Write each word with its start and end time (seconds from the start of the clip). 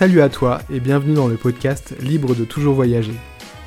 Salut 0.00 0.22
à 0.22 0.30
toi 0.30 0.62
et 0.72 0.80
bienvenue 0.80 1.12
dans 1.12 1.28
le 1.28 1.36
podcast 1.36 1.94
Libre 2.00 2.34
de 2.34 2.44
toujours 2.44 2.74
voyager. 2.74 3.12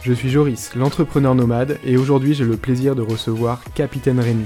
Je 0.02 0.14
suis 0.14 0.32
Joris, 0.32 0.72
l'entrepreneur 0.76 1.36
nomade, 1.36 1.78
et 1.86 1.96
aujourd'hui 1.96 2.34
j'ai 2.34 2.44
le 2.44 2.58
plaisir 2.58 2.96
de 2.96 3.04
recevoir 3.04 3.64
Capitaine 3.76 4.20
Rémi. 4.20 4.46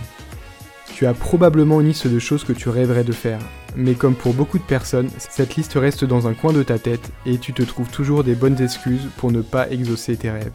Tu 0.94 1.06
as 1.06 1.14
probablement 1.14 1.80
une 1.80 1.88
liste 1.88 2.08
de 2.08 2.20
choses 2.20 2.44
que 2.44 2.52
tu 2.52 2.68
rêverais 2.68 3.06
de 3.06 3.14
faire, 3.14 3.40
mais 3.78 3.94
comme 3.94 4.16
pour 4.16 4.34
beaucoup 4.34 4.60
de 4.60 4.64
personnes, 4.64 5.10
cette 5.18 5.56
liste 5.56 5.76
reste 5.76 6.04
dans 6.04 6.28
un 6.28 6.34
coin 6.34 6.52
de 6.52 6.62
ta 6.62 6.78
tête 6.78 7.10
et 7.26 7.38
tu 7.38 7.54
te 7.54 7.64
trouves 7.64 7.90
toujours 7.90 8.26
des 8.26 8.36
bonnes 8.36 8.62
excuses 8.62 9.08
pour 9.16 9.32
ne 9.32 9.42
pas 9.42 9.70
exaucer 9.70 10.18
tes 10.18 10.30
rêves. 10.30 10.52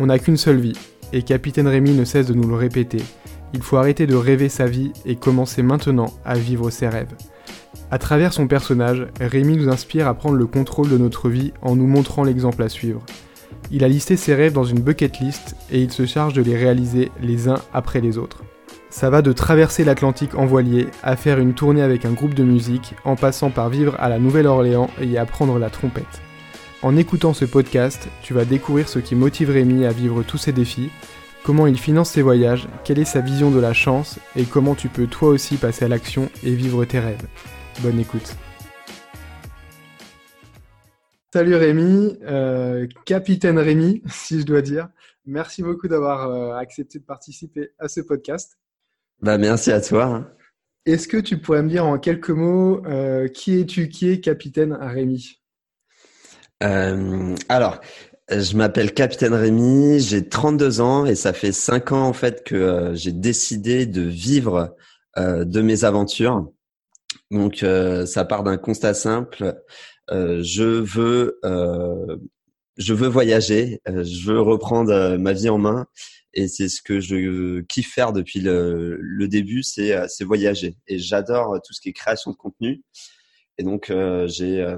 On 0.00 0.06
n'a 0.06 0.18
qu'une 0.18 0.36
seule 0.36 0.60
vie, 0.60 0.76
et 1.14 1.22
Capitaine 1.22 1.68
Rémi 1.68 1.92
ne 1.92 2.04
cesse 2.04 2.26
de 2.26 2.34
nous 2.34 2.48
le 2.48 2.56
répéter. 2.56 3.02
Il 3.54 3.62
faut 3.62 3.76
arrêter 3.76 4.06
de 4.06 4.14
rêver 4.14 4.48
sa 4.48 4.66
vie 4.66 4.92
et 5.04 5.16
commencer 5.16 5.62
maintenant 5.62 6.12
à 6.24 6.34
vivre 6.36 6.70
ses 6.70 6.88
rêves. 6.88 7.14
À 7.90 7.98
travers 7.98 8.32
son 8.32 8.46
personnage, 8.46 9.06
Rémi 9.20 9.56
nous 9.56 9.68
inspire 9.68 10.08
à 10.08 10.14
prendre 10.14 10.36
le 10.36 10.46
contrôle 10.46 10.88
de 10.88 10.98
notre 10.98 11.28
vie 11.28 11.52
en 11.60 11.76
nous 11.76 11.86
montrant 11.86 12.24
l'exemple 12.24 12.62
à 12.62 12.68
suivre. 12.68 13.02
Il 13.70 13.84
a 13.84 13.88
listé 13.88 14.16
ses 14.16 14.34
rêves 14.34 14.52
dans 14.52 14.64
une 14.64 14.80
bucket 14.80 15.18
list 15.20 15.56
et 15.70 15.82
il 15.82 15.92
se 15.92 16.06
charge 16.06 16.32
de 16.32 16.42
les 16.42 16.56
réaliser 16.56 17.10
les 17.20 17.48
uns 17.48 17.60
après 17.72 18.00
les 18.00 18.18
autres. 18.18 18.42
Ça 18.90 19.08
va 19.08 19.22
de 19.22 19.32
traverser 19.32 19.84
l'Atlantique 19.84 20.34
en 20.34 20.44
voilier 20.44 20.86
à 21.02 21.16
faire 21.16 21.38
une 21.38 21.54
tournée 21.54 21.82
avec 21.82 22.04
un 22.04 22.12
groupe 22.12 22.34
de 22.34 22.44
musique 22.44 22.94
en 23.04 23.16
passant 23.16 23.50
par 23.50 23.70
vivre 23.70 23.96
à 23.98 24.08
la 24.08 24.18
Nouvelle-Orléans 24.18 24.90
et 25.00 25.16
apprendre 25.16 25.58
la 25.58 25.70
trompette. 25.70 26.20
En 26.82 26.96
écoutant 26.96 27.32
ce 27.32 27.44
podcast, 27.44 28.08
tu 28.22 28.34
vas 28.34 28.44
découvrir 28.44 28.88
ce 28.88 28.98
qui 28.98 29.14
motive 29.14 29.50
Rémi 29.50 29.86
à 29.86 29.92
vivre 29.92 30.22
tous 30.22 30.36
ses 30.36 30.52
défis, 30.52 30.90
comment 31.44 31.66
il 31.66 31.78
finance 31.78 32.10
ses 32.10 32.22
voyages, 32.22 32.68
quelle 32.84 32.98
est 32.98 33.04
sa 33.04 33.20
vision 33.20 33.50
de 33.50 33.60
la 33.60 33.72
chance 33.72 34.18
et 34.36 34.44
comment 34.44 34.74
tu 34.74 34.88
peux 34.88 35.06
toi 35.06 35.30
aussi 35.30 35.56
passer 35.56 35.84
à 35.84 35.88
l'action 35.88 36.30
et 36.44 36.54
vivre 36.54 36.84
tes 36.84 37.00
rêves. 37.00 37.26
Bonne 37.80 37.98
écoute. 37.98 38.36
Salut 41.32 41.54
Rémi, 41.54 42.18
euh, 42.22 42.86
capitaine 43.06 43.58
Rémi, 43.58 44.02
si 44.10 44.40
je 44.40 44.44
dois 44.44 44.62
dire. 44.62 44.88
Merci 45.24 45.62
beaucoup 45.62 45.88
d'avoir 45.88 46.28
euh, 46.28 46.54
accepté 46.56 46.98
de 46.98 47.04
participer 47.04 47.70
à 47.78 47.88
ce 47.88 48.00
podcast. 48.00 48.58
Bah, 49.20 49.38
merci 49.38 49.72
à 49.72 49.80
toi. 49.80 50.04
Hein. 50.04 50.30
Est-ce 50.84 51.08
que 51.08 51.16
tu 51.16 51.38
pourrais 51.38 51.62
me 51.62 51.68
dire 51.68 51.86
en 51.86 51.98
quelques 51.98 52.30
mots 52.30 52.84
euh, 52.86 53.28
qui 53.28 53.58
es-tu, 53.58 53.88
qui 53.88 54.10
est 54.10 54.20
capitaine 54.20 54.72
Rémi? 54.74 55.38
Alors, 57.48 57.80
je 58.40 58.56
m'appelle 58.56 58.92
Capitaine 58.92 59.34
Rémi, 59.34 60.00
j'ai 60.00 60.28
32 60.28 60.80
ans 60.80 61.06
et 61.06 61.14
ça 61.14 61.32
fait 61.32 61.52
5 61.52 61.92
ans 61.92 62.06
en 62.06 62.12
fait 62.12 62.44
que 62.44 62.92
j'ai 62.94 63.12
décidé 63.12 63.86
de 63.86 64.02
vivre 64.02 64.74
de 65.16 65.60
mes 65.60 65.84
aventures. 65.84 66.52
Donc, 67.32 67.62
euh, 67.62 68.04
ça 68.04 68.24
part 68.24 68.42
d'un 68.42 68.58
constat 68.58 68.94
simple. 68.94 69.54
Euh, 70.10 70.42
je 70.42 70.62
veux, 70.62 71.38
euh, 71.44 72.18
je 72.76 72.92
veux 72.92 73.08
voyager. 73.08 73.80
je 73.86 74.30
veux 74.30 74.40
reprendre 74.40 75.16
ma 75.16 75.32
vie 75.32 75.48
en 75.48 75.58
main. 75.58 75.86
Et 76.34 76.48
c'est 76.48 76.68
ce 76.68 76.80
que 76.82 77.00
je 77.00 77.60
kiffe 77.62 77.92
faire 77.92 78.12
depuis 78.12 78.40
le, 78.40 78.98
le 79.00 79.28
début, 79.28 79.62
c'est 79.62 80.06
voyager. 80.22 80.76
Et 80.86 80.98
j'adore 80.98 81.58
tout 81.64 81.72
ce 81.72 81.80
qui 81.80 81.90
est 81.90 81.92
création 81.92 82.30
de 82.30 82.36
contenu. 82.36 82.82
Et 83.58 83.64
donc 83.64 83.92
j'ai 84.26 84.76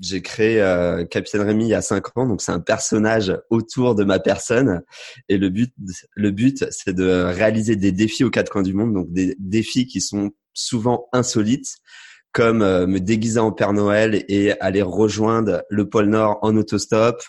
j'ai 0.00 0.22
créé 0.22 0.56
Capitaine 1.10 1.42
Rémi 1.42 1.64
il 1.64 1.70
y 1.70 1.74
a 1.74 1.82
cinq 1.82 2.16
ans. 2.16 2.26
Donc 2.26 2.40
c'est 2.40 2.52
un 2.52 2.60
personnage 2.60 3.36
autour 3.50 3.94
de 3.94 4.04
ma 4.04 4.20
personne. 4.20 4.82
Et 5.28 5.38
le 5.38 5.48
but 5.48 5.74
le 6.14 6.30
but 6.30 6.64
c'est 6.70 6.94
de 6.94 7.24
réaliser 7.24 7.76
des 7.76 7.92
défis 7.92 8.24
aux 8.24 8.30
quatre 8.30 8.50
coins 8.50 8.62
du 8.62 8.74
monde. 8.74 8.94
Donc 8.94 9.12
des 9.12 9.34
défis 9.38 9.86
qui 9.86 10.00
sont 10.00 10.30
souvent 10.54 11.08
insolites, 11.12 11.78
comme 12.32 12.62
euh, 12.62 12.86
me 12.86 12.98
déguiser 12.98 13.40
en 13.40 13.52
Père 13.52 13.72
Noël 13.72 14.24
et 14.28 14.58
aller 14.60 14.82
rejoindre 14.82 15.62
le 15.68 15.88
pôle 15.88 16.06
Nord 16.06 16.38
en 16.42 16.56
autostop, 16.56 17.22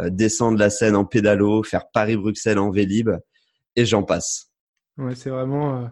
euh, 0.00 0.10
descendre 0.10 0.58
la 0.58 0.70
Seine 0.70 0.96
en 0.96 1.04
pédalo, 1.04 1.62
faire 1.62 1.90
Paris-Bruxelles 1.92 2.58
en 2.58 2.70
Vélib, 2.70 3.10
et 3.76 3.86
j'en 3.86 4.02
passe. 4.02 4.49
Ouais, 5.00 5.14
c'est 5.14 5.30
vraiment 5.30 5.76
euh, 5.82 5.86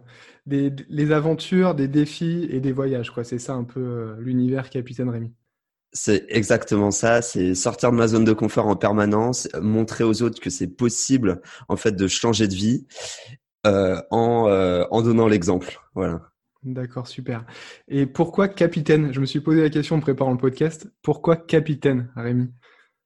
des, 0.46 0.72
les 0.88 1.12
aventures, 1.12 1.74
des 1.74 1.88
défis 1.88 2.46
et 2.50 2.60
des 2.60 2.72
voyages, 2.72 3.10
quoi. 3.10 3.24
C'est 3.24 3.38
ça 3.38 3.54
un 3.54 3.64
peu 3.64 4.14
l'univers 4.20 4.70
Capitaine 4.70 5.08
Rémi. 5.08 5.32
C'est 5.92 6.26
exactement 6.28 6.90
ça, 6.90 7.22
c'est 7.22 7.54
sortir 7.54 7.90
de 7.90 7.96
ma 7.96 8.08
zone 8.08 8.24
de 8.24 8.34
confort 8.34 8.66
en 8.66 8.76
permanence, 8.76 9.48
montrer 9.60 10.04
aux 10.04 10.22
autres 10.22 10.40
que 10.40 10.50
c'est 10.50 10.66
possible 10.68 11.40
en 11.68 11.76
fait 11.76 11.92
de 11.92 12.06
changer 12.06 12.46
de 12.46 12.54
vie 12.54 12.86
en, 13.64 14.86
en 14.90 15.02
donnant 15.02 15.28
l'exemple. 15.28 15.80
Voilà. 15.94 16.20
D'accord, 16.64 17.06
super. 17.06 17.44
Et 17.86 18.06
pourquoi 18.06 18.48
capitaine? 18.48 19.12
Je 19.12 19.20
me 19.20 19.26
suis 19.26 19.40
posé 19.40 19.62
la 19.62 19.70
question 19.70 19.96
en 19.96 20.00
préparant 20.00 20.32
le 20.32 20.38
podcast. 20.38 20.88
Pourquoi 21.02 21.36
capitaine, 21.36 22.10
Rémi 22.16 22.50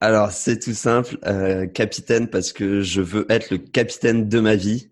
Alors, 0.00 0.32
c'est 0.32 0.58
tout 0.58 0.72
simple. 0.72 1.18
Euh, 1.26 1.66
capitaine 1.66 2.28
parce 2.28 2.52
que 2.52 2.80
je 2.80 3.02
veux 3.02 3.26
être 3.28 3.50
le 3.50 3.58
capitaine 3.58 4.28
de 4.28 4.40
ma 4.40 4.56
vie. 4.56 4.90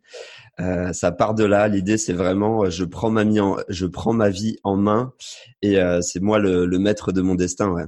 Euh, 0.60 0.92
ça 0.92 1.12
part 1.12 1.34
de 1.34 1.44
là. 1.44 1.68
L'idée, 1.68 1.96
c'est 1.96 2.12
vraiment, 2.12 2.68
je 2.68 2.84
prends 2.84 3.10
ma, 3.10 3.24
vie 3.24 3.40
en, 3.40 3.56
je 3.68 3.86
prends 3.86 4.12
ma 4.12 4.30
vie 4.30 4.56
en 4.62 4.76
main 4.76 5.12
et 5.62 5.80
euh, 5.80 6.00
c'est 6.02 6.20
moi 6.20 6.38
le, 6.38 6.66
le, 6.66 6.78
maître 6.78 7.12
de 7.12 7.22
mon 7.22 7.34
destin. 7.34 7.70
Ouais. 7.70 7.84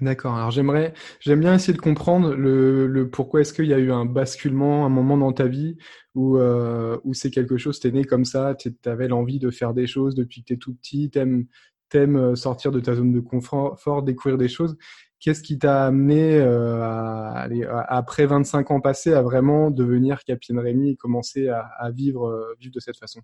D'accord. 0.00 0.34
Alors 0.34 0.50
j'aimerais, 0.50 0.92
j'aime 1.20 1.40
bien 1.40 1.54
essayer 1.54 1.72
de 1.72 1.80
comprendre 1.80 2.34
le, 2.34 2.86
le 2.86 3.08
pourquoi 3.08 3.40
est-ce 3.40 3.54
qu'il 3.54 3.66
y 3.66 3.74
a 3.74 3.78
eu 3.78 3.90
un 3.90 4.04
basculement, 4.04 4.84
un 4.84 4.90
moment 4.90 5.16
dans 5.16 5.32
ta 5.32 5.46
vie 5.46 5.76
où, 6.14 6.36
euh, 6.36 6.98
où 7.04 7.14
c'est 7.14 7.30
quelque 7.30 7.56
chose, 7.56 7.80
t'es 7.80 7.90
né 7.90 8.04
comme 8.04 8.24
ça, 8.24 8.54
tu 8.54 8.74
avais 8.84 9.08
l'envie 9.08 9.38
de 9.38 9.50
faire 9.50 9.72
des 9.72 9.86
choses 9.86 10.14
depuis 10.14 10.42
que 10.42 10.48
t'es 10.48 10.56
tout 10.58 10.74
petit, 10.74 11.10
t'aimes, 11.10 11.46
t'aimes 11.88 12.16
euh, 12.16 12.34
sortir 12.34 12.72
de 12.72 12.80
ta 12.80 12.94
zone 12.94 13.12
de 13.12 13.20
confort, 13.20 14.02
découvrir 14.02 14.36
des 14.36 14.48
choses. 14.48 14.76
Qu'est-ce 15.20 15.42
qui 15.42 15.58
t'a 15.58 15.86
amené 15.86 16.36
euh, 16.36 16.82
à, 16.82 17.48
après 17.88 18.26
25 18.26 18.70
ans 18.70 18.80
passés 18.80 19.14
à 19.14 19.22
vraiment 19.22 19.70
devenir 19.70 20.24
Capitaine 20.24 20.58
Rémi 20.58 20.90
et 20.90 20.96
commencer 20.96 21.48
à, 21.48 21.68
à 21.78 21.90
vivre, 21.90 22.28
euh, 22.28 22.54
vivre 22.60 22.74
de 22.74 22.80
cette 22.80 22.98
façon? 22.98 23.22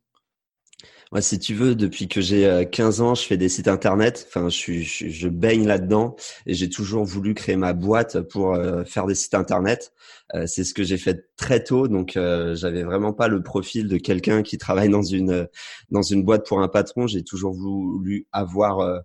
Moi, 1.12 1.20
si 1.20 1.38
tu 1.38 1.54
veux, 1.54 1.74
depuis 1.74 2.08
que 2.08 2.20
j'ai 2.22 2.66
15 2.70 3.00
euh, 3.00 3.04
ans, 3.04 3.14
je 3.14 3.22
fais 3.24 3.36
des 3.36 3.50
sites 3.50 3.68
internet. 3.68 4.26
Enfin, 4.28 4.48
je, 4.48 4.56
suis, 4.56 4.82
je, 4.84 5.28
baigne 5.28 5.66
là-dedans 5.66 6.16
et 6.46 6.54
j'ai 6.54 6.70
toujours 6.70 7.04
voulu 7.04 7.34
créer 7.34 7.56
ma 7.56 7.74
boîte 7.74 8.20
pour 8.22 8.54
euh, 8.54 8.84
faire 8.84 9.06
des 9.06 9.14
sites 9.14 9.34
internet. 9.34 9.92
Euh, 10.34 10.46
c'est 10.46 10.64
ce 10.64 10.72
que 10.72 10.82
j'ai 10.82 10.96
fait 10.96 11.28
très 11.36 11.62
tôt, 11.62 11.86
donc 11.86 12.12
j'avais 12.14 12.82
vraiment 12.82 13.12
pas 13.12 13.28
le 13.28 13.42
profil 13.42 13.88
de 13.88 13.98
quelqu'un 13.98 14.42
qui 14.42 14.56
travaille 14.56 14.88
dans 14.88 15.02
une 15.02 15.48
dans 15.90 16.02
une 16.02 16.22
boîte 16.22 16.46
pour 16.46 16.62
un 16.62 16.68
patron. 16.68 17.06
J'ai 17.06 17.24
toujours 17.24 17.52
voulu 17.52 18.26
avoir 18.32 19.02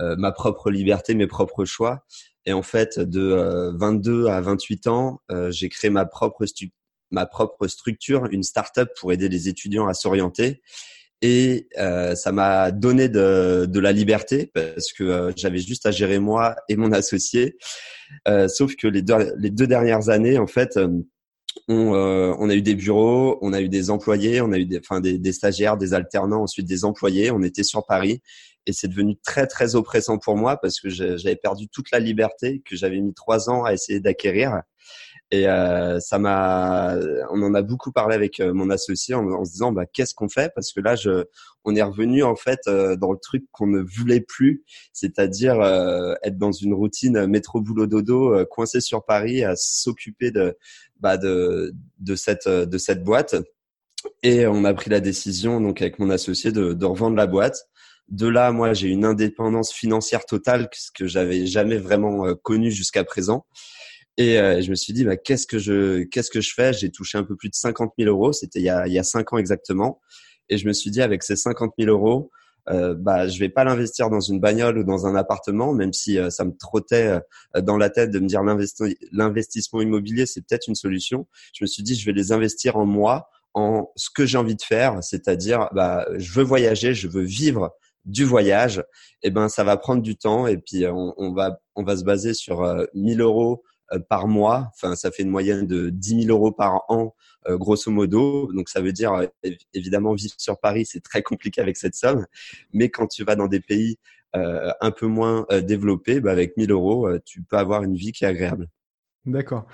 ma 0.00 0.32
propre 0.32 0.70
liberté, 0.70 1.14
mes 1.14 1.26
propres 1.26 1.64
choix. 1.64 2.04
Et 2.44 2.52
en 2.52 2.62
fait, 2.62 2.98
de 2.98 3.72
22 3.76 4.26
à 4.26 4.40
28 4.40 4.86
ans, 4.86 5.20
j'ai 5.50 5.68
créé 5.68 5.90
ma 5.90 6.06
propre 6.06 6.44
ma 7.10 7.26
propre 7.26 7.66
structure, 7.68 8.26
une 8.30 8.42
start-up 8.42 8.90
pour 8.98 9.12
aider 9.12 9.28
les 9.28 9.48
étudiants 9.48 9.86
à 9.86 9.94
s'orienter 9.94 10.60
et 11.22 11.68
euh, 11.78 12.14
ça 12.14 12.32
m'a 12.32 12.70
donné 12.70 13.08
de, 13.08 13.66
de, 13.68 13.80
la 13.80 13.92
liberté 13.92 14.50
parce 14.52 14.92
que 14.92 15.04
euh, 15.04 15.32
j'avais 15.34 15.58
juste 15.58 15.86
à 15.86 15.90
gérer 15.90 16.18
moi 16.18 16.56
et 16.68 16.76
mon 16.76 16.92
associé. 16.92 17.56
Euh, 18.28 18.48
sauf 18.48 18.76
que 18.76 18.86
les 18.86 19.02
deux, 19.02 19.32
les 19.38 19.50
deux 19.50 19.66
dernières 19.66 20.10
années, 20.10 20.38
en 20.38 20.46
fait, 20.46 20.76
euh, 20.76 20.88
on, 21.68 21.94
euh, 21.94 22.34
on, 22.38 22.50
a 22.50 22.54
eu 22.54 22.60
des 22.60 22.74
bureaux, 22.74 23.38
on 23.40 23.54
a 23.54 23.62
eu 23.62 23.68
des 23.68 23.88
employés, 23.88 24.42
on 24.42 24.52
a 24.52 24.58
eu 24.58 24.66
des, 24.66 24.78
enfin, 24.78 25.00
des, 25.00 25.18
des, 25.18 25.32
stagiaires, 25.32 25.78
des 25.78 25.94
alternants, 25.94 26.42
ensuite 26.42 26.66
des 26.66 26.84
employés. 26.84 27.30
On 27.30 27.42
était 27.42 27.64
sur 27.64 27.86
Paris 27.86 28.20
et 28.66 28.72
c'est 28.72 28.88
devenu 28.88 29.16
très 29.16 29.46
très 29.46 29.74
oppressant 29.76 30.18
pour 30.18 30.36
moi 30.36 30.56
parce 30.56 30.80
que 30.80 30.88
j'avais 30.88 31.36
perdu 31.36 31.68
toute 31.68 31.90
la 31.92 32.00
liberté 32.00 32.62
que 32.64 32.76
j'avais 32.76 33.00
mis 33.00 33.14
trois 33.14 33.48
ans 33.48 33.64
à 33.64 33.72
essayer 33.72 34.00
d'acquérir. 34.00 34.62
Et 35.32 35.48
euh, 35.48 35.98
ça 35.98 36.20
m'a, 36.20 36.96
on 37.32 37.42
en 37.42 37.54
a 37.54 37.62
beaucoup 37.62 37.90
parlé 37.90 38.14
avec 38.14 38.38
euh, 38.38 38.52
mon 38.54 38.70
associé 38.70 39.12
en, 39.14 39.44
se 39.44 39.50
disant 39.50 39.72
bah 39.72 39.84
qu'est-ce 39.84 40.14
qu'on 40.14 40.28
fait? 40.28 40.52
Parce 40.54 40.72
que 40.72 40.80
là 40.80 40.94
je, 40.94 41.24
on 41.64 41.74
est 41.74 41.82
revenu 41.82 42.22
en 42.22 42.36
fait 42.36 42.60
euh, 42.68 42.94
dans 42.94 43.10
le 43.10 43.18
truc 43.18 43.44
qu'on 43.50 43.66
ne 43.66 43.80
voulait 43.80 44.20
plus, 44.20 44.62
c'est-à-dire 44.92 45.60
euh, 45.60 46.14
être 46.22 46.38
dans 46.38 46.52
une 46.52 46.74
routine 46.74 47.26
métro 47.26 47.60
boulot 47.60 47.88
dodo, 47.88 48.44
coincé 48.46 48.80
sur 48.80 49.04
Paris, 49.04 49.42
à 49.42 49.56
s'occuper 49.56 50.30
de, 50.30 50.56
bah 51.00 51.16
de, 51.16 51.74
de 51.98 52.14
cette, 52.14 52.48
de 52.48 52.78
cette 52.78 53.02
boîte. 53.02 53.34
Et 54.22 54.46
on 54.46 54.64
a 54.64 54.74
pris 54.74 54.90
la 54.90 55.00
décision 55.00 55.60
donc 55.60 55.82
avec 55.82 55.98
mon 55.98 56.10
associé 56.10 56.52
de, 56.52 56.72
de 56.72 56.84
revendre 56.84 57.16
la 57.16 57.26
boîte. 57.26 57.66
De 58.08 58.28
là, 58.28 58.52
moi, 58.52 58.72
j'ai 58.72 58.88
une 58.88 59.04
indépendance 59.04 59.72
financière 59.72 60.26
totale, 60.26 60.68
ce 60.72 60.90
que 60.92 61.06
j'avais 61.06 61.46
jamais 61.46 61.76
vraiment 61.76 62.34
connu 62.34 62.70
jusqu'à 62.70 63.04
présent. 63.04 63.46
Et 64.18 64.38
euh, 64.38 64.62
je 64.62 64.70
me 64.70 64.74
suis 64.74 64.92
dit, 64.92 65.04
bah, 65.04 65.16
qu'est-ce 65.16 65.46
que 65.46 65.58
je, 65.58 66.04
qu'est-ce 66.04 66.30
que 66.30 66.40
je 66.40 66.54
fais? 66.54 66.72
J'ai 66.72 66.90
touché 66.90 67.18
un 67.18 67.24
peu 67.24 67.36
plus 67.36 67.50
de 67.50 67.54
50 67.54 67.92
000 67.98 68.10
euros. 68.10 68.32
C'était 68.32 68.60
il 68.60 68.64
y 68.64 68.70
a, 68.70 68.86
il 68.86 68.92
y 68.92 68.98
a 68.98 69.02
cinq 69.02 69.32
ans 69.32 69.38
exactement. 69.38 70.00
Et 70.48 70.58
je 70.58 70.66
me 70.66 70.72
suis 70.72 70.90
dit, 70.90 71.02
avec 71.02 71.22
ces 71.22 71.36
50 71.36 71.72
000 71.78 71.90
euros, 71.90 72.30
euh, 72.68 72.94
bah, 72.94 73.28
je 73.28 73.38
vais 73.38 73.48
pas 73.48 73.64
l'investir 73.64 74.10
dans 74.10 74.20
une 74.20 74.40
bagnole 74.40 74.78
ou 74.78 74.84
dans 74.84 75.06
un 75.06 75.14
appartement, 75.14 75.72
même 75.72 75.92
si 75.92 76.18
euh, 76.18 76.30
ça 76.30 76.44
me 76.44 76.52
trottait 76.56 77.20
euh, 77.56 77.60
dans 77.60 77.76
la 77.76 77.90
tête 77.90 78.10
de 78.10 78.18
me 78.18 78.26
dire 78.26 78.42
l'investissement 78.42 79.80
immobilier, 79.80 80.26
c'est 80.26 80.40
peut-être 80.40 80.66
une 80.68 80.74
solution. 80.74 81.26
Je 81.52 81.64
me 81.64 81.66
suis 81.66 81.82
dit, 81.82 81.94
je 81.94 82.04
vais 82.06 82.12
les 82.12 82.32
investir 82.32 82.76
en 82.76 82.86
moi, 82.86 83.28
en 83.54 83.90
ce 83.96 84.08
que 84.10 84.26
j'ai 84.26 84.38
envie 84.38 84.56
de 84.56 84.62
faire, 84.62 85.02
c'est-à-dire 85.02 85.68
bah, 85.72 86.06
je 86.16 86.32
veux 86.32 86.42
voyager, 86.42 86.92
je 86.92 87.08
veux 87.08 87.22
vivre 87.22 87.74
du 88.06 88.24
voyage, 88.24 88.82
eh 89.22 89.30
ben 89.30 89.48
ça 89.48 89.64
va 89.64 89.76
prendre 89.76 90.02
du 90.02 90.16
temps 90.16 90.46
et 90.46 90.56
puis 90.56 90.86
on, 90.86 91.14
on 91.18 91.32
va 91.32 91.60
on 91.74 91.82
va 91.82 91.96
se 91.96 92.04
baser 92.04 92.32
sur 92.32 92.64
1000 92.94 93.20
euros 93.20 93.62
par 94.08 94.26
mois. 94.28 94.70
Enfin, 94.74 94.96
ça 94.96 95.10
fait 95.10 95.22
une 95.22 95.30
moyenne 95.30 95.66
de 95.66 95.90
10 95.90 96.22
000 96.22 96.36
euros 96.36 96.52
par 96.52 96.84
an 96.88 97.14
euh, 97.48 97.56
grosso 97.56 97.90
modo. 97.90 98.52
Donc 98.52 98.68
ça 98.68 98.80
veut 98.80 98.92
dire 98.92 99.12
euh, 99.12 99.26
évidemment 99.72 100.14
vivre 100.14 100.34
sur 100.38 100.58
Paris, 100.58 100.86
c'est 100.86 101.02
très 101.02 101.22
compliqué 101.22 101.60
avec 101.60 101.76
cette 101.76 101.94
somme. 101.94 102.26
Mais 102.72 102.88
quand 102.88 103.06
tu 103.06 103.24
vas 103.24 103.36
dans 103.36 103.46
des 103.46 103.60
pays 103.60 103.98
euh, 104.34 104.70
un 104.80 104.90
peu 104.90 105.06
moins 105.06 105.46
développés, 105.62 106.20
bah, 106.20 106.32
avec 106.32 106.56
1000 106.56 106.70
euros, 106.70 107.08
tu 107.24 107.42
peux 107.42 107.56
avoir 107.56 107.82
une 107.82 107.94
vie 107.94 108.12
qui 108.12 108.24
est 108.24 108.28
agréable. 108.28 108.68
D'accord. 109.24 109.66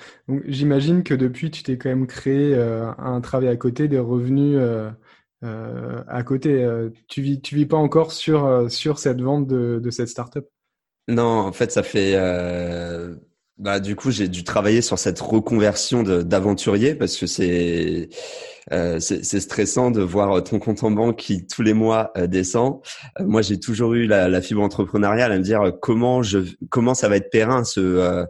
J'imagine 0.46 1.02
que 1.02 1.14
depuis, 1.14 1.50
tu 1.50 1.62
t'es 1.62 1.76
quand 1.76 1.90
même 1.90 2.06
créé 2.06 2.54
un 2.54 3.20
travail 3.20 3.48
à 3.48 3.56
côté, 3.56 3.86
des 3.86 3.98
revenus 3.98 4.58
à 5.42 6.22
côté. 6.22 6.66
tu 7.08 7.22
vis, 7.22 7.40
tu 7.40 7.54
vis 7.56 7.66
pas 7.66 7.76
encore 7.76 8.12
sur 8.12 8.70
sur 8.70 8.98
cette 8.98 9.20
vente 9.20 9.46
de, 9.46 9.80
de 9.82 9.90
cette 9.90 10.08
startup? 10.08 10.46
Non, 11.08 11.40
en 11.40 11.52
fait, 11.52 11.72
ça 11.72 11.82
fait 11.82 12.14
bah, 13.62 13.78
du 13.78 13.94
coup, 13.94 14.10
j'ai 14.10 14.26
dû 14.26 14.42
travailler 14.42 14.82
sur 14.82 14.98
cette 14.98 15.20
reconversion 15.20 16.02
d'aventurier 16.02 16.96
parce 16.96 17.16
que 17.16 17.26
c'est 17.26 18.08
euh, 18.72 18.98
c'est 18.98 19.40
stressant 19.40 19.92
de 19.92 20.02
voir 20.02 20.42
ton 20.42 20.58
compte 20.58 20.82
en 20.82 20.90
banque 20.90 21.16
qui 21.16 21.46
tous 21.46 21.62
les 21.62 21.72
mois 21.72 22.10
euh, 22.16 22.26
descend. 22.26 22.80
Euh, 23.20 23.24
moi, 23.24 23.40
j'ai 23.40 23.60
toujours 23.60 23.94
eu 23.94 24.06
la, 24.06 24.28
la, 24.28 24.42
fibre 24.42 24.62
entrepreneuriale 24.62 25.30
à 25.30 25.38
me 25.38 25.44
dire 25.44 25.74
comment 25.80 26.24
je 26.24 26.40
comment 26.70 26.94
ça 26.94 27.08
va 27.08 27.16
être 27.16 27.30
périn 27.30 27.62
ce 27.62 28.26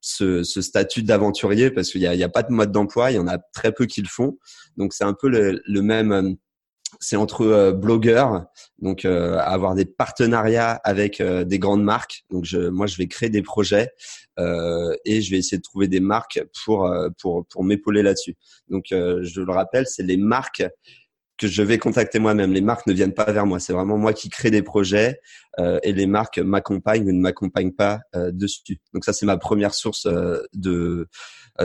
ce, 0.00 0.44
ce, 0.44 0.60
statut 0.60 1.02
d'aventurier 1.02 1.70
parce 1.70 1.90
qu'il 1.90 2.02
y 2.02 2.06
a, 2.06 2.14
y 2.14 2.22
a 2.22 2.28
pas 2.28 2.44
de 2.44 2.52
mode 2.52 2.70
d'emploi, 2.70 3.10
il 3.10 3.16
y 3.16 3.18
en 3.18 3.26
a 3.26 3.38
très 3.52 3.72
peu 3.72 3.86
qui 3.86 4.00
le 4.00 4.08
font. 4.08 4.38
Donc 4.76 4.92
c'est 4.92 5.04
un 5.04 5.14
peu 5.14 5.28
le, 5.28 5.60
le 5.66 5.82
même 5.82 6.36
c'est 7.00 7.16
entre 7.16 7.42
euh, 7.42 7.72
blogueurs, 7.72 8.44
donc 8.78 9.04
euh, 9.04 9.38
avoir 9.38 9.74
des 9.74 9.86
partenariats 9.86 10.72
avec 10.84 11.20
euh, 11.20 11.44
des 11.44 11.58
grandes 11.58 11.82
marques. 11.82 12.24
Donc 12.30 12.44
je, 12.44 12.58
moi, 12.68 12.86
je 12.86 12.96
vais 12.98 13.08
créer 13.08 13.30
des 13.30 13.42
projets 13.42 13.90
et 15.04 15.20
je 15.20 15.30
vais 15.30 15.36
essayer 15.36 15.58
de 15.58 15.62
trouver 15.62 15.86
des 15.86 16.00
marques 16.00 16.42
pour 16.64 16.90
pour 17.20 17.44
pour 17.46 17.62
m'épauler 17.62 18.02
là-dessus. 18.02 18.36
Donc 18.68 18.86
je 18.88 19.40
le 19.42 19.52
rappelle, 19.52 19.86
c'est 19.86 20.02
les 20.02 20.16
marques 20.16 20.64
que 21.36 21.46
je 21.46 21.62
vais 21.62 21.76
contacter 21.76 22.18
moi-même. 22.18 22.54
Les 22.54 22.62
marques 22.62 22.86
ne 22.86 22.94
viennent 22.94 23.12
pas 23.12 23.30
vers 23.32 23.44
moi. 23.44 23.60
C'est 23.60 23.74
vraiment 23.74 23.98
moi 23.98 24.14
qui 24.14 24.30
crée 24.30 24.50
des 24.50 24.62
projets 24.62 25.20
et 25.58 25.92
les 25.92 26.06
marques 26.06 26.38
m'accompagnent 26.38 27.06
ou 27.06 27.12
ne 27.12 27.20
m'accompagnent 27.20 27.74
pas 27.74 28.00
dessus. 28.14 28.80
Donc 28.94 29.04
ça, 29.04 29.12
c'est 29.12 29.26
ma 29.26 29.36
première 29.36 29.74
source 29.74 30.06
de 30.54 30.70
euh, 30.70 31.06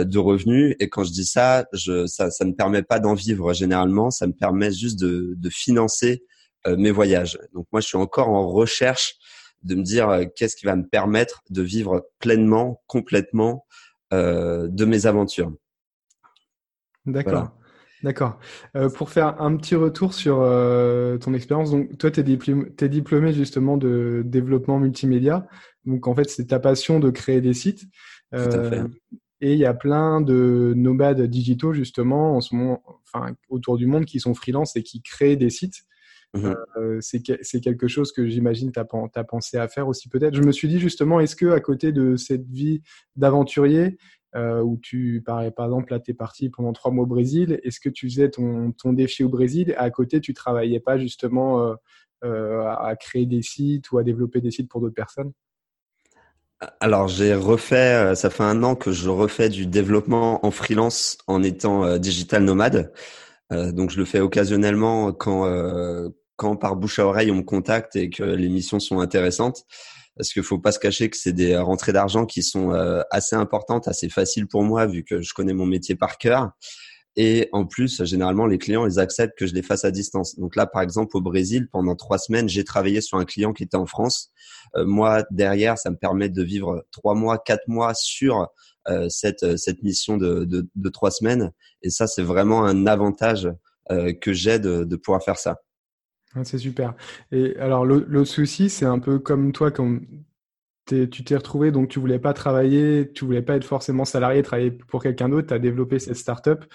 de 0.03 0.17
revenus. 0.19 0.75
Et 0.79 0.89
quand 0.89 1.03
je 1.03 1.11
dis 1.11 1.25
ça, 1.25 1.65
je, 1.73 2.05
ça, 2.05 2.29
ça 2.29 2.43
ne 2.45 2.51
permet 2.51 2.83
pas 2.83 2.99
d'en 2.99 3.13
vivre 3.13 3.53
généralement, 3.53 4.11
ça 4.11 4.27
me 4.27 4.33
permet 4.33 4.71
juste 4.71 4.99
de, 4.99 5.33
de 5.37 5.49
financer 5.49 6.23
euh, 6.67 6.75
mes 6.77 6.91
voyages. 6.91 7.37
Donc 7.53 7.67
moi, 7.71 7.79
je 7.81 7.87
suis 7.87 7.97
encore 7.97 8.29
en 8.29 8.47
recherche 8.47 9.15
de 9.63 9.75
me 9.75 9.83
dire 9.83 10.09
euh, 10.09 10.25
qu'est-ce 10.35 10.55
qui 10.55 10.65
va 10.65 10.75
me 10.75 10.85
permettre 10.87 11.43
de 11.49 11.61
vivre 11.61 12.07
pleinement, 12.19 12.81
complètement 12.87 13.65
euh, 14.13 14.67
de 14.67 14.85
mes 14.85 15.05
aventures. 15.05 15.53
D'accord. 17.05 17.51
D'accord. 18.03 18.39
Euh, 18.75 18.89
pour 18.89 19.09
faire 19.09 19.41
un 19.41 19.55
petit 19.57 19.75
retour 19.75 20.13
sur 20.13 20.39
euh, 20.41 21.17
ton 21.17 21.33
expérience, 21.33 21.71
donc 21.71 21.97
toi, 21.97 22.11
tu 22.11 22.19
es, 22.19 22.23
diplômé, 22.23 22.65
es 22.79 22.89
diplômé 22.89 23.33
justement 23.33 23.77
de 23.77 24.21
développement 24.25 24.79
multimédia. 24.79 25.47
Donc 25.85 26.07
en 26.07 26.13
fait, 26.13 26.29
c'est 26.29 26.45
ta 26.47 26.59
passion 26.59 26.99
de 26.99 27.09
créer 27.09 27.41
des 27.41 27.53
sites. 27.53 27.83
Tout 28.31 28.37
à 28.37 28.69
fait. 28.69 28.81
Et 29.45 29.53
il 29.53 29.59
y 29.59 29.65
a 29.65 29.75
plein 29.75 30.21
de 30.21 30.73
nomades 30.75 31.21
digitaux, 31.21 31.71
justement, 31.71 32.35
en 32.35 32.41
ce 32.41 32.55
moment, 32.55 32.81
enfin, 33.03 33.35
autour 33.47 33.77
du 33.77 33.85
monde 33.85 34.05
qui 34.05 34.19
sont 34.19 34.33
freelance 34.33 34.75
et 34.75 34.81
qui 34.81 35.03
créent 35.03 35.35
des 35.35 35.51
sites. 35.51 35.83
Mmh 36.33 36.55
euh, 36.77 36.97
c'est 36.99 37.61
quelque 37.61 37.87
chose 37.87 38.11
que 38.11 38.27
j'imagine 38.27 38.71
tu 38.71 38.79
as, 38.79 39.23
pensé 39.23 39.57
à 39.57 39.67
faire 39.67 39.87
aussi 39.87 40.09
peut-être. 40.09 40.33
Je 40.33 40.41
me 40.41 40.51
suis 40.51 40.67
dit 40.67 40.79
justement, 40.79 41.19
est-ce 41.19 41.35
que 41.35 41.51
à 41.51 41.59
côté 41.59 41.91
de 41.91 42.15
cette 42.15 42.49
vie 42.49 42.81
d'aventurier, 43.17 43.97
euh, 44.35 44.63
où 44.63 44.79
tu, 44.81 45.21
par, 45.23 45.53
par 45.53 45.67
exemple, 45.67 45.93
là, 45.93 45.99
tu 45.99 46.09
es 46.09 46.13
parti 46.15 46.49
pendant 46.49 46.73
trois 46.73 46.89
mois 46.89 47.03
au 47.03 47.07
Brésil, 47.07 47.59
est-ce 47.61 47.79
que 47.79 47.89
tu 47.89 48.09
faisais 48.09 48.31
ton, 48.31 48.71
ton, 48.71 48.93
défi 48.93 49.23
au 49.23 49.29
Brésil 49.29 49.69
et 49.69 49.75
à 49.75 49.91
côté, 49.91 50.21
tu 50.21 50.33
travaillais 50.33 50.79
pas 50.79 50.97
justement 50.97 51.75
euh 52.23 52.65
à 52.65 52.95
créer 52.95 53.27
des 53.27 53.43
sites 53.43 53.91
ou 53.91 53.99
à 53.99 54.03
développer 54.03 54.41
des 54.41 54.49
sites 54.49 54.69
pour 54.69 54.81
d'autres 54.81 54.95
personnes? 54.95 55.33
Alors 56.79 57.07
j'ai 57.07 57.33
refait, 57.33 58.11
euh, 58.11 58.15
ça 58.15 58.29
fait 58.29 58.43
un 58.43 58.63
an 58.63 58.75
que 58.75 58.91
je 58.91 59.09
refais 59.09 59.49
du 59.49 59.65
développement 59.65 60.45
en 60.45 60.51
freelance 60.51 61.17
en 61.27 61.43
étant 61.43 61.85
euh, 61.85 61.97
digital 61.97 62.43
nomade. 62.43 62.93
Euh, 63.51 63.71
donc 63.71 63.91
je 63.91 63.97
le 63.97 64.05
fais 64.05 64.19
occasionnellement 64.19 65.13
quand 65.13 65.45
quand 66.35 66.55
par 66.57 66.75
bouche 66.75 66.99
à 66.99 67.05
oreille 67.05 67.31
on 67.31 67.35
me 67.35 67.43
contacte 67.43 67.95
et 67.95 68.09
que 68.09 68.23
les 68.23 68.49
missions 68.49 68.79
sont 68.79 68.99
intéressantes. 68.99 69.63
Parce 70.17 70.31
qu'il 70.31 70.43
faut 70.43 70.59
pas 70.59 70.71
se 70.71 70.79
cacher 70.79 71.09
que 71.09 71.17
c'est 71.17 71.33
des 71.33 71.57
rentrées 71.57 71.91
d'argent 71.91 72.25
qui 72.25 72.41
sont 72.41 72.71
assez 73.11 73.35
importantes, 73.35 73.89
assez 73.89 74.07
faciles 74.09 74.47
pour 74.47 74.63
moi 74.63 74.85
vu 74.85 75.03
que 75.03 75.21
je 75.21 75.33
connais 75.33 75.53
mon 75.53 75.65
métier 75.65 75.95
par 75.95 76.17
cœur. 76.17 76.51
Et 77.17 77.47
en 77.53 77.65
plus, 77.65 78.03
généralement, 78.03 78.45
les 78.45 78.57
clients, 78.57 78.85
ils 78.85 78.99
acceptent 78.99 79.37
que 79.37 79.47
je 79.47 79.53
les 79.53 79.61
fasse 79.61 79.85
à 79.85 79.91
distance. 79.91 80.37
Donc 80.37 80.55
là, 80.55 80.67
par 80.67 80.81
exemple, 80.81 81.15
au 81.15 81.21
Brésil, 81.21 81.69
pendant 81.71 81.95
trois 81.95 82.17
semaines, 82.17 82.49
j'ai 82.49 82.63
travaillé 82.63 82.99
sur 82.99 83.17
un 83.17 83.25
client 83.25 83.53
qui 83.53 83.63
était 83.63 83.77
en 83.77 83.85
France. 83.85 84.31
Euh, 84.75 84.85
moi, 84.85 85.23
derrière, 85.31 85.77
ça 85.77 85.91
me 85.91 85.95
permet 85.95 86.27
de 86.27 86.43
vivre 86.43 86.85
trois 86.91 87.15
mois, 87.15 87.37
quatre 87.37 87.67
mois 87.67 87.93
sur 87.93 88.47
euh, 88.89 89.07
cette, 89.09 89.57
cette 89.57 89.81
mission 89.81 90.17
de, 90.17 90.43
de, 90.43 90.67
de, 90.75 90.89
trois 90.89 91.11
semaines. 91.11 91.51
Et 91.81 91.89
ça, 91.89 92.05
c'est 92.05 92.21
vraiment 92.21 92.65
un 92.65 92.85
avantage 92.85 93.49
euh, 93.91 94.13
que 94.13 94.33
j'ai 94.33 94.59
de, 94.59 94.83
de 94.83 94.95
pouvoir 94.97 95.23
faire 95.23 95.37
ça. 95.37 95.61
C'est 96.43 96.57
super. 96.57 96.95
Et 97.31 97.55
alors, 97.57 97.85
l'autre 97.85 98.29
souci, 98.29 98.69
c'est 98.69 98.85
un 98.85 98.99
peu 98.99 99.19
comme 99.19 99.53
toi, 99.53 99.71
quand 99.71 99.99
tu 100.85 101.23
t'es 101.23 101.35
retrouvé, 101.35 101.71
donc 101.71 101.89
tu 101.89 101.99
voulais 101.99 102.19
pas 102.19 102.33
travailler, 102.33 103.11
tu 103.13 103.25
voulais 103.25 103.41
pas 103.41 103.55
être 103.55 103.63
forcément 103.63 104.05
salarié, 104.05 104.43
travailler 104.43 104.71
pour 104.71 105.01
quelqu'un 105.01 105.29
d'autre, 105.29 105.47
tu 105.47 105.53
as 105.53 105.59
développé 105.59 105.99
cette 105.99 106.15
startup 106.15 106.65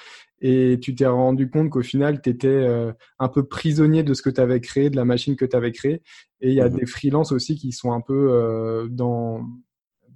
et 0.41 0.79
tu 0.81 0.95
t'es 0.95 1.07
rendu 1.07 1.51
compte 1.51 1.71
qu'au 1.71 1.83
final, 1.83 2.21
tu 2.23 2.31
étais 2.31 2.49
euh, 2.49 2.93
un 3.19 3.29
peu 3.29 3.45
prisonnier 3.45 4.03
de 4.03 4.15
ce 4.15 4.23
que 4.23 4.31
tu 4.31 4.41
avais 4.41 4.61
créé, 4.61 4.91
de 4.91 4.97
la 4.97 5.05
machine 5.05 5.37
que 5.37 5.45
tu 5.45 5.57
avais 5.57 5.73
créée. 5.73 6.03
Et 6.41 6.49
il 6.49 6.55
y 6.55 6.61
a 6.61 6.69
mmh 6.69 6.77
des 6.77 6.87
freelances 6.87 7.33
aussi 7.33 7.57
qui 7.57 7.73
sont 7.73 7.93
un 7.93 8.01
peu 8.01 8.33
euh, 8.33 8.89
dans, 8.89 9.47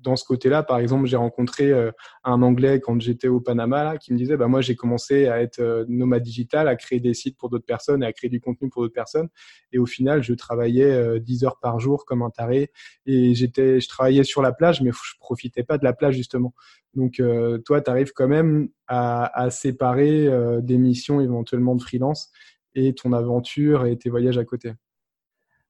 dans 0.04 0.16
ce 0.16 0.24
côté-là, 0.24 0.62
par 0.62 0.78
exemple, 0.78 1.06
j'ai 1.06 1.16
rencontré 1.16 1.72
euh, 1.72 1.90
un 2.22 2.42
Anglais 2.42 2.78
quand 2.78 3.00
j'étais 3.00 3.26
au 3.26 3.40
Panama 3.40 3.82
là, 3.82 3.98
qui 3.98 4.12
me 4.12 4.18
disait, 4.18 4.36
bah 4.36 4.46
moi 4.46 4.60
j'ai 4.60 4.76
commencé 4.76 5.26
à 5.26 5.40
être 5.40 5.60
euh, 5.60 5.84
nomade 5.88 6.22
digital, 6.22 6.68
à 6.68 6.76
créer 6.76 7.00
des 7.00 7.14
sites 7.14 7.38
pour 7.38 7.48
d'autres 7.48 7.64
personnes 7.64 8.02
et 8.02 8.06
à 8.06 8.12
créer 8.12 8.28
du 8.28 8.40
contenu 8.40 8.68
pour 8.68 8.82
d'autres 8.82 8.94
personnes. 8.94 9.28
Et 9.72 9.78
au 9.78 9.86
final, 9.86 10.22
je 10.22 10.34
travaillais 10.34 11.18
10 11.20 11.44
euh, 11.44 11.46
heures 11.46 11.58
par 11.58 11.80
jour 11.80 12.04
comme 12.04 12.22
un 12.22 12.30
taré 12.30 12.70
et 13.06 13.34
j'étais, 13.34 13.80
je 13.80 13.88
travaillais 13.88 14.24
sur 14.24 14.42
la 14.42 14.52
plage, 14.52 14.82
mais 14.82 14.90
je 14.92 15.18
profitais 15.18 15.64
pas 15.64 15.78
de 15.78 15.84
la 15.84 15.94
plage 15.94 16.14
justement. 16.14 16.54
Donc 16.94 17.20
toi, 17.64 17.80
tu 17.80 17.90
arrives 17.90 18.12
quand 18.12 18.28
même 18.28 18.68
à, 18.86 19.42
à 19.42 19.50
séparer 19.50 20.30
des 20.62 20.78
missions 20.78 21.20
éventuellement 21.20 21.74
de 21.74 21.82
freelance 21.82 22.30
et 22.76 22.94
ton 22.94 23.12
aventure 23.12 23.84
et 23.86 23.98
tes 23.98 24.10
voyages 24.10 24.38
à 24.38 24.44
côté. 24.44 24.74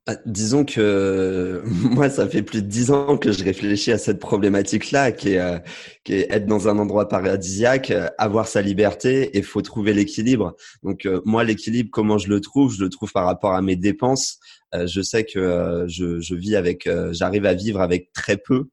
Bah, 0.07 0.17
disons 0.27 0.67
que 0.67 1.63
moi, 1.95 2.11
ça 2.11 2.29
fait 2.29 2.43
plus 2.43 2.61
de 2.61 2.67
dix 2.67 2.91
ans 2.91 3.17
que 3.17 3.33
je 3.33 3.43
réfléchis 3.43 3.91
à 3.91 3.97
cette 3.97 4.19
problématique-là, 4.19 5.13
qui 5.13 5.31
est, 5.31 5.39
euh, 5.39 5.59
qui 6.05 6.13
est 6.13 6.27
être 6.31 6.45
dans 6.45 6.69
un 6.69 6.79
endroit 6.79 7.09
paradisiaque, 7.09 7.91
euh, 7.91 8.09
avoir 8.19 8.47
sa 8.47 8.61
liberté, 8.61 9.35
et 9.39 9.41
faut 9.41 9.63
trouver 9.63 9.95
l'équilibre. 9.95 10.57
Donc 10.83 11.07
euh, 11.07 11.23
moi, 11.25 11.43
l'équilibre, 11.43 11.89
comment 11.91 12.19
je 12.19 12.29
le 12.29 12.41
trouve? 12.43 12.75
Je 12.75 12.85
le 12.85 12.91
trouve 12.91 13.13
par 13.13 13.25
rapport 13.25 13.55
à 13.55 13.63
mes 13.63 13.77
dépenses. 13.77 14.39
je 14.75 15.01
sais 15.03 15.25
que 15.25 15.85
je, 15.89 16.21
je, 16.21 16.35
vis 16.35 16.57
avec, 16.57 16.89
j'arrive 17.13 17.47
à 17.47 17.55
vivre 17.55 17.81
avec 17.81 18.13
très 18.13 18.37
peu, 18.37 18.65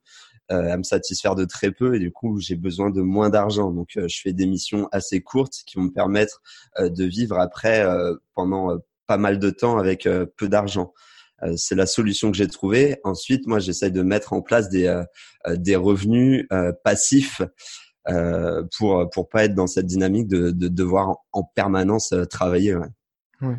à 0.50 0.76
me 0.76 0.84
satisfaire 0.84 1.36
de 1.36 1.46
très 1.46 1.72
peu, 1.72 1.96
et 1.96 2.00
du 2.00 2.12
coup, 2.12 2.40
j'ai 2.40 2.56
besoin 2.56 2.90
de 2.90 3.02
moins 3.02 3.30
d'argent. 3.30 3.72
Donc 3.72 3.90
je 3.96 4.22
fais 4.22 4.34
des 4.34 4.48
missions 4.48 4.90
assez 4.92 5.22
courtes 5.22 5.60
qui 5.68 5.78
vont 5.78 5.84
me 5.84 5.94
permettre 5.94 6.42
de 6.80 7.06
vivre 7.06 7.38
après 7.40 7.86
pendant 8.34 8.80
pas 9.06 9.18
mal 9.18 9.38
de 9.38 9.52
temps 9.52 9.78
avec 9.78 10.10
peu 10.38 10.50
d'argent. 10.50 10.92
Euh, 11.44 11.54
c'est 11.56 11.76
la 11.76 11.86
solution 11.86 12.32
que 12.32 12.38
j'ai 12.38 12.48
trouvée. 12.48 12.98
Ensuite, 13.04 13.48
moi, 13.48 13.60
j'essaie 13.60 13.92
de 13.92 14.02
mettre 14.02 14.34
en 14.34 14.42
place 14.42 14.70
des, 14.70 14.88
euh, 14.88 15.04
euh, 15.48 15.56
des 15.56 15.76
revenus 15.76 16.48
passifs 16.84 17.42
pour 18.78 19.08
pour 19.12 19.30
pas 19.30 19.46
être 19.46 19.54
dans 19.54 19.68
cette 19.68 19.86
dynamique 19.86 20.28
de, 20.28 20.50
de 20.50 20.68
devoir 20.68 21.18
en 21.34 21.44
permanence 21.44 22.16
travailler. 22.32 22.76
Ouais. 22.76 23.56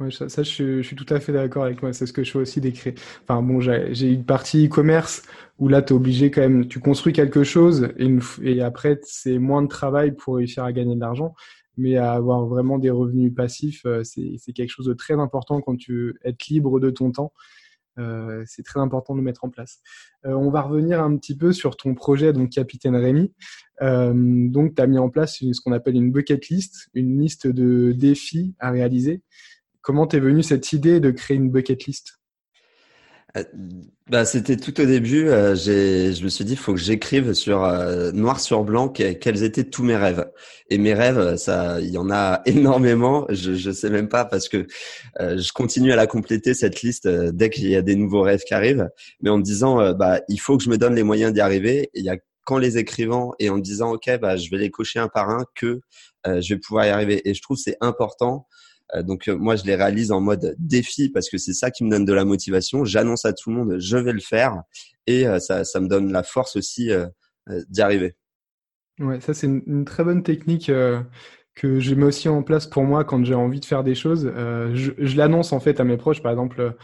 ouais. 0.00 0.10
ça, 0.10 0.28
ça 0.28 0.42
je, 0.42 0.82
suis, 0.82 0.94
tout 0.94 1.06
à 1.08 1.20
fait 1.20 1.32
d'accord 1.32 1.64
avec 1.64 1.82
moi. 1.82 1.94
C'est 1.94 2.04
ce 2.04 2.12
que 2.12 2.22
je 2.22 2.30
fais 2.32 2.38
aussi 2.38 2.60
d'écrire. 2.60 2.92
Enfin 3.22 3.40
bon, 3.40 3.60
j'ai 3.60 4.12
une 4.12 4.26
partie 4.26 4.66
e-commerce 4.66 5.22
où 5.58 5.68
là, 5.68 5.80
tu 5.80 5.94
es 5.94 5.96
obligé 5.96 6.30
quand 6.30 6.42
même, 6.42 6.68
tu 6.68 6.80
construis 6.80 7.14
quelque 7.14 7.44
chose 7.44 7.88
et, 7.98 8.14
et 8.42 8.60
après, 8.60 9.00
c'est 9.02 9.38
moins 9.38 9.62
de 9.62 9.68
travail 9.68 10.12
pour 10.12 10.36
réussir 10.36 10.64
à 10.64 10.72
gagner 10.72 10.94
de 10.94 11.00
l'argent 11.00 11.34
mais 11.78 11.96
à 11.96 12.12
avoir 12.12 12.46
vraiment 12.46 12.78
des 12.78 12.90
revenus 12.90 13.34
passifs, 13.34 13.86
euh, 13.86 14.02
c'est 14.04 14.52
quelque 14.52 14.70
chose 14.70 14.86
de 14.86 14.94
très 14.94 15.14
important 15.14 15.60
quand 15.60 15.76
tu 15.76 16.18
être 16.24 16.46
libre 16.48 16.80
de 16.80 16.90
ton 16.90 17.12
temps. 17.12 17.32
c'est 18.46 18.62
très 18.62 18.78
important 18.78 19.14
de 19.14 19.18
le 19.18 19.24
mettre 19.24 19.44
en 19.44 19.50
place. 19.50 19.80
on 20.24 20.50
va 20.50 20.62
revenir 20.62 21.02
un 21.02 21.16
petit 21.16 21.36
peu 21.36 21.52
sur 21.52 21.76
ton 21.76 21.94
projet, 21.94 22.32
donc 22.32 22.50
Capitaine 22.50 22.94
Rémi. 22.94 23.32
donc, 23.80 24.76
tu 24.76 24.82
as 24.82 24.86
mis 24.86 24.98
en 24.98 25.10
place 25.10 25.38
ce 25.38 25.60
qu'on 25.60 25.72
appelle 25.72 25.96
une 25.96 26.12
bucket 26.12 26.46
list, 26.48 26.88
une 26.94 27.20
liste 27.20 27.48
de 27.48 27.92
défis 27.92 28.54
à 28.60 28.70
réaliser. 28.70 29.22
Comment 29.80 30.06
t'es 30.06 30.20
venue 30.20 30.44
cette 30.44 30.72
idée 30.72 31.00
de 31.00 31.10
créer 31.10 31.36
une 31.36 31.50
bucket 31.50 31.86
list? 31.86 32.17
Euh, 33.36 33.44
bah, 34.08 34.24
c'était 34.24 34.56
tout 34.56 34.80
au 34.80 34.86
début. 34.86 35.28
Euh, 35.28 35.54
je 35.54 36.22
me 36.24 36.28
suis 36.28 36.44
dit, 36.44 36.52
il 36.52 36.58
faut 36.58 36.72
que 36.72 36.80
j'écrive 36.80 37.34
sur 37.34 37.64
euh, 37.64 38.10
noir 38.12 38.40
sur 38.40 38.64
blanc 38.64 38.88
quels 38.88 39.42
étaient 39.42 39.64
tous 39.64 39.82
mes 39.84 39.96
rêves. 39.96 40.30
Et 40.70 40.78
mes 40.78 40.94
rêves, 40.94 41.36
ça, 41.36 41.80
il 41.80 41.90
y 41.90 41.98
en 41.98 42.10
a 42.10 42.40
énormément. 42.46 43.26
Je, 43.28 43.54
je 43.54 43.70
sais 43.70 43.90
même 43.90 44.08
pas 44.08 44.24
parce 44.24 44.48
que 44.48 44.66
je 45.20 45.52
continue 45.52 45.92
à 45.92 45.96
la 45.96 46.06
compléter 46.06 46.54
cette 46.54 46.82
liste 46.82 47.08
dès 47.08 47.50
qu'il 47.50 47.68
y 47.68 47.76
a 47.76 47.82
des 47.82 47.96
nouveaux 47.96 48.22
rêves 48.22 48.42
qui 48.46 48.54
arrivent, 48.54 48.88
mais 49.20 49.30
en 49.30 49.38
me 49.38 49.42
disant, 49.42 49.92
bah, 49.92 50.20
il 50.28 50.40
faut 50.40 50.56
que 50.56 50.64
je 50.64 50.70
me 50.70 50.78
donne 50.78 50.94
les 50.94 51.02
moyens 51.02 51.32
d'y 51.32 51.40
arriver. 51.40 51.90
Il 51.94 52.04
y 52.04 52.10
a 52.10 52.16
qu'en 52.44 52.58
les 52.58 52.78
écrivant 52.78 53.32
et 53.38 53.50
en 53.50 53.56
me 53.56 53.62
disant, 53.62 53.92
ok, 53.92 54.18
bah, 54.20 54.36
je 54.36 54.50
vais 54.50 54.58
les 54.58 54.70
cocher 54.70 55.00
un 55.00 55.08
par 55.08 55.28
un 55.28 55.44
que 55.54 55.80
je 56.26 56.54
vais 56.54 56.60
pouvoir 56.60 56.86
y 56.86 56.90
arriver. 56.90 57.28
Et 57.28 57.34
je 57.34 57.42
trouve 57.42 57.58
c'est 57.58 57.76
important 57.80 58.46
euh, 58.46 58.67
donc 59.02 59.28
euh, 59.28 59.36
moi, 59.36 59.56
je 59.56 59.64
les 59.64 59.74
réalise 59.74 60.12
en 60.12 60.20
mode 60.20 60.54
défi 60.58 61.10
parce 61.10 61.28
que 61.28 61.38
c'est 61.38 61.52
ça 61.52 61.70
qui 61.70 61.84
me 61.84 61.90
donne 61.90 62.04
de 62.04 62.12
la 62.12 62.24
motivation. 62.24 62.84
J'annonce 62.84 63.24
à 63.24 63.32
tout 63.32 63.50
le 63.50 63.56
monde, 63.56 63.78
je 63.78 63.96
vais 63.96 64.12
le 64.12 64.20
faire 64.20 64.62
et 65.06 65.26
euh, 65.26 65.38
ça, 65.38 65.64
ça 65.64 65.80
me 65.80 65.88
donne 65.88 66.12
la 66.12 66.22
force 66.22 66.56
aussi 66.56 66.90
d'y 67.68 67.80
arriver. 67.80 68.14
Ouais, 69.00 69.20
ça 69.20 69.32
c'est 69.32 69.46
une, 69.46 69.84
très 69.84 70.04
bonne 70.04 70.22
technique 70.22 70.70
que 71.54 71.80
je 71.80 71.94
mets 71.94 72.04
aussi 72.04 72.28
en 72.28 72.42
place 72.42 72.66
pour 72.66 72.84
moi 72.84 73.04
quand 73.04 73.24
j'ai 73.24 73.34
envie 73.34 73.60
de 73.60 73.64
faire 73.64 73.82
des 73.82 73.94
choses. 73.94 74.30
je, 74.34 74.92
je 74.98 75.16
l'annonce 75.16 75.52
en 75.52 75.60
fait 75.60 75.80
à 75.80 75.84
mes 75.84 75.96
proches, 75.96 76.22
par 76.22 76.30
exemple 76.30 76.76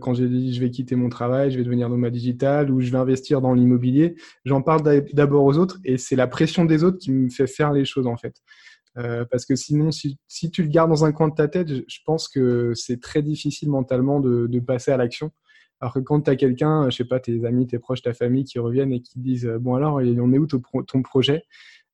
quand 0.00 0.12
j'ai 0.12 0.28
dit 0.28 0.52
je 0.52 0.60
vais 0.60 0.70
quitter 0.70 0.94
mon 0.94 1.08
travail, 1.08 1.50
je 1.50 1.56
vais 1.56 1.64
devenir 1.64 1.88
nomade 1.88 2.12
digital 2.12 2.70
ou 2.70 2.80
je 2.80 2.90
vais 2.90 2.98
investir 2.98 3.40
dans 3.40 3.54
l'immobilier. 3.54 4.16
J'en 4.44 4.60
parle 4.60 4.82
d'abord 5.14 5.44
aux 5.44 5.56
autres 5.56 5.78
et 5.84 5.96
c'est 5.96 6.16
la 6.16 6.26
pression 6.26 6.66
des 6.66 6.84
autres 6.84 6.98
qui 6.98 7.12
me 7.12 7.30
fait 7.30 7.46
faire 7.46 7.72
les 7.72 7.86
choses 7.86 8.06
en 8.06 8.16
fait. 8.16 8.34
Euh, 8.98 9.24
parce 9.30 9.46
que 9.46 9.54
sinon, 9.54 9.90
si, 9.90 10.18
si, 10.26 10.50
tu 10.50 10.62
le 10.62 10.68
gardes 10.68 10.90
dans 10.90 11.04
un 11.04 11.12
coin 11.12 11.28
de 11.28 11.34
ta 11.34 11.48
tête, 11.48 11.68
je, 11.68 11.98
pense 12.04 12.28
que 12.28 12.72
c'est 12.74 13.00
très 13.00 13.22
difficile 13.22 13.70
mentalement 13.70 14.20
de, 14.20 14.46
de 14.46 14.60
passer 14.60 14.90
à 14.90 14.96
l'action. 14.96 15.30
Alors 15.80 15.94
que 15.94 16.00
quand 16.00 16.20
tu 16.22 16.30
as 16.30 16.36
quelqu'un, 16.36 16.90
je 16.90 16.96
sais 16.96 17.04
pas, 17.04 17.20
tes 17.20 17.44
amis, 17.44 17.66
tes 17.66 17.78
proches, 17.78 18.02
ta 18.02 18.12
famille 18.12 18.44
qui 18.44 18.58
reviennent 18.58 18.92
et 18.92 19.00
qui 19.00 19.18
disent 19.18 19.46
euh, 19.46 19.58
Bon, 19.58 19.74
alors, 19.74 19.94
on 19.94 20.32
est 20.32 20.38
où 20.38 20.46
ton, 20.46 20.60
ton 20.60 21.02
projet? 21.02 21.44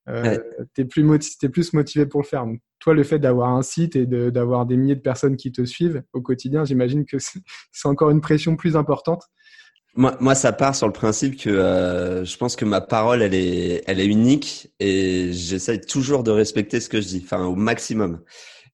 Euh, 0.09 0.37
Tu 0.73 0.81
es, 0.81 0.85
plus 0.85 1.03
es 1.43 1.49
plus 1.49 1.73
motivé 1.73 2.05
pour 2.05 2.21
le 2.21 2.25
faire. 2.25 2.45
Donc, 2.45 2.61
toi, 2.79 2.93
le 2.93 3.03
fait 3.03 3.19
d'avoir 3.19 3.49
un 3.49 3.61
site 3.61 3.95
et 3.95 4.05
d'avoir 4.05 4.65
des 4.65 4.77
milliers 4.77 4.95
de 4.95 5.01
personnes 5.01 5.35
qui 5.35 5.51
te 5.51 5.65
suivent 5.65 6.03
au 6.13 6.21
quotidien, 6.21 6.63
j'imagine 6.63 7.05
que 7.05 7.17
c'est 7.19 7.87
encore 7.87 8.09
une 8.09 8.21
pression 8.21 8.55
plus 8.55 8.75
importante. 8.75 9.23
Moi, 9.97 10.15
moi, 10.19 10.35
ça 10.35 10.53
part 10.53 10.75
sur 10.75 10.85
le 10.87 10.93
principe 10.93 11.37
que 11.41 11.49
euh, 11.49 12.23
je 12.23 12.37
pense 12.37 12.55
que 12.55 12.65
ma 12.65 12.81
parole, 12.81 13.23
elle 13.23 13.33
est, 13.33 13.83
elle 13.87 13.99
est 13.99 14.05
unique 14.05 14.71
et 14.79 15.33
j'essaie 15.33 15.81
toujours 15.81 16.23
de 16.23 16.29
respecter 16.31 16.79
ce 16.79 16.87
que 16.87 17.01
je 17.01 17.07
dis, 17.07 17.21
enfin 17.23 17.45
au 17.45 17.55
maximum. 17.55 18.21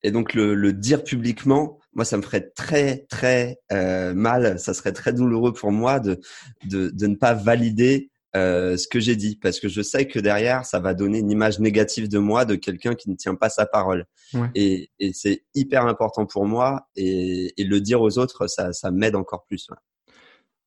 Et 0.04 0.12
donc 0.12 0.34
le, 0.34 0.54
le 0.54 0.74
dire 0.74 1.04
publiquement, 1.04 1.80
moi, 1.94 2.04
ça 2.04 2.18
me 2.18 2.22
ferait 2.22 2.52
très, 2.56 3.06
très 3.10 3.60
euh, 3.72 4.14
mal. 4.14 4.60
Ça 4.60 4.74
serait 4.74 4.92
très 4.92 5.14
douloureux 5.14 5.54
pour 5.54 5.72
moi 5.72 6.00
de, 6.00 6.20
de, 6.66 6.90
de 6.90 7.08
ne 7.08 7.16
pas 7.16 7.34
valider 7.34 8.10
euh, 8.36 8.78
ce 8.78 8.88
que 8.88 9.00
j'ai 9.00 9.16
dit, 9.16 9.38
parce 9.38 9.60
que 9.60 9.70
je 9.70 9.82
sais 9.82 10.08
que 10.08 10.20
derrière, 10.20 10.66
ça 10.66 10.80
va 10.80 10.94
donner 10.94 11.20
une 11.20 11.30
image 11.30 11.60
négative 11.60 12.10
de 12.10 12.18
moi, 12.18 12.46
de 12.46 12.56
quelqu'un 12.56 12.96
qui 12.96 13.10
ne 13.12 13.16
tient 13.16 13.36
pas 13.36 13.50
sa 13.50 13.66
parole. 13.66 14.06
Ouais. 14.34 14.50
Et, 14.56 14.90
et 15.00 15.14
c'est 15.14 15.44
hyper 15.54 15.86
important 15.86 16.26
pour 16.26 16.46
moi, 16.48 16.88
et, 16.96 17.54
et, 17.62 17.64
le 17.64 17.80
dire 17.80 18.02
aux 18.02 18.18
autres, 18.18 18.48
ça, 18.48 18.74
ça 18.74 18.90
m'aide 18.90 19.16
encore 19.16 19.46
plus. 19.48 19.68
Ouais. 19.70 19.78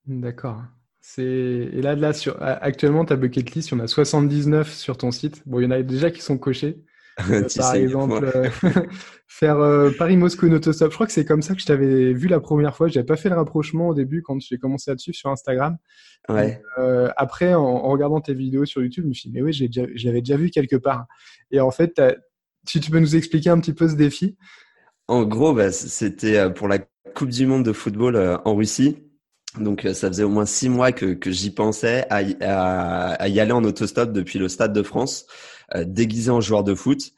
D'accord. 0.06 0.62
C'est 1.00 1.22
et 1.24 1.82
là, 1.82 1.94
là 1.94 2.12
sur... 2.12 2.36
actuellement 2.40 3.04
ta 3.04 3.16
bucket 3.16 3.52
list, 3.52 3.70
il 3.70 3.78
y 3.78 3.80
en 3.80 3.84
a 3.84 3.86
79 3.86 4.72
sur 4.72 4.96
ton 4.98 5.12
site. 5.12 5.42
Bon, 5.46 5.60
il 5.60 5.64
y 5.64 5.66
en 5.66 5.70
a 5.70 5.82
déjà 5.82 6.10
qui 6.10 6.20
sont 6.20 6.38
cochés. 6.38 6.82
Euh, 7.30 7.48
par 7.56 7.74
exemple, 7.74 8.30
euh, 8.34 8.50
faire 9.26 9.58
euh, 9.58 9.90
Paris-Moscou 9.96 10.52
autostop. 10.52 10.90
Je 10.90 10.94
crois 10.94 11.06
que 11.06 11.12
c'est 11.12 11.24
comme 11.24 11.40
ça 11.40 11.54
que 11.54 11.60
je 11.60 11.64
t'avais 11.64 12.12
vu 12.12 12.28
la 12.28 12.40
première 12.40 12.76
fois. 12.76 12.88
J'avais 12.88 13.06
pas 13.06 13.16
fait 13.16 13.30
le 13.30 13.36
rapprochement 13.36 13.88
au 13.88 13.94
début 13.94 14.20
quand 14.20 14.38
j'ai 14.38 14.58
commencé 14.58 14.90
à 14.90 14.96
te 14.96 15.00
suivre 15.00 15.16
sur 15.16 15.30
Instagram. 15.30 15.78
Ouais. 16.28 16.60
après, 17.16 17.54
en, 17.54 17.88
regardant 17.88 18.20
tes 18.20 18.34
vidéos 18.34 18.66
sur 18.66 18.82
YouTube, 18.82 19.04
je 19.04 19.08
me 19.08 19.14
suis 19.14 19.30
dit, 19.30 19.34
mais 19.34 19.42
oui, 19.42 19.52
je 19.54 20.06
l'avais 20.06 20.20
déjà 20.20 20.36
vu 20.36 20.50
quelque 20.50 20.76
part. 20.76 21.06
Et 21.50 21.60
en 21.60 21.70
fait, 21.70 22.02
si 22.68 22.80
tu 22.80 22.90
peux 22.90 22.98
nous 22.98 23.16
expliquer 23.16 23.48
un 23.48 23.60
petit 23.60 23.72
peu 23.72 23.88
ce 23.88 23.94
défi. 23.94 24.36
En 25.08 25.24
gros, 25.24 25.54
bah, 25.54 25.72
c'était 25.72 26.52
pour 26.52 26.68
la 26.68 26.80
Coupe 27.14 27.30
du 27.30 27.46
Monde 27.46 27.64
de 27.64 27.72
football 27.72 28.40
en 28.44 28.54
Russie. 28.54 29.05
Donc 29.58 29.84
euh, 29.84 29.94
ça 29.94 30.08
faisait 30.08 30.22
au 30.22 30.28
moins 30.28 30.46
six 30.46 30.68
mois 30.68 30.92
que, 30.92 31.14
que 31.14 31.30
j'y 31.30 31.50
pensais 31.50 32.06
à, 32.10 32.22
à, 32.40 33.12
à, 33.14 33.28
y 33.28 33.40
aller 33.40 33.52
en 33.52 33.64
autostop 33.64 34.12
depuis 34.12 34.38
le 34.38 34.48
Stade 34.48 34.72
de 34.72 34.82
France, 34.82 35.26
euh, 35.74 35.84
déguisé 35.86 36.30
en 36.30 36.40
joueur 36.40 36.64
de 36.64 36.74
foot. 36.74 37.12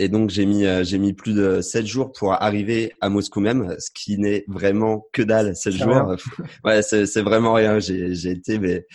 Et 0.00 0.08
donc 0.08 0.30
j'ai 0.30 0.44
mis 0.44 0.66
euh, 0.66 0.82
j'ai 0.82 0.98
mis 0.98 1.12
plus 1.12 1.34
de 1.34 1.60
sept 1.60 1.86
jours 1.86 2.10
pour 2.10 2.32
arriver 2.32 2.92
à 3.00 3.08
Moscou 3.08 3.38
même, 3.38 3.76
ce 3.78 3.90
qui 3.94 4.18
n'est 4.18 4.44
vraiment 4.48 5.06
que 5.12 5.22
dalle. 5.22 5.54
Sept 5.54 5.74
jours, 5.74 6.16
ouais, 6.64 6.82
c'est 6.82 7.22
vraiment 7.22 7.52
rien. 7.52 7.78
J'ai 7.78 8.12
j'ai 8.14 8.32
été 8.32 8.58
mais 8.58 8.86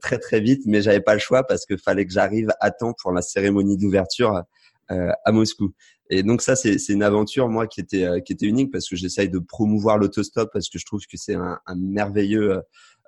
très 0.00 0.18
très 0.18 0.40
vite, 0.40 0.62
mais 0.64 0.80
j'avais 0.80 1.02
pas 1.02 1.12
le 1.12 1.20
choix 1.20 1.46
parce 1.46 1.66
que 1.66 1.76
fallait 1.76 2.06
que 2.06 2.12
j'arrive 2.12 2.48
à 2.60 2.70
temps 2.70 2.94
pour 3.02 3.12
la 3.12 3.20
cérémonie 3.20 3.76
d'ouverture 3.76 4.42
à 4.88 5.32
Moscou. 5.32 5.74
Et 6.10 6.22
donc 6.22 6.42
ça, 6.42 6.56
c'est 6.56 6.76
une 6.88 7.02
aventure 7.02 7.48
moi 7.48 7.66
qui 7.66 7.80
était 7.80 8.04
euh, 8.04 8.20
qui 8.20 8.32
était 8.32 8.46
unique 8.46 8.72
parce 8.72 8.88
que 8.88 8.96
j'essaye 8.96 9.28
de 9.28 9.38
promouvoir 9.38 9.98
l'autostop 9.98 10.50
parce 10.52 10.68
que 10.68 10.78
je 10.78 10.86
trouve 10.86 11.00
que 11.00 11.16
c'est 11.16 11.34
un, 11.34 11.58
un, 11.66 11.74
merveilleux 11.76 12.52
euh, 12.52 12.60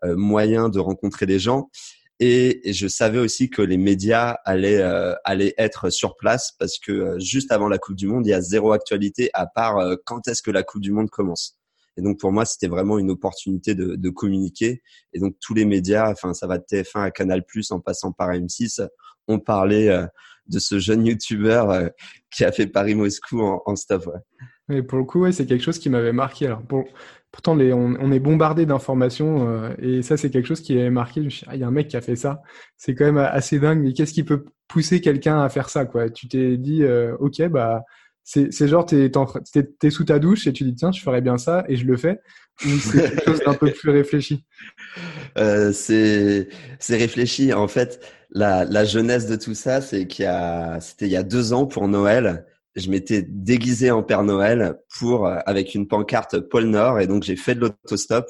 euh, 0.05 0.17
moyen 0.17 0.69
de 0.69 0.79
rencontrer 0.79 1.27
des 1.27 1.39
gens. 1.39 1.71
Et, 2.23 2.69
et, 2.69 2.75
je 2.75 2.87
savais 2.87 3.19
aussi 3.19 3.49
que 3.49 3.63
les 3.63 3.79
médias 3.79 4.37
allaient 4.45 4.83
allaient 5.25 5.55
être 5.57 5.89
sur 5.89 6.17
place 6.17 6.53
parce 6.59 6.79
que 6.79 7.19
juste 7.19 7.51
avant 7.51 7.67
la 7.67 7.79
Coupe 7.79 7.97
du 7.97 8.07
Monde, 8.07 8.27
il 8.27 8.31
y 8.31 8.35
a 8.35 8.43
zéro 8.43 8.73
actualité 8.73 9.31
à 9.33 9.47
part 9.47 9.83
quand 10.05 10.29
est-ce 10.29 10.43
que 10.43 10.51
la 10.51 10.63
Coupe 10.63 10.83
du 10.83 10.93
Monde 10.93 11.09
commence. 11.09 11.60
Et 11.97 12.03
donc 12.03 12.19
pour 12.19 12.33
moi, 12.33 12.45
c'était 12.45 12.69
vraiment 12.69 12.99
une 12.99 13.11
opportunité 13.11 13.75
de, 13.75 13.97
de, 13.97 14.11
communiquer. 14.11 14.83
Et 15.13 15.19
donc 15.19 15.37
tous 15.41 15.55
les 15.55 15.65
médias, 15.65 16.11
enfin 16.11 16.35
ça 16.35 16.47
va 16.47 16.59
de 16.59 16.65
TF1 16.65 17.03
à 17.03 17.11
Canal+ 17.11 17.43
en 17.71 17.81
passant 17.81 18.13
par 18.13 18.31
M6, 18.31 18.87
ont 19.29 19.39
parlé 19.39 20.07
de 20.51 20.59
ce 20.59 20.79
jeune 20.79 21.07
youtubeur 21.07 21.71
euh, 21.71 21.89
qui 22.31 22.45
a 22.45 22.53
fait 22.53 22.67
Paris-Moscou 22.67 23.41
en, 23.41 23.63
en, 23.65 23.77
stop. 23.77 24.07
Ouais. 24.07 24.77
Et 24.77 24.83
pour 24.83 24.99
le 24.99 25.05
coup, 25.05 25.21
ouais, 25.21 25.33
c'est 25.33 25.47
quelque 25.47 25.63
chose 25.63 25.79
qui 25.79 25.89
m'avait 25.89 26.13
marqué. 26.13 26.47
Alors, 26.47 26.63
pour, 26.63 26.85
pourtant, 27.33 27.55
les, 27.55 27.73
on, 27.73 28.13
est 28.13 28.21
bombardé 28.21 28.67
d'informations 28.67 29.49
euh, 29.49 29.75
et 29.79 30.03
ça, 30.03 30.17
c'est 30.17 30.31
quelque 30.31 30.47
chose 30.47 30.61
qui 30.61 30.79
avait 30.79 30.91
marqué. 30.91 31.27
Ah, 31.47 31.55
il 31.55 31.61
y 31.61 31.65
a 31.65 31.69
un 31.69 31.73
mec 31.73 31.89
qui 31.89 31.97
a 31.97 32.01
fait 32.01 32.17
ça. 32.17 32.43
C'est 32.77 32.95
quand 32.95 33.05
même 33.05 33.19
assez 33.19 33.59
dingue. 33.59 33.81
Mais 33.81 33.93
qu'est-ce 33.93 34.13
qui 34.13 34.25
peut 34.25 34.45
pousser 34.69 35.01
quelqu'un 35.01 35.41
à 35.43 35.49
faire 35.49 35.69
ça 35.69 35.87
quoi? 35.87 36.11
Tu 36.11 36.29
t'es 36.29 36.57
dit, 36.57 36.83
euh, 36.83 37.17
ok, 37.19 37.49
bah 37.49 37.83
c'est 38.25 38.69
genre 38.69 38.87
t'es 38.87 39.11
es, 39.11 39.69
es, 39.83 39.91
sous 39.91 40.05
ta 40.05 40.19
douche 40.19 40.47
et 40.47 40.53
tu 40.53 40.65
dis 40.65 40.75
tiens 40.75 40.93
je 40.93 41.01
ferais 41.01 41.21
bien 41.21 41.39
ça 41.39 41.65
et 41.69 41.77
je 41.77 41.85
le 41.85 41.97
fais 41.97 42.21
ou 42.65 42.69
c'est 42.79 43.01
quelque 43.11 43.25
chose 43.25 43.41
d'un 43.45 43.55
peu 43.55 43.71
plus 43.73 43.91
réfléchi 43.91 44.45
euh, 45.39 45.73
c'est 45.73 46.49
c'est 46.79 46.97
réfléchi 46.97 47.53
en 47.53 47.69
fait 47.69 48.01
la, 48.31 48.65
la 48.65 48.85
jeunesse 48.85 49.27
de 49.27 49.37
tout 49.37 49.55
ça 49.55 49.81
c'est 49.81 50.07
qu'il 50.07 50.25
y 50.25 50.29
a 50.29 50.81
c'était 50.81 51.07
il 51.07 51.13
y 51.13 51.17
a 51.17 51.23
deux 51.23 51.53
ans 51.53 51.67
pour 51.67 51.89
Noël 51.89 52.47
je 52.77 52.89
m'étais 52.89 53.23
déguisé 53.23 53.91
en 53.91 54.03
Père 54.03 54.23
Noël 54.23 54.77
pour 54.99 55.27
avec 55.27 55.75
une 55.75 55.89
pancarte 55.89 56.39
pôle 56.39 56.67
Nord 56.67 57.01
et 57.01 57.07
donc 57.07 57.25
j'ai 57.25 57.37
fait 57.37 57.55
de 57.55 57.61
l'autostop 57.61 58.27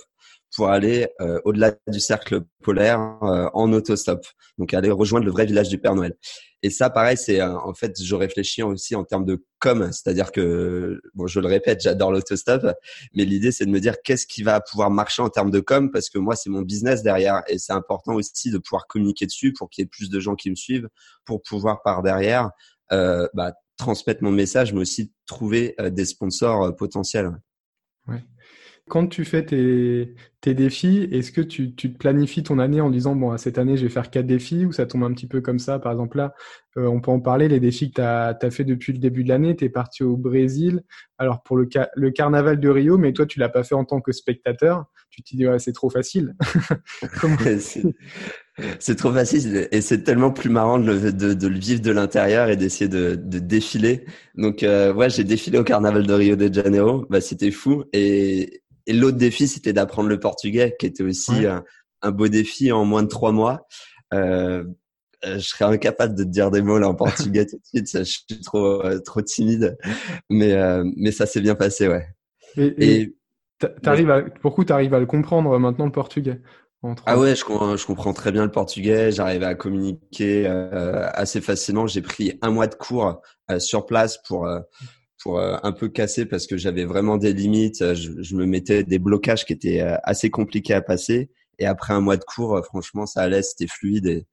pour 0.57 0.69
aller 0.69 1.09
euh, 1.21 1.41
au-delà 1.45 1.73
du 1.87 2.01
cercle 2.01 2.43
polaire 2.63 3.19
euh, 3.23 3.49
en 3.55 3.73
autostop. 3.73 4.27
Donc 4.59 4.75
aller 4.75 4.91
rejoindre 4.91 5.27
le 5.27 5.33
vrai 5.33 5.47
village 5.47 5.69
du 5.69 5.79
Père 5.79 5.95
Noël. 5.95 6.15
Et 6.63 6.71
ça, 6.71 6.91
pareil, 6.91 7.17
c'est 7.17 7.41
euh, 7.41 7.57
en 7.59 7.73
fait, 7.73 8.03
je 8.03 8.15
réfléchis 8.15 8.63
aussi 8.63 8.95
en 8.95 9.05
termes 9.05 9.25
de 9.25 9.45
com, 9.59 9.91
c'est-à-dire 9.93 10.31
que 10.31 11.01
bon, 11.15 11.27
je 11.27 11.41
le 11.41 11.47
répète, 11.47 11.81
j'adore 11.81 12.13
l'autostop, 12.13 12.67
mais 13.15 13.25
l'idée 13.25 13.53
c'est 13.53 13.67
de 13.67 13.71
me 13.71 13.81
dire 13.81 14.03
qu'est-ce 14.03 14.27
qui 14.27 14.43
va 14.43 14.61
pouvoir 14.61 14.91
marcher 14.91 15.23
en 15.23 15.31
termes 15.31 15.51
de 15.51 15.61
com 15.61 15.91
parce 15.91 16.11
que 16.11 16.19
moi 16.19 16.37
c'est 16.37 16.51
mon 16.51 16.63
business 16.63 17.03
derrière 17.03 17.43
et 17.47 17.59
c'est 17.59 17.73
important 17.73 18.15
aussi 18.15 18.51
de 18.51 18.59
pouvoir 18.59 18.87
communiquer 18.87 19.27
dessus 19.27 19.53
pour 19.53 19.71
qu'il 19.71 19.83
y 19.83 19.85
ait 19.85 19.89
plus 19.89 20.11
de 20.11 20.21
gens 20.21 20.35
qui 20.35 20.51
me 20.51 20.55
suivent, 20.55 20.89
pour 21.25 21.43
pouvoir 21.43 21.83
par 21.83 22.03
derrière 22.03 22.51
euh, 22.93 23.27
bah, 23.35 23.55
transmettre 23.77 24.23
mon 24.23 24.33
message, 24.33 24.73
mais 24.73 24.81
aussi 24.81 25.13
trouver 25.27 25.75
des 25.91 26.05
sponsors 26.05 26.75
potentiels. 26.77 27.33
Ouais 28.07 28.23
quand 28.91 29.07
tu 29.07 29.25
fais 29.25 29.47
tes, 29.47 30.15
tes 30.41 30.53
défis, 30.53 31.09
est-ce 31.13 31.31
que 31.31 31.41
tu, 31.41 31.75
tu, 31.75 31.91
planifies 31.91 32.43
ton 32.43 32.59
année 32.59 32.81
en 32.81 32.91
disant, 32.91 33.15
bon, 33.15 33.37
cette 33.39 33.57
année, 33.57 33.77
je 33.77 33.85
vais 33.85 33.89
faire 33.89 34.11
quatre 34.11 34.27
défis 34.27 34.67
ou 34.67 34.73
ça 34.73 34.85
tombe 34.85 35.05
un 35.05 35.13
petit 35.15 35.29
peu 35.29 35.41
comme 35.41 35.61
ça? 35.61 35.79
Par 35.79 35.93
exemple, 35.93 36.17
là, 36.17 36.35
euh, 36.77 36.87
on 36.87 37.01
peut 37.01 37.13
en 37.13 37.21
parler, 37.21 37.49
les 37.49 37.61
défis 37.61 37.91
que 37.91 37.97
tu 37.97 38.01
as, 38.01 38.37
as, 38.41 38.51
fait 38.51 38.65
depuis 38.65 38.93
le 38.93 38.99
début 38.99 39.23
de 39.23 39.29
l'année. 39.29 39.55
Tu 39.55 39.65
es 39.65 39.69
parti 39.69 40.03
au 40.03 40.17
Brésil, 40.17 40.83
alors 41.19 41.43
pour 41.43 41.57
le, 41.57 41.69
le 41.95 42.11
carnaval 42.11 42.59
de 42.59 42.69
Rio, 42.69 42.99
mais 42.99 43.13
toi, 43.13 43.27
tu 43.27 43.39
l'as 43.39 43.49
pas 43.49 43.63
fait 43.63 43.77
en 43.77 43.85
tant 43.85 44.01
que 44.01 44.11
spectateur. 44.11 44.85
Tu 45.11 45.23
te 45.23 45.37
dis, 45.37 45.47
ouais, 45.47 45.61
c'est 45.61 45.73
trop 45.73 45.91
facile. 45.91 46.35
c'est 48.79 48.97
trop 48.97 49.13
facile 49.13 49.69
et 49.71 49.81
c'est 49.81 50.03
tellement 50.03 50.33
plus 50.33 50.51
marrant 50.51 50.79
de 50.79 50.93
le, 50.93 51.13
de 51.13 51.47
le 51.47 51.59
vivre 51.59 51.81
de 51.81 51.91
l'intérieur 51.93 52.49
et 52.49 52.57
d'essayer 52.57 52.89
de, 52.89 53.15
de, 53.15 53.39
défiler. 53.39 54.05
Donc, 54.35 54.63
euh, 54.63 54.93
ouais, 54.93 55.11
j'ai 55.11 55.25
défilé 55.25 55.59
au 55.59 55.65
carnaval 55.65 56.07
de 56.07 56.13
Rio 56.13 56.37
de 56.37 56.53
Janeiro. 56.53 57.07
Bah, 57.09 57.21
c'était 57.21 57.51
fou 57.51 57.85
et 57.93 58.63
et 58.91 58.93
l'autre 58.93 59.19
défi, 59.19 59.49
c'était 59.49 59.73
d'apprendre 59.73 60.09
le 60.09 60.19
portugais, 60.19 60.75
qui 60.79 60.87
était 60.87 61.03
aussi 61.03 61.47
un, 61.47 62.11
beau 62.11 62.29
défi 62.29 62.73
en 62.73 62.85
moins 62.85 63.03
de 63.03 63.09
trois 63.09 63.33
mois. 63.33 63.67
Euh, 64.13 64.65
je 65.23 65.39
serais 65.39 65.67
incapable 65.67 66.15
de 66.15 66.25
te 66.25 66.29
dire 66.29 66.51
des 66.51 66.63
mots 66.63 66.79
là 66.79 66.89
en 66.89 66.95
portugais 66.95 67.47
tout 67.51 67.57
de 67.57 67.65
suite. 67.65 67.99
Je 67.99 68.03
suis 68.03 68.41
trop 68.41 68.83
trop 69.01 69.21
timide, 69.23 69.77
mais 70.31 70.57
mais 70.97 71.13
ça 71.13 71.27
s'est 71.27 71.41
bien 71.41 71.55
passé, 71.55 71.89
ouais. 71.89 72.07
Et, 72.57 73.03
et, 73.03 73.17
t'arrives 73.83 74.11
à, 74.11 74.23
pourquoi 74.41 74.65
tu 74.65 74.73
arrives 74.73 74.95
à 74.95 74.99
le 74.99 75.07
comprendre 75.07 75.57
maintenant 75.59 75.85
le 75.85 75.93
portugais 75.93 76.41
ah 77.05 77.19
ouais, 77.19 77.35
je, 77.37 77.45
je, 77.45 77.87
comprends 77.87 78.15
très 78.15 78.33
bien 78.33 78.45
le 78.45 78.51
portugais. 78.51 79.13
J'arrive 79.13 79.43
à 79.43 79.55
communiquer 79.55 80.47
euh, 80.47 81.09
assez 81.13 81.43
facilement. 81.43 81.87
J'ai 81.87 82.01
pris 82.01 82.39
un 82.41 82.51
mois 82.51 82.69
de 82.69 82.75
cours 82.75 83.21
euh, 83.51 83.59
sur 83.59 83.85
place 83.85 84.19
pour 84.27 84.47
euh, 84.47 84.61
pour 85.21 85.41
un 85.41 85.73
peu 85.73 85.89
casser 85.89 86.27
parce 86.27 86.47
que 86.47 86.57
j'avais 86.57 86.85
vraiment 86.85 87.17
des 87.17 87.33
limites. 87.33 87.95
Je, 87.95 88.23
je, 88.23 88.37
me 88.37 88.47
mettais 88.47 88.85
des 88.85 88.99
blocages 88.99 89.45
qui 89.45 89.53
étaient 89.53 89.81
assez 90.03 90.31
compliqués 90.31 90.75
à 90.75 90.83
passer. 90.83 91.31
Et 91.59 91.67
après 91.67 91.93
un 91.93 92.01
mois 92.01 92.17
de 92.17 92.25
cours, 92.25 92.59
franchement, 92.65 93.07
ça 93.07 93.21
allait, 93.21 93.43
c'était 93.43 93.67
fluide 93.67 94.07
et, 94.07 94.27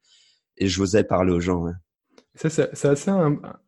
et 0.58 0.67
j'osais 0.67 1.03
parler 1.03 1.34
aux 1.34 1.41
gens. 1.41 1.65
Ça, 2.36 2.50
c'est 2.50 2.86
assez. 2.86 3.12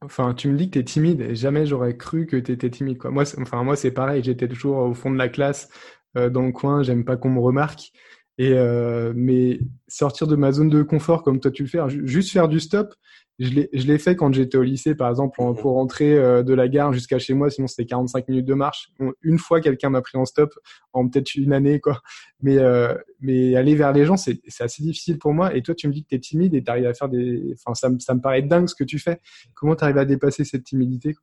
Enfin, 0.02 0.34
tu 0.34 0.50
me 0.50 0.58
dis 0.58 0.68
que 0.70 0.74
tu 0.74 0.80
es 0.80 0.84
timide 0.84 1.22
et 1.22 1.36
jamais 1.36 1.66
j'aurais 1.66 1.98
cru 1.98 2.26
que 2.26 2.38
tu 2.38 2.52
étais 2.52 2.70
timide. 2.70 2.98
Quoi. 2.98 3.12
Moi, 3.12 3.24
enfin, 3.38 3.64
moi, 3.64 3.76
c'est 3.76 3.92
pareil. 3.92 4.24
J'étais 4.24 4.48
toujours 4.48 4.78
au 4.78 4.94
fond 4.94 5.12
de 5.12 5.18
la 5.18 5.28
classe, 5.28 5.70
dans 6.16 6.44
le 6.44 6.52
coin. 6.52 6.84
J'aime 6.84 7.04
pas 7.04 7.18
qu'on 7.18 7.32
me 7.32 7.40
remarque. 7.40 7.92
Et 8.40 8.54
euh, 8.54 9.12
mais 9.14 9.60
sortir 9.90 10.26
de 10.26 10.38
ma 10.38 10.54
zone 10.54 10.70
de 10.70 10.82
confort 10.82 11.24
comme 11.24 11.42
toi 11.42 11.52
tu 11.52 11.64
le 11.64 11.70
fais, 11.70 11.80
juste 11.90 12.32
faire 12.32 12.48
du 12.48 12.62
stop, 12.62 12.96
je 13.40 13.88
l'ai 13.88 13.98
fait 13.98 14.18
quand 14.18 14.34
j'étais 14.34 14.58
au 14.58 14.64
lycée, 14.64 14.96
par 14.96 15.10
exemple, 15.10 15.36
pour 15.38 15.74
rentrer 15.74 16.14
euh, 16.14 16.44
de 16.44 16.54
la 16.54 16.68
gare 16.68 16.92
jusqu'à 16.92 17.20
chez 17.20 17.34
moi, 17.34 17.50
sinon 17.50 17.68
c'était 17.68 17.86
45 17.86 18.28
minutes 18.28 18.46
de 18.46 18.54
marche. 18.54 18.92
une 19.22 19.40
fois, 19.40 19.62
quelqu'un 19.62 19.90
m'a 19.90 20.02
pris 20.02 20.18
en 20.18 20.26
stop, 20.26 20.54
en 20.92 21.08
peut-être 21.08 21.36
une 21.36 21.54
année, 21.54 21.80
quoi. 21.80 22.02
Mais, 22.42 22.58
euh, 22.58 22.94
mais 23.22 23.56
aller 23.56 23.76
vers 23.76 23.94
les 23.94 24.06
gens, 24.06 24.18
c'est 24.18 24.42
assez 24.60 24.84
difficile 24.84 25.18
pour 25.20 25.34
moi. 25.34 25.56
Et 25.56 25.62
toi, 25.62 25.74
tu 25.74 25.88
me 25.88 25.94
dis 25.94 26.04
que 26.04 26.10
tu 26.10 26.16
es 26.16 26.20
timide 26.20 26.54
et 26.54 26.64
tu 26.64 26.70
arrives 26.70 26.88
à 26.88 26.94
faire 26.94 27.08
des... 27.08 27.54
Enfin, 27.54 27.74
ça, 27.76 27.90
ça 28.00 28.14
me 28.14 28.20
paraît 28.20 28.42
dingue 28.42 28.68
ce 28.68 28.76
que 28.76 28.84
tu 28.84 29.00
fais. 29.00 29.20
Comment 29.54 29.76
tu 29.76 29.86
arrives 29.86 29.98
à 29.98 30.06
dépasser 30.06 30.44
cette 30.44 30.66
timidité? 30.66 31.16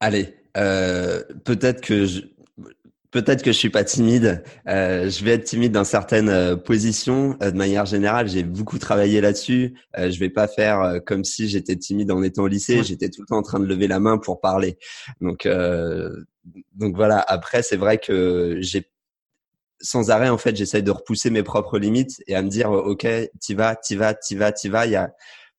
Allez, 0.00 0.34
euh, 0.56 1.22
peut-être 1.44 1.80
que 1.80 2.04
je, 2.04 2.22
Peut-être 3.10 3.42
que 3.42 3.50
je 3.50 3.56
suis 3.58 3.70
pas 3.70 3.82
timide. 3.82 4.44
Euh, 4.68 5.10
je 5.10 5.24
vais 5.24 5.32
être 5.32 5.44
timide 5.44 5.72
dans 5.72 5.82
certaines 5.82 6.28
euh, 6.28 6.56
positions. 6.56 7.36
Euh, 7.42 7.50
de 7.50 7.56
manière 7.56 7.84
générale, 7.84 8.28
j'ai 8.28 8.44
beaucoup 8.44 8.78
travaillé 8.78 9.20
là-dessus. 9.20 9.74
Euh, 9.98 10.12
je 10.12 10.20
vais 10.20 10.30
pas 10.30 10.46
faire 10.46 10.80
euh, 10.80 10.98
comme 11.00 11.24
si 11.24 11.48
j'étais 11.48 11.74
timide 11.74 12.12
en 12.12 12.22
étant 12.22 12.44
au 12.44 12.46
lycée. 12.46 12.84
J'étais 12.84 13.08
tout 13.08 13.22
le 13.22 13.26
temps 13.26 13.38
en 13.38 13.42
train 13.42 13.58
de 13.58 13.66
lever 13.66 13.88
la 13.88 13.98
main 13.98 14.18
pour 14.18 14.40
parler. 14.40 14.78
Donc, 15.20 15.48
donc 16.74 16.94
voilà. 16.94 17.18
Après, 17.18 17.62
c'est 17.62 17.76
vrai 17.76 17.98
que 17.98 18.58
j'ai 18.60 18.88
sans 19.82 20.10
arrêt 20.10 20.28
en 20.28 20.38
fait, 20.38 20.54
j'essaye 20.54 20.82
de 20.82 20.90
repousser 20.90 21.30
mes 21.30 21.42
propres 21.42 21.78
limites 21.78 22.22
et 22.26 22.34
à 22.34 22.42
me 22.42 22.48
dire, 22.48 22.70
ok, 22.70 23.06
t'y 23.40 23.54
vas, 23.54 23.74
t'y 23.74 23.96
vas, 23.96 24.14
t'y 24.14 24.36
vas, 24.36 24.52
t'y 24.52 24.68
vas. 24.68 24.86
Il 24.86 24.92
y 24.92 24.96
a 24.96 25.10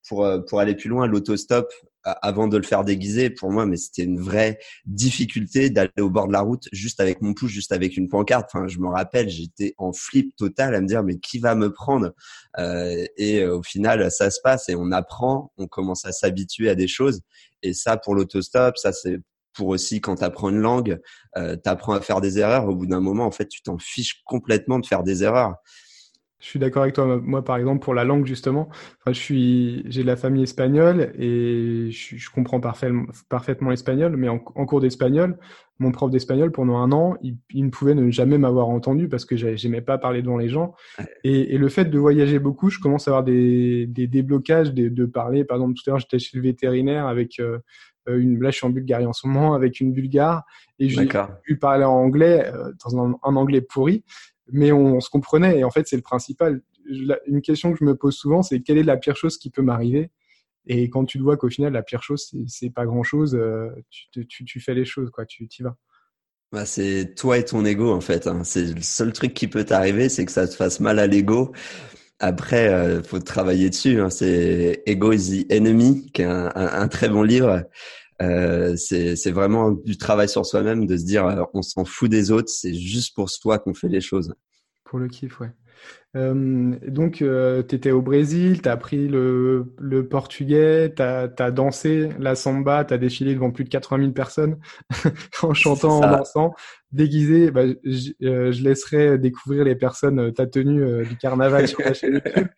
pour 0.08 0.26
pour 0.48 0.60
aller 0.60 0.74
plus 0.74 0.88
loin, 0.88 1.06
l'autostop 1.06 1.70
avant 2.04 2.48
de 2.48 2.56
le 2.56 2.62
faire 2.62 2.84
déguiser 2.84 3.30
pour 3.30 3.50
moi 3.52 3.66
mais 3.66 3.76
c'était 3.76 4.02
une 4.02 4.20
vraie 4.20 4.58
difficulté 4.86 5.70
d'aller 5.70 5.90
au 6.00 6.10
bord 6.10 6.26
de 6.28 6.32
la 6.32 6.40
route 6.40 6.68
juste 6.72 7.00
avec 7.00 7.22
mon 7.22 7.34
pouce 7.34 7.50
juste 7.50 7.72
avec 7.72 7.96
une 7.96 8.08
pancarte. 8.08 8.50
Enfin 8.52 8.68
je 8.68 8.78
me 8.78 8.88
rappelle 8.88 9.28
j'étais 9.28 9.74
en 9.78 9.92
flip 9.92 10.34
total 10.36 10.74
à 10.74 10.80
me 10.80 10.86
dire 10.86 11.02
mais 11.02 11.18
qui 11.18 11.38
va 11.38 11.54
me 11.54 11.72
prendre? 11.72 12.12
Euh, 12.58 13.06
et 13.16 13.40
euh, 13.40 13.56
au 13.58 13.62
final 13.62 14.10
ça 14.10 14.30
se 14.30 14.40
passe 14.42 14.68
et 14.68 14.74
on 14.74 14.90
apprend 14.90 15.52
on 15.56 15.66
commence 15.66 16.04
à 16.04 16.12
s'habituer 16.12 16.68
à 16.68 16.74
des 16.74 16.88
choses. 16.88 17.20
Et 17.62 17.74
ça 17.74 17.96
pour 17.96 18.14
l'autostop 18.14 18.76
ça 18.76 18.92
c'est 18.92 19.18
pour 19.54 19.68
aussi 19.68 20.00
quand 20.00 20.16
tu 20.16 20.24
apprends 20.24 20.50
une 20.50 20.60
langue 20.60 20.98
euh, 21.36 21.56
tu 21.62 21.68
apprends 21.68 21.92
à 21.92 22.00
faire 22.00 22.20
des 22.20 22.38
erreurs. 22.38 22.68
Au 22.68 22.74
bout 22.74 22.86
d'un 22.86 23.00
moment 23.00 23.26
en 23.26 23.30
fait 23.30 23.48
tu 23.48 23.62
t'en 23.62 23.78
fiches 23.78 24.22
complètement 24.24 24.78
de 24.78 24.86
faire 24.86 25.02
des 25.02 25.22
erreurs 25.22 25.54
je 26.42 26.48
suis 26.48 26.58
d'accord 26.58 26.82
avec 26.82 26.96
toi. 26.96 27.20
Moi, 27.22 27.44
par 27.44 27.56
exemple, 27.56 27.84
pour 27.84 27.94
la 27.94 28.02
langue, 28.02 28.26
justement, 28.26 28.68
enfin, 29.00 29.12
je 29.12 29.20
suis, 29.20 29.84
j'ai 29.86 30.02
de 30.02 30.08
la 30.08 30.16
famille 30.16 30.42
espagnole 30.42 31.12
et 31.16 31.88
je, 31.90 32.16
je 32.16 32.30
comprends 32.30 32.58
parfaitement, 32.58 33.04
parfaitement 33.28 33.70
l'espagnol, 33.70 34.16
mais 34.16 34.28
en, 34.28 34.38
cours 34.40 34.80
d'espagnol, 34.80 35.38
mon 35.78 35.92
prof 35.92 36.10
d'espagnol, 36.10 36.50
pendant 36.50 36.78
un 36.78 36.90
an, 36.90 37.16
il, 37.22 37.38
ne 37.54 37.70
pouvait 37.70 37.94
ne 37.94 38.10
jamais 38.10 38.38
m'avoir 38.38 38.68
entendu 38.68 39.08
parce 39.08 39.24
que 39.24 39.36
j'aimais 39.36 39.82
pas 39.82 39.98
parler 39.98 40.20
devant 40.20 40.36
les 40.36 40.48
gens. 40.48 40.74
Et, 41.22 41.54
et, 41.54 41.58
le 41.58 41.68
fait 41.68 41.84
de 41.84 41.98
voyager 41.98 42.40
beaucoup, 42.40 42.70
je 42.70 42.80
commence 42.80 43.06
à 43.06 43.12
avoir 43.12 43.22
des, 43.22 43.86
des 43.86 44.08
déblocages 44.08 44.74
de, 44.74 44.88
de, 44.88 45.06
parler. 45.06 45.44
Par 45.44 45.58
exemple, 45.58 45.74
tout 45.74 45.82
à 45.86 45.90
l'heure, 45.90 46.00
j'étais 46.00 46.18
chez 46.18 46.36
le 46.36 46.42
vétérinaire 46.42 47.06
avec 47.06 47.38
euh, 47.38 47.60
une, 48.08 48.40
là, 48.42 48.50
je 48.50 48.56
suis 48.56 48.66
en 48.66 48.70
Bulgarie 48.70 49.06
en 49.06 49.12
ce 49.12 49.28
moment 49.28 49.54
avec 49.54 49.78
une 49.78 49.92
Bulgare 49.92 50.42
et 50.80 50.88
j'ai 50.88 51.06
pu 51.44 51.56
parler 51.56 51.84
en 51.84 51.92
anglais, 51.92 52.50
euh, 52.52 52.72
dans 52.84 52.98
un, 52.98 53.14
un, 53.22 53.36
anglais 53.36 53.60
pourri 53.60 54.04
mais 54.50 54.72
on, 54.72 55.00
se 55.00 55.10
comprenait. 55.10 55.58
Et 55.58 55.64
en 55.64 55.70
fait, 55.70 55.86
c'est 55.86 55.96
le 55.96 56.02
principal. 56.02 56.62
une 57.26 57.42
question 57.42 57.72
que 57.72 57.78
je 57.78 57.84
me 57.84 57.96
pose 57.96 58.16
souvent, 58.16 58.42
c'est 58.42 58.60
quelle 58.60 58.78
est 58.78 58.82
la 58.82 58.96
pire 58.96 59.16
chose 59.16 59.38
qui 59.38 59.50
peut 59.50 59.62
m'arriver? 59.62 60.10
Et 60.66 60.88
quand 60.90 61.04
tu 61.04 61.18
vois 61.18 61.36
qu'au 61.36 61.48
final, 61.48 61.72
la 61.72 61.82
pire 61.82 62.02
chose, 62.02 62.32
c'est 62.46 62.70
pas 62.70 62.86
grand 62.86 63.02
chose, 63.02 63.34
euh, 63.34 63.68
tu, 64.10 64.60
fais 64.60 64.74
les 64.74 64.84
choses, 64.84 65.10
quoi. 65.10 65.26
Tu 65.26 65.44
y 65.44 65.62
vas. 65.62 65.76
Bah, 66.52 66.66
c'est 66.66 67.14
toi 67.16 67.38
et 67.38 67.44
ton 67.44 67.64
ego 67.64 67.90
en 67.90 68.02
fait. 68.02 68.26
Hein. 68.26 68.44
C'est 68.44 68.74
le 68.74 68.82
seul 68.82 69.12
truc 69.12 69.32
qui 69.32 69.48
peut 69.48 69.64
t'arriver, 69.64 70.10
c'est 70.10 70.26
que 70.26 70.32
ça 70.32 70.46
te 70.46 70.54
fasse 70.54 70.80
mal 70.80 70.98
à 70.98 71.06
l'ego. 71.06 71.52
Après, 72.20 72.68
euh, 72.68 73.02
faut 73.02 73.18
travailler 73.18 73.70
dessus. 73.70 74.00
Hein. 74.00 74.10
C'est 74.10 74.82
Ego 74.86 75.12
is 75.12 75.44
the 75.46 75.52
Enemy, 75.52 76.10
qui 76.12 76.22
est 76.22 76.26
un 76.26 76.88
très 76.88 77.08
bon 77.08 77.22
livre. 77.22 77.64
Euh, 78.22 78.76
c'est 78.76 79.30
vraiment 79.30 79.72
du 79.72 79.96
travail 79.96 80.28
sur 80.28 80.46
soi-même, 80.46 80.86
de 80.86 80.96
se 80.96 81.04
dire 81.04 81.26
euh, 81.26 81.44
on 81.54 81.62
s'en 81.62 81.84
fout 81.84 82.10
des 82.10 82.30
autres, 82.30 82.48
c'est 82.48 82.74
juste 82.74 83.14
pour 83.14 83.30
soi 83.30 83.58
qu'on 83.58 83.74
fait 83.74 83.88
les 83.88 84.00
choses. 84.00 84.34
Pour 84.84 84.98
le 84.98 85.08
kiff, 85.08 85.40
ouais. 85.40 85.50
Euh, 86.14 86.76
donc, 86.86 87.14
tu 87.16 87.74
étais 87.74 87.90
au 87.90 88.02
Brésil, 88.02 88.62
tu 88.62 88.68
as 88.68 88.72
appris 88.72 89.08
le, 89.08 89.74
le 89.78 90.06
portugais, 90.06 90.92
tu 90.94 91.02
as, 91.02 91.32
as, 91.38 91.50
dansé 91.50 92.10
la 92.20 92.34
samba, 92.34 92.84
tu 92.84 92.94
as 92.94 92.98
défilé 92.98 93.34
devant 93.34 93.50
plus 93.50 93.64
de 93.64 93.70
80 93.70 94.02
000 94.02 94.12
personnes 94.12 94.58
en 95.42 95.54
chantant, 95.54 95.98
en 95.98 96.18
dansant, 96.18 96.54
déguisé. 96.92 97.50
Bah, 97.50 97.64
je 97.84 98.62
laisserai 98.62 99.18
découvrir 99.18 99.64
les 99.64 99.74
personnes, 99.74 100.32
ta 100.34 100.46
tenue 100.46 101.04
du 101.06 101.16
carnaval 101.16 101.66
sur 101.66 101.80
la 101.80 101.94
chaîne 101.94 102.20
YouTube. 102.24 102.48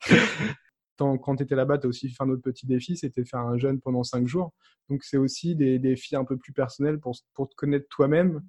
quand 0.96 1.36
tu 1.36 1.42
étais 1.42 1.54
là-bas, 1.54 1.78
tu 1.78 1.86
as 1.86 1.88
aussi 1.88 2.08
fait 2.08 2.22
un 2.22 2.28
autre 2.30 2.42
petit 2.42 2.66
défi, 2.66 2.96
c'était 2.96 3.24
faire 3.24 3.40
un 3.40 3.58
jeûne 3.58 3.80
pendant 3.80 4.04
cinq 4.04 4.26
jours. 4.26 4.52
Donc, 4.88 5.02
c'est 5.04 5.16
aussi 5.16 5.56
des 5.56 5.78
défis 5.78 6.16
un 6.16 6.24
peu 6.24 6.36
plus 6.36 6.52
personnels 6.52 6.98
pour, 6.98 7.16
te 7.16 7.54
connaître 7.56 7.86
toi-même. 7.88 8.42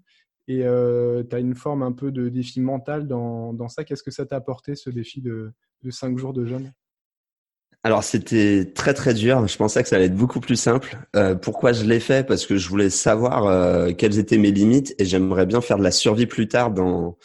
Et 0.47 0.63
euh, 0.63 1.23
tu 1.27 1.36
as 1.36 1.39
une 1.39 1.55
forme 1.55 1.81
un 1.81 1.91
peu 1.91 2.12
de 2.12 2.29
défi 2.29 2.60
mental 2.60 3.08
dans, 3.08 3.67
ça. 3.67 3.84
Qu'est-ce 3.84 4.03
que 4.03 4.12
ça 4.12 4.25
t'a 4.25 4.36
apporté, 4.36 4.75
ce 4.75 4.89
défi 4.89 5.21
de, 5.21 5.51
de 5.84 5.89
cinq 5.91 6.17
jours 6.17 6.34
de 6.34 6.45
jeûne? 6.45 6.71
Alors 7.86 8.03
c'était 8.03 8.71
très 8.73 8.95
très 8.95 9.13
dur. 9.13 9.47
Je 9.47 9.58
pensais 9.58 9.84
que 9.84 9.88
ça 9.88 9.97
allait 9.97 10.05
être 10.05 10.15
beaucoup 10.15 10.39
plus 10.39 10.55
simple. 10.55 10.97
Euh, 11.15 11.36
pourquoi 11.36 11.71
je 11.71 11.86
l'ai 11.86 11.99
fait? 11.99 12.25
Parce 12.25 12.47
que 12.47 12.58
je 12.58 12.67
voulais 12.67 12.89
savoir 12.89 13.45
euh, 13.45 13.91
quelles 13.91 14.17
étaient 14.17 14.39
mes 14.39 14.49
limites 14.49 14.95
et 14.97 15.05
j'aimerais 15.05 15.45
bien 15.45 15.62
faire 15.62 15.77
de 15.77 15.84
la 15.84 15.91
survie 15.91 16.25
plus 16.25 16.47
tard 16.47 16.71
dans 16.71 17.15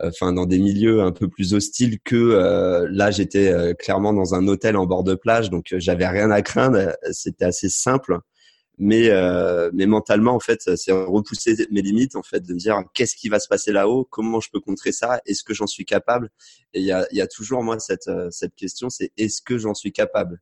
enfin 0.00 0.32
dans 0.32 0.46
des 0.46 0.58
milieux 0.58 1.02
un 1.02 1.12
peu 1.12 1.28
plus 1.28 1.54
hostiles 1.54 1.98
que 2.00 2.16
euh, 2.16 2.88
là 2.90 3.10
j'étais 3.10 3.48
euh, 3.48 3.74
clairement 3.74 4.12
dans 4.12 4.34
un 4.34 4.46
hôtel 4.48 4.76
en 4.76 4.86
bord 4.86 5.04
de 5.04 5.14
plage. 5.14 5.50
Donc 5.50 5.72
euh, 5.72 5.80
j'avais 5.80 6.06
rien 6.06 6.30
à 6.30 6.42
craindre. 6.42 6.96
C'était 7.12 7.44
assez 7.44 7.68
simple. 7.68 8.18
Mais 8.80 9.10
mais 9.72 9.86
mentalement 9.86 10.34
en 10.34 10.38
fait 10.38 10.76
c'est 10.76 10.92
repousser 10.92 11.56
mes 11.72 11.82
limites 11.82 12.14
en 12.14 12.22
fait 12.22 12.46
de 12.46 12.54
me 12.54 12.58
dire 12.60 12.80
qu'est-ce 12.94 13.16
qui 13.16 13.28
va 13.28 13.40
se 13.40 13.48
passer 13.48 13.72
là-haut? 13.72 14.06
Comment 14.08 14.38
je 14.38 14.50
peux 14.52 14.60
contrer 14.60 14.92
ça? 14.92 15.20
Est-ce 15.26 15.42
que 15.42 15.52
j'en 15.52 15.66
suis 15.66 15.84
capable? 15.84 16.30
Et 16.74 16.78
il 16.80 16.86
y 16.86 16.92
a, 16.92 17.04
y 17.10 17.20
a 17.20 17.26
toujours 17.26 17.64
moi 17.64 17.80
cette 17.80 18.08
cette 18.30 18.54
question 18.54 18.88
c'est 18.88 19.10
est-ce 19.16 19.42
que 19.42 19.58
j'en 19.58 19.74
suis 19.74 19.90
capable? 19.90 20.40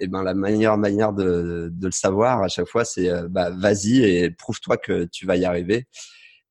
Et 0.00 0.06
ben 0.08 0.22
la 0.22 0.32
meilleure 0.32 0.78
manière 0.78 1.12
de, 1.12 1.68
de 1.70 1.86
le 1.86 1.92
savoir 1.92 2.42
à 2.42 2.48
chaque 2.48 2.68
fois 2.68 2.86
c'est 2.86 3.10
bah 3.28 3.50
vas-y 3.50 4.02
et 4.02 4.30
prouve-toi 4.30 4.78
que 4.78 5.04
tu 5.04 5.26
vas 5.26 5.36
y 5.36 5.44
arriver. 5.44 5.86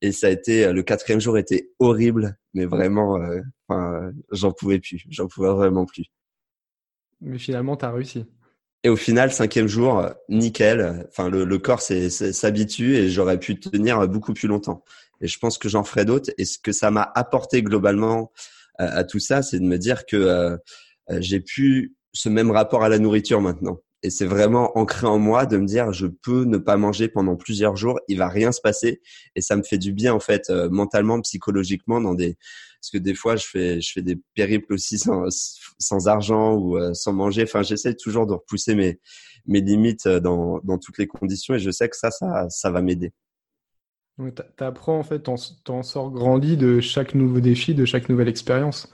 Et 0.03 0.11
ça 0.11 0.27
a 0.27 0.29
été 0.29 0.71
le 0.71 0.83
quatrième 0.83 1.19
jour 1.19 1.39
était 1.39 1.71
horrible 1.79 2.37
mais 2.53 2.65
vraiment, 2.65 3.19
euh, 3.19 4.11
j'en 4.31 4.51
pouvais 4.51 4.79
plus, 4.79 5.05
j'en 5.09 5.27
pouvais 5.27 5.49
vraiment 5.49 5.85
plus. 5.85 6.05
Mais 7.21 7.37
finalement, 7.37 7.77
tu 7.77 7.85
as 7.85 7.91
réussi. 7.91 8.25
Et 8.83 8.89
au 8.89 8.97
final, 8.97 9.31
cinquième 9.31 9.67
jour, 9.67 10.05
nickel. 10.27 11.07
Enfin, 11.09 11.29
le, 11.29 11.45
le 11.45 11.57
corps 11.57 11.81
s'habitue 11.81 12.95
et 12.95 13.09
j'aurais 13.09 13.39
pu 13.39 13.57
tenir 13.57 14.05
beaucoup 14.09 14.33
plus 14.33 14.49
longtemps. 14.49 14.83
Et 15.21 15.27
je 15.27 15.39
pense 15.39 15.57
que 15.57 15.69
j'en 15.69 15.85
ferai 15.85 16.03
d'autres. 16.03 16.31
Et 16.37 16.43
ce 16.43 16.59
que 16.59 16.73
ça 16.73 16.91
m'a 16.91 17.09
apporté 17.15 17.63
globalement 17.63 18.31
euh, 18.81 18.89
à 18.91 19.03
tout 19.05 19.19
ça, 19.19 19.41
c'est 19.41 19.59
de 19.59 19.65
me 19.65 19.77
dire 19.77 20.05
que 20.05 20.17
euh, 20.17 20.57
j'ai 21.09 21.39
pu 21.39 21.95
ce 22.11 22.29
même 22.29 22.51
rapport 22.51 22.83
à 22.83 22.89
la 22.89 22.99
nourriture 22.99 23.41
maintenant 23.41 23.79
et 24.03 24.09
c'est 24.09 24.25
vraiment 24.25 24.77
ancré 24.77 25.07
en 25.07 25.17
moi 25.17 25.45
de 25.45 25.57
me 25.57 25.65
dire 25.65 25.93
je 25.93 26.07
peux 26.07 26.43
ne 26.43 26.57
pas 26.57 26.77
manger 26.77 27.07
pendant 27.07 27.35
plusieurs 27.35 27.75
jours, 27.75 27.99
il 28.07 28.17
va 28.17 28.27
rien 28.27 28.51
se 28.51 28.61
passer 28.61 29.01
et 29.35 29.41
ça 29.41 29.55
me 29.55 29.63
fait 29.63 29.77
du 29.77 29.93
bien 29.93 30.13
en 30.13 30.19
fait 30.19 30.49
euh, 30.49 30.69
mentalement, 30.69 31.19
psychologiquement 31.21 32.01
dans 32.01 32.13
des 32.13 32.37
parce 32.81 32.91
que 32.91 32.97
des 32.97 33.15
fois 33.15 33.37
je 33.37 33.45
fais 33.45 33.81
je 33.81 33.91
fais 33.93 34.01
des 34.01 34.19
périples 34.35 34.73
aussi 34.73 34.99
sans 34.99 35.23
sans 35.79 36.07
argent 36.07 36.53
ou 36.53 36.77
euh, 36.77 36.93
sans 36.93 37.13
manger. 37.13 37.43
Enfin, 37.43 37.63
j'essaie 37.63 37.95
toujours 37.95 38.27
de 38.27 38.33
repousser 38.33 38.75
mes 38.75 38.99
mes 39.45 39.61
limites 39.61 40.05
euh, 40.05 40.19
dans 40.19 40.59
dans 40.63 40.77
toutes 40.77 40.97
les 40.97 41.07
conditions 41.07 41.55
et 41.55 41.59
je 41.59 41.71
sais 41.71 41.87
que 41.87 41.95
ça 41.95 42.11
ça 42.11 42.47
ça 42.49 42.71
va 42.71 42.81
m'aider. 42.81 43.13
Tu 44.19 44.63
apprends, 44.63 44.99
en 44.99 45.03
fait, 45.03 45.23
t'en 45.23 45.83
sors 45.83 46.11
grandi 46.11 46.55
de 46.55 46.79
chaque 46.79 47.15
nouveau 47.15 47.39
défi, 47.39 47.73
de 47.73 47.83
chaque 47.83 48.09
nouvelle 48.09 48.27
expérience. 48.27 48.93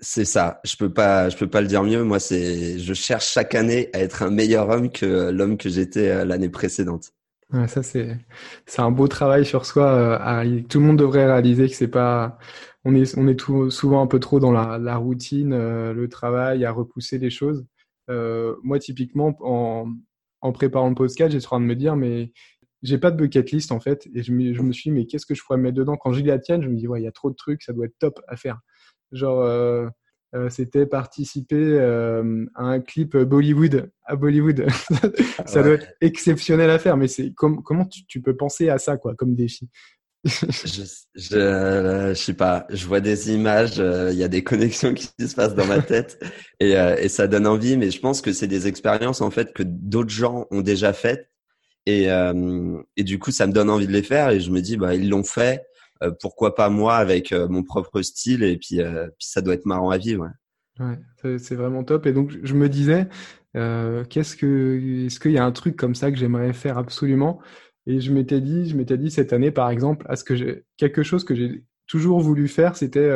C'est 0.00 0.26
ça. 0.26 0.60
Je 0.64 0.76
peux 0.76 0.92
pas, 0.92 1.30
je 1.30 1.36
peux 1.36 1.48
pas 1.48 1.60
le 1.60 1.66
dire 1.66 1.82
mieux. 1.82 2.04
Moi, 2.04 2.20
c'est, 2.20 2.78
je 2.78 2.94
cherche 2.94 3.30
chaque 3.32 3.54
année 3.54 3.88
à 3.94 4.00
être 4.00 4.22
un 4.22 4.30
meilleur 4.30 4.68
homme 4.68 4.90
que 4.90 5.30
l'homme 5.30 5.56
que 5.56 5.68
j'étais 5.68 6.10
euh, 6.10 6.24
l'année 6.24 6.50
précédente. 6.50 7.12
Ouais, 7.52 7.68
ça 7.68 7.82
c'est, 7.82 8.18
c'est 8.66 8.82
un 8.82 8.90
beau 8.90 9.08
travail 9.08 9.46
sur 9.46 9.64
soi. 9.64 9.86
Euh, 9.86 10.62
tout 10.68 10.80
le 10.80 10.86
monde 10.86 10.98
devrait 10.98 11.26
réaliser 11.26 11.68
que 11.68 11.74
c'est 11.74 11.88
pas, 11.88 12.38
on 12.84 12.94
est, 12.94 13.16
on 13.16 13.26
est 13.28 13.36
tout, 13.36 13.70
souvent 13.70 14.02
un 14.02 14.06
peu 14.06 14.18
trop 14.18 14.40
dans 14.40 14.52
la, 14.52 14.96
routine, 14.96 15.52
euh, 15.52 15.94
le 15.94 16.08
travail, 16.08 16.64
à 16.64 16.72
repousser 16.72 17.18
les 17.18 17.30
choses. 17.30 17.64
moi, 18.08 18.78
typiquement, 18.78 19.34
en, 19.40 19.86
en 20.42 20.52
préparant 20.52 20.88
le 20.88 20.94
podcast, 20.94 21.32
j'ai 21.32 21.38
en 21.38 21.40
train 21.40 21.60
de 21.60 21.66
me 21.66 21.76
dire, 21.76 21.96
mais 21.96 22.32
j'ai 22.82 22.98
pas 22.98 23.10
de 23.10 23.16
bucket 23.16 23.50
list 23.50 23.72
en 23.72 23.80
fait. 23.80 24.06
Et 24.14 24.22
je 24.22 24.32
me, 24.32 24.52
je 24.52 24.62
me 24.62 24.72
suis 24.72 24.90
dit, 24.90 24.96
mais 24.96 25.06
qu'est-ce 25.06 25.26
que 25.26 25.34
je 25.34 25.42
pourrais 25.42 25.58
mettre 25.58 25.76
dedans? 25.76 25.96
Quand 25.96 26.12
j'ai 26.12 26.22
la 26.22 26.38
tienne, 26.38 26.62
je 26.62 26.68
me 26.68 26.76
dis, 26.76 26.88
ouais, 26.88 27.00
il 27.00 27.04
y 27.04 27.08
a 27.08 27.12
trop 27.12 27.30
de 27.30 27.36
trucs, 27.36 27.62
ça 27.62 27.72
doit 27.72 27.86
être 27.86 27.98
top 27.98 28.20
à 28.28 28.36
faire. 28.36 28.60
Genre, 29.12 29.42
euh, 29.42 29.88
euh, 30.34 30.50
c'était 30.50 30.86
participer 30.86 31.56
euh, 31.56 32.44
à 32.54 32.64
un 32.64 32.80
clip 32.80 33.16
Bollywood 33.16 33.90
à 34.04 34.16
Bollywood. 34.16 34.66
ça 35.46 35.62
doit 35.62 35.74
être 35.74 35.94
exceptionnel 36.00 36.70
à 36.70 36.78
faire, 36.78 36.96
mais 36.96 37.08
c'est 37.08 37.32
comment 37.34 37.88
tu, 38.08 38.20
peux 38.20 38.36
penser 38.36 38.68
à 38.68 38.78
ça 38.78 38.96
quoi 38.96 39.14
comme 39.14 39.34
défi? 39.34 39.68
Je, 40.24 40.82
je, 41.14 42.14
sais 42.16 42.34
pas, 42.34 42.66
je 42.70 42.84
vois 42.86 43.00
des 43.00 43.30
images, 43.32 43.76
il 43.76 44.18
y 44.18 44.24
a 44.24 44.28
des 44.28 44.42
connexions 44.42 44.92
qui 44.92 45.06
se 45.06 45.34
passent 45.36 45.54
dans 45.54 45.66
ma 45.66 45.80
tête 45.80 46.20
et, 46.60 46.72
et 46.72 47.08
ça 47.08 47.28
donne 47.28 47.46
envie, 47.46 47.76
mais 47.76 47.92
je 47.92 48.00
pense 48.00 48.22
que 48.22 48.32
c'est 48.32 48.48
des 48.48 48.66
expériences 48.66 49.20
en 49.20 49.30
fait 49.30 49.52
que 49.52 49.62
d'autres 49.62 50.10
gens 50.10 50.48
ont 50.50 50.62
déjà 50.62 50.92
faites 50.92 51.30
et, 51.86 52.08
et 52.96 53.04
du 53.04 53.20
coup 53.20 53.30
ça 53.30 53.46
me 53.46 53.52
donne 53.52 53.70
envie 53.70 53.86
de 53.86 53.92
les 53.92 54.02
faire 54.02 54.30
et 54.30 54.40
je 54.40 54.50
me 54.50 54.60
dis 54.60 54.76
bah 54.76 54.96
ils 54.96 55.08
l'ont 55.08 55.22
fait, 55.22 55.64
pourquoi 56.20 56.54
pas 56.54 56.68
moi 56.68 56.96
avec 56.96 57.32
euh, 57.32 57.48
mon 57.48 57.62
propre 57.62 58.02
style 58.02 58.42
et 58.42 58.56
puis, 58.56 58.80
euh, 58.80 59.06
puis, 59.18 59.28
ça 59.28 59.40
doit 59.40 59.54
être 59.54 59.66
marrant 59.66 59.90
à 59.90 59.98
vivre. 59.98 60.30
Ouais, 60.78 60.98
c'est 61.38 61.54
vraiment 61.54 61.84
top. 61.84 62.06
Et 62.06 62.12
donc 62.12 62.32
je 62.42 62.54
me 62.54 62.68
disais, 62.68 63.08
qu'est-ce 63.54 64.36
que, 64.36 65.06
est-ce 65.06 65.18
qu'il 65.18 65.32
y 65.32 65.38
a 65.38 65.44
un 65.44 65.52
truc 65.52 65.76
comme 65.76 65.94
ça 65.94 66.10
que 66.10 66.18
j'aimerais 66.18 66.52
faire 66.52 66.76
absolument? 66.78 67.40
Et 67.86 68.00
je 68.00 68.12
m'étais 68.12 68.40
dit, 68.40 68.68
je 68.68 68.76
m'étais 68.76 68.98
dit 68.98 69.10
cette 69.10 69.32
année 69.32 69.50
par 69.50 69.70
exemple, 69.70 70.04
à 70.08 70.16
ce 70.16 70.24
que 70.24 70.36
j'ai 70.36 70.64
quelque 70.76 71.02
chose 71.02 71.24
que 71.24 71.34
j'ai 71.34 71.64
toujours 71.86 72.20
voulu 72.20 72.48
faire, 72.48 72.76
c'était 72.76 73.08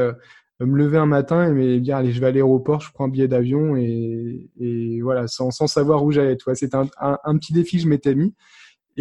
me 0.60 0.76
lever 0.76 0.98
un 0.98 1.06
matin 1.06 1.46
et 1.46 1.52
me 1.52 1.80
dire 1.80 1.96
allez 1.96 2.12
je 2.12 2.20
vais 2.20 2.28
à 2.28 2.32
l'aéroport, 2.32 2.80
je 2.80 2.92
prends 2.92 3.04
un 3.04 3.08
billet 3.08 3.28
d'avion 3.28 3.76
et, 3.76 4.50
et 4.58 5.00
voilà 5.00 5.26
sans, 5.26 5.50
sans 5.50 5.66
savoir 5.66 6.04
où 6.04 6.12
j'allais. 6.12 6.36
C'était 6.54 6.76
un, 6.76 6.88
un, 7.00 7.18
un, 7.24 7.38
petit 7.38 7.52
défi 7.52 7.76
que 7.76 7.82
je 7.82 7.88
m'étais 7.88 8.14
mis. 8.14 8.34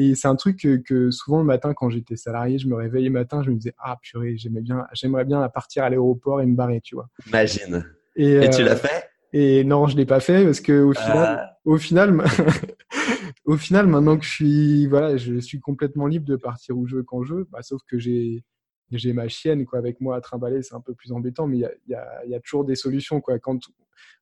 Et 0.02 0.16
c'est 0.16 0.30
un 0.30 0.38
truc 0.38 0.66
que, 0.86 1.12
souvent 1.12 1.40
le 1.40 1.44
matin, 1.44 1.74
quand 1.74 1.90
j'étais 1.90 2.16
salarié, 2.16 2.58
je 2.58 2.70
me 2.70 2.76
réveillais 2.76 3.10
le 3.10 3.14
matin, 3.14 3.44
je 3.44 3.52
me 3.52 3.58
disais 3.58 3.74
ah 3.80 3.98
purée, 4.02 4.38
j'aimais 4.38 4.62
bien, 4.62 4.88
j'aimerais 4.94 5.26
bien 5.26 5.46
partir 5.50 5.84
à 5.84 5.90
l'aéroport 5.90 6.40
et 6.40 6.46
me 6.46 6.56
barrer, 6.56 6.80
tu 6.80 6.96
vois. 6.96 7.10
Imagine. 7.28 7.86
Et, 8.16 8.50
tu 8.50 8.64
l'as 8.64 8.72
euh, 8.72 8.76
fait? 8.78 9.10
Et 9.34 9.66
non, 9.66 9.88
je 9.88 9.98
l'ai 9.98 10.06
pas 10.06 10.22
fait 10.22 10.46
parce 10.46 10.62
que 10.62 10.84
au 10.84 10.94
final, 10.94 11.18
ah. 11.18 11.60
au 11.66 11.78
final, 11.78 12.18
au 13.46 13.58
final, 13.58 13.88
maintenant 13.88 14.18
que 14.18 14.24
je 14.24 14.30
suis, 14.32 14.88
voilà, 14.88 15.18
je 15.18 15.38
suis 15.40 15.60
complètement 15.60 16.08
libre 16.08 16.26
de 16.26 16.38
partir 16.38 16.78
où 16.78 16.88
je 16.88 16.96
veux 16.96 17.04
quand 17.04 17.24
je 17.24 17.34
veux. 17.34 17.48
Bah, 17.52 17.62
sauf 17.62 17.82
que 17.86 18.00
j'ai 18.00 18.46
j'ai 18.92 19.12
ma 19.12 19.28
chienne 19.28 19.66
quoi 19.66 19.80
avec 19.80 20.00
moi 20.00 20.16
à 20.16 20.22
trimballer, 20.22 20.64
c'est 20.64 20.76
un 20.76 20.82
peu 20.82 20.94
plus 20.94 21.12
embêtant, 21.12 21.46
mais 21.46 21.58
il 21.58 21.60
y 21.60 21.66
a, 21.66 21.72
y, 21.90 21.94
a, 21.94 22.26
y 22.26 22.36
a, 22.36 22.40
toujours 22.40 22.64
des 22.64 22.76
solutions 22.76 23.20
quoi. 23.20 23.38
Quand 23.38 23.60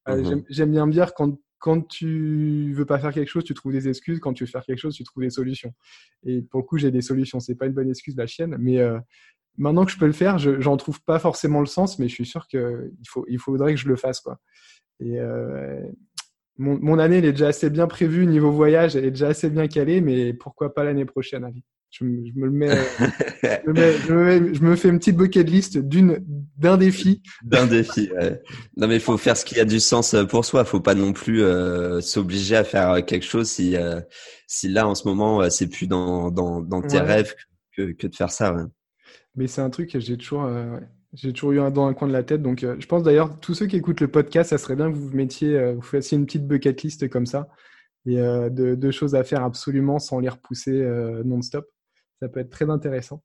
mmh 0.07 0.43
j'aime 0.49 0.71
bien 0.71 0.87
me 0.87 0.91
dire 0.91 1.13
quand 1.13 1.37
quand 1.59 1.87
tu 1.87 2.73
veux 2.73 2.85
pas 2.85 2.99
faire 2.99 3.11
quelque 3.11 3.29
chose, 3.29 3.43
tu 3.43 3.53
trouves 3.53 3.71
des 3.71 3.87
excuses. 3.87 4.19
Quand 4.19 4.33
tu 4.33 4.45
veux 4.45 4.49
faire 4.49 4.63
quelque 4.63 4.79
chose, 4.79 4.95
tu 4.95 5.03
trouves 5.03 5.23
des 5.23 5.29
solutions. 5.29 5.73
Et 6.23 6.41
pour 6.41 6.61
le 6.61 6.65
coup, 6.65 6.77
j'ai 6.77 6.91
des 6.91 7.01
solutions. 7.01 7.39
C'est 7.39 7.55
pas 7.55 7.65
une 7.65 7.73
bonne 7.73 7.89
excuse, 7.89 8.15
la 8.15 8.27
chienne. 8.27 8.55
Mais 8.59 8.79
euh, 8.79 8.99
maintenant 9.57 9.85
que 9.85 9.91
je 9.91 9.97
peux 9.97 10.05
le 10.05 10.13
faire, 10.13 10.37
je 10.37 10.59
j'en 10.61 10.77
trouve 10.77 11.01
pas 11.03 11.19
forcément 11.19 11.59
le 11.59 11.65
sens, 11.65 11.99
mais 11.99 12.07
je 12.07 12.13
suis 12.13 12.25
sûr 12.25 12.47
qu'il 12.47 12.91
faut, 13.07 13.25
il 13.27 13.39
faudrait 13.39 13.73
que 13.73 13.79
je 13.79 13.87
le 13.87 13.95
fasse, 13.95 14.19
quoi. 14.21 14.39
Et 14.99 15.19
euh, 15.19 15.81
mon, 16.57 16.79
mon, 16.79 16.99
année, 16.99 17.17
elle 17.17 17.25
est 17.25 17.31
déjà 17.31 17.47
assez 17.47 17.69
bien 17.69 17.87
prévue 17.87 18.25
niveau 18.25 18.51
voyage, 18.51 18.95
elle 18.95 19.05
est 19.05 19.11
déjà 19.11 19.29
assez 19.29 19.49
bien 19.49 19.67
calée, 19.67 20.01
mais 20.01 20.33
pourquoi 20.33 20.73
pas 20.73 20.83
l'année 20.83 21.05
prochaine, 21.05 21.43
allez. 21.43 21.63
Je, 21.89 22.03
me 22.03 22.45
le 22.45 22.51
mets, 22.51 22.77
je, 24.05 24.61
me 24.61 24.75
fais 24.75 24.89
une 24.89 24.99
petite 24.99 25.15
bucket 25.15 25.49
list 25.49 25.77
d'une 25.77 26.23
d'un 26.57 26.77
défi. 26.77 27.21
D'un 27.43 27.65
défi. 27.65 28.09
Ouais. 28.11 28.41
Non 28.75 28.87
mais 28.87 28.95
il 28.95 29.01
faut 29.01 29.17
faire 29.17 29.37
ce 29.37 29.45
qui 29.45 29.59
a 29.59 29.65
du 29.65 29.79
sens 29.79 30.15
pour 30.29 30.43
soi. 30.43 30.65
Faut 30.65 30.81
pas 30.81 30.95
non 30.95 31.13
plus 31.13 31.43
euh, 31.43 32.01
s'obliger 32.01 32.57
à 32.57 32.63
faire 32.63 33.05
quelque 33.05 33.25
chose 33.25 33.49
si 33.49 33.75
euh, 33.77 34.01
si 34.47 34.67
là 34.67 34.87
en 34.87 34.95
ce 34.95 35.07
moment 35.07 35.41
euh, 35.41 35.49
c'est 35.49 35.67
plus 35.67 35.87
dans 35.87 36.29
dans, 36.29 36.61
dans 36.61 36.81
tes 36.81 36.99
rêves 36.99 37.33
que, 37.75 37.93
que 37.93 38.07
de 38.07 38.15
faire 38.15 38.31
ça. 38.31 38.53
Ouais. 38.53 38.63
Mais 39.35 39.47
c'est 39.47 39.61
un 39.61 39.69
truc 39.69 39.91
que 39.91 39.99
j'ai 39.99 40.17
toujours 40.17 40.49
j'ai 41.13 41.31
toujours 41.31 41.53
eu 41.53 41.59
un 41.61 41.71
dans 41.71 41.87
un 41.87 41.93
coin 41.93 42.07
de 42.07 42.13
la 42.13 42.23
tête. 42.23 42.41
Donc 42.41 42.59
je 42.61 42.85
pense 42.85 43.01
d'ailleurs 43.01 43.39
tous 43.39 43.53
ceux 43.53 43.65
qui 43.65 43.77
écoutent 43.77 44.01
le 44.01 44.09
podcast, 44.09 44.49
ça 44.49 44.57
serait 44.57 44.75
bien 44.75 44.91
que 44.91 44.97
vous 44.97 45.15
mettiez 45.15 45.73
vous 45.73 45.81
fassiez 45.81 46.17
une 46.17 46.25
petite 46.25 46.45
bucket 46.45 46.83
list 46.83 47.07
comme 47.09 47.25
ça 47.25 47.47
et 48.05 48.15
de, 48.15 48.75
de, 48.75 48.91
choses 48.91 49.15
à 49.15 49.23
faire 49.25 49.43
absolument 49.43 49.99
sans 49.99 50.19
les 50.19 50.29
repousser 50.29 50.71
non-stop 51.25 51.67
ça 52.21 52.29
peut 52.29 52.39
être 52.39 52.49
très 52.49 52.69
intéressant. 52.69 53.23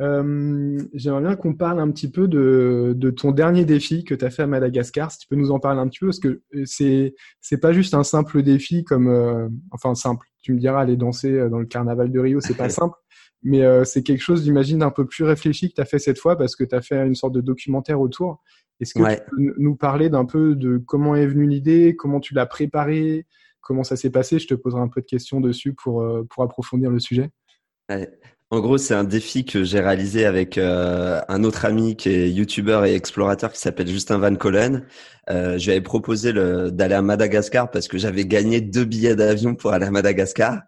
Euh, 0.00 0.78
J'aimerais 0.94 1.22
bien 1.22 1.36
qu'on 1.36 1.54
parle 1.54 1.78
un 1.78 1.90
petit 1.90 2.10
peu 2.10 2.26
de, 2.26 2.94
de 2.96 3.10
ton 3.10 3.30
dernier 3.30 3.64
défi 3.64 4.04
que 4.04 4.14
tu 4.14 4.24
as 4.24 4.30
fait 4.30 4.42
à 4.42 4.46
Madagascar. 4.46 5.10
Si 5.10 5.18
tu 5.18 5.28
peux 5.28 5.36
nous 5.36 5.50
en 5.50 5.60
parler 5.60 5.80
un 5.80 5.88
petit 5.88 6.00
peu, 6.00 6.06
parce 6.06 6.18
que 6.18 6.42
c'est 6.64 7.14
c'est 7.40 7.58
pas 7.58 7.72
juste 7.72 7.94
un 7.94 8.04
simple 8.04 8.42
défi 8.42 8.84
comme, 8.84 9.08
euh, 9.08 9.48
enfin 9.70 9.94
simple. 9.94 10.26
Tu 10.42 10.54
me 10.54 10.58
diras 10.58 10.80
aller 10.80 10.96
danser 10.96 11.32
euh, 11.32 11.48
dans 11.48 11.58
le 11.58 11.66
carnaval 11.66 12.10
de 12.10 12.18
Rio, 12.18 12.40
c'est 12.40 12.56
pas 12.56 12.68
simple, 12.70 12.96
mais 13.42 13.62
euh, 13.62 13.84
c'est 13.84 14.02
quelque 14.02 14.22
chose, 14.22 14.44
j'imagine, 14.44 14.78
d'un 14.78 14.90
peu 14.90 15.06
plus 15.06 15.24
réfléchi 15.24 15.68
que 15.68 15.74
tu 15.74 15.80
as 15.80 15.86
fait 15.86 15.98
cette 15.98 16.18
fois 16.18 16.36
parce 16.36 16.56
que 16.56 16.64
tu 16.64 16.74
as 16.74 16.80
fait 16.80 17.06
une 17.06 17.14
sorte 17.14 17.34
de 17.34 17.40
documentaire 17.40 18.00
autour. 18.00 18.42
Est-ce 18.80 18.94
que 18.94 19.14
tu 19.14 19.20
peux 19.30 19.54
nous 19.58 19.76
parler 19.76 20.08
d'un 20.08 20.24
peu 20.24 20.56
de 20.56 20.78
comment 20.78 21.14
est 21.14 21.26
venue 21.26 21.46
l'idée, 21.46 21.94
comment 21.96 22.18
tu 22.18 22.34
l'as 22.34 22.46
préparé, 22.46 23.26
comment 23.60 23.84
ça 23.84 23.94
s'est 23.94 24.10
passé? 24.10 24.40
Je 24.40 24.48
te 24.48 24.54
poserai 24.54 24.80
un 24.80 24.88
peu 24.88 25.02
de 25.02 25.06
questions 25.06 25.40
dessus 25.40 25.72
pour 25.74 26.04
pour 26.28 26.42
approfondir 26.42 26.90
le 26.90 26.98
sujet. 26.98 27.30
En 28.52 28.60
gros, 28.60 28.76
c'est 28.76 28.92
un 28.92 29.02
défi 29.02 29.46
que 29.46 29.64
j'ai 29.64 29.80
réalisé 29.80 30.26
avec 30.26 30.58
euh, 30.58 31.22
un 31.26 31.42
autre 31.42 31.64
ami 31.64 31.96
qui 31.96 32.10
est 32.10 32.30
youtubeur 32.30 32.84
et 32.84 32.94
explorateur 32.94 33.50
qui 33.50 33.58
s'appelle 33.58 33.88
Justin 33.88 34.18
Van 34.18 34.34
Collen. 34.34 34.86
Euh, 35.30 35.56
je 35.56 35.64
lui 35.64 35.72
avais 35.72 35.80
proposé 35.80 36.34
d'aller 36.34 36.94
à 36.94 37.00
Madagascar 37.00 37.70
parce 37.70 37.88
que 37.88 37.96
j'avais 37.96 38.26
gagné 38.26 38.60
deux 38.60 38.84
billets 38.84 39.16
d'avion 39.16 39.54
pour 39.54 39.72
aller 39.72 39.86
à 39.86 39.90
Madagascar. 39.90 40.60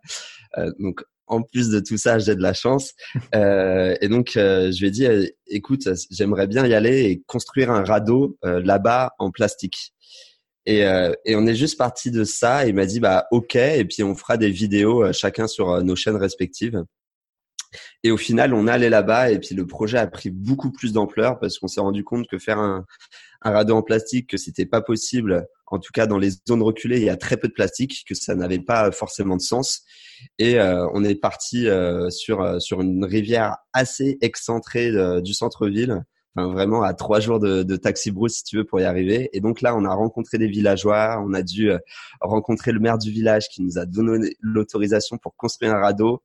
Euh, 0.57 0.73
donc, 0.79 1.05
en 1.27 1.43
plus 1.43 1.69
de 1.69 1.79
tout 1.79 1.99
ça, 1.99 2.19
j'ai 2.19 2.35
de 2.35 2.41
la 2.41 2.55
chance. 2.55 2.95
Et 3.35 4.09
donc, 4.09 4.31
je 4.35 4.81
lui 4.81 4.87
ai 4.87 4.91
dit, 4.91 5.07
écoute, 5.47 5.87
j'aimerais 6.11 6.47
bien 6.47 6.67
y 6.67 6.73
aller 6.73 7.03
et 7.03 7.23
construire 7.27 7.71
un 7.71 7.85
radeau 7.85 8.39
là-bas 8.43 9.13
en 9.19 9.31
plastique. 9.31 9.93
Et, 10.65 10.79
et, 11.27 11.37
on 11.37 11.47
est 11.47 11.55
juste 11.55 11.77
parti 11.77 12.11
de 12.11 12.25
ça. 12.25 12.65
Et 12.65 12.71
il 12.71 12.75
m'a 12.75 12.87
dit, 12.87 13.01
bah 13.01 13.27
ok, 13.31 13.57
et 13.57 13.85
puis 13.85 14.03
on 14.03 14.15
fera 14.15 14.39
des 14.39 14.51
vidéos 14.51 15.13
chacun 15.13 15.47
sur 15.47 15.83
nos 15.83 15.97
chaînes 15.97 16.17
respectives. 16.17 16.83
Et 18.03 18.11
au 18.11 18.17
final, 18.17 18.55
on 18.55 18.67
allait 18.67 18.91
là-bas 18.91 19.31
et 19.31 19.39
puis 19.39 19.55
le 19.55 19.67
projet 19.67 19.99
a 19.99 20.07
pris 20.07 20.31
beaucoup 20.31 20.71
plus 20.71 20.93
d'ampleur 20.93 21.39
parce 21.39 21.59
qu'on 21.59 21.69
s'est 21.69 21.81
rendu 21.81 22.05
compte 22.05 22.27
que 22.29 22.39
faire 22.39 22.59
un, 22.59 22.85
un 23.45 23.51
radeau 23.51 23.77
en 23.77 23.83
plastique, 23.83 24.31
que 24.31 24.37
c'était 24.37 24.67
pas 24.67 24.81
possible. 24.81 25.47
En 25.67 25.79
tout 25.79 25.93
cas, 25.93 26.07
dans 26.07 26.19
les 26.19 26.31
zones 26.49 26.63
reculées, 26.63 26.99
il 26.99 27.05
y 27.05 27.11
a 27.11 27.17
très 27.17 27.37
peu 27.37 27.49
de 27.49 27.53
plastique, 27.53 28.05
que 28.09 28.15
ça 28.15 28.35
n'avait 28.35 28.59
pas 28.59 28.91
forcément 28.91 29.37
de 29.37 29.43
sens. 29.43 29.83
Et 30.39 30.59
euh, 30.59 30.89
on 30.95 31.05
est 31.05 31.15
parti 31.15 31.69
euh, 31.69 32.11
sur 32.11 32.41
euh, 32.41 32.59
sur 32.59 32.81
une 32.81 33.05
rivière 33.05 33.57
assez 33.73 34.19
excentrée 34.21 34.91
du 35.23 35.35
centre-ville. 35.35 36.03
Enfin, 36.37 36.53
vraiment 36.53 36.83
à 36.83 36.95
trois 36.95 37.21
jours 37.21 37.39
de, 37.39 37.63
de 37.63 37.77
taxi 37.77 38.11
brousse 38.11 38.39
si 38.39 38.45
tu 38.45 38.57
veux 38.57 38.65
pour 38.65 38.81
y 38.81 38.85
arriver. 38.85 39.31
Et 39.33 39.41
donc 39.41 39.61
là, 39.61 39.77
on 39.77 39.85
a 39.85 39.95
rencontré 39.95 40.39
des 40.39 40.49
villageois, 40.49 41.23
on 41.25 41.33
a 41.33 41.43
dû 41.43 41.71
rencontrer 42.21 42.73
le 42.73 42.81
maire 42.81 42.99
du 42.99 43.13
village 43.13 43.49
qui 43.49 43.63
nous 43.63 43.79
a 43.79 43.87
donné 43.87 44.35
l'autorisation 44.41 45.17
pour 45.17 45.37
construire 45.37 45.75
un 45.75 45.81
radeau 45.81 46.23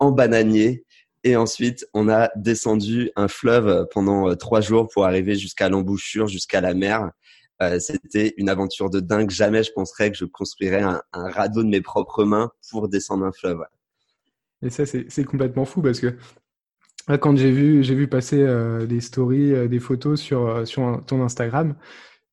en 0.00 0.10
bananier. 0.10 0.84
Et 1.22 1.36
ensuite, 1.36 1.86
on 1.92 2.08
a 2.08 2.30
descendu 2.34 3.10
un 3.14 3.28
fleuve 3.28 3.86
pendant 3.92 4.30
euh, 4.30 4.34
trois 4.34 4.60
jours 4.60 4.88
pour 4.92 5.04
arriver 5.04 5.36
jusqu'à 5.36 5.68
l'embouchure, 5.68 6.26
jusqu'à 6.26 6.60
la 6.60 6.74
mer. 6.74 7.10
Euh, 7.62 7.78
C'était 7.78 8.34
une 8.38 8.48
aventure 8.48 8.90
de 8.90 9.00
dingue. 9.00 9.30
Jamais 9.30 9.62
je 9.62 9.72
penserais 9.72 10.10
que 10.10 10.16
je 10.16 10.24
construirais 10.24 10.82
un, 10.82 11.02
radeau 11.12 11.62
de 11.62 11.68
mes 11.68 11.82
propres 11.82 12.24
mains 12.24 12.50
pour 12.70 12.88
descendre 12.88 13.24
un 13.24 13.32
fleuve. 13.32 13.60
Et 14.62 14.70
ça, 14.70 14.84
c'est 14.86 15.24
complètement 15.24 15.64
fou 15.64 15.82
parce 15.82 16.00
que 16.00 16.16
quand 17.20 17.36
j'ai 17.36 17.50
vu, 17.50 17.82
vu 17.82 18.08
passer 18.08 18.42
euh, 18.42 18.86
des 18.86 19.00
stories, 19.00 19.52
euh, 19.52 19.68
des 19.68 19.80
photos 19.80 20.20
sur, 20.20 20.66
sur 20.66 21.02
ton 21.06 21.22
Instagram, 21.22 21.74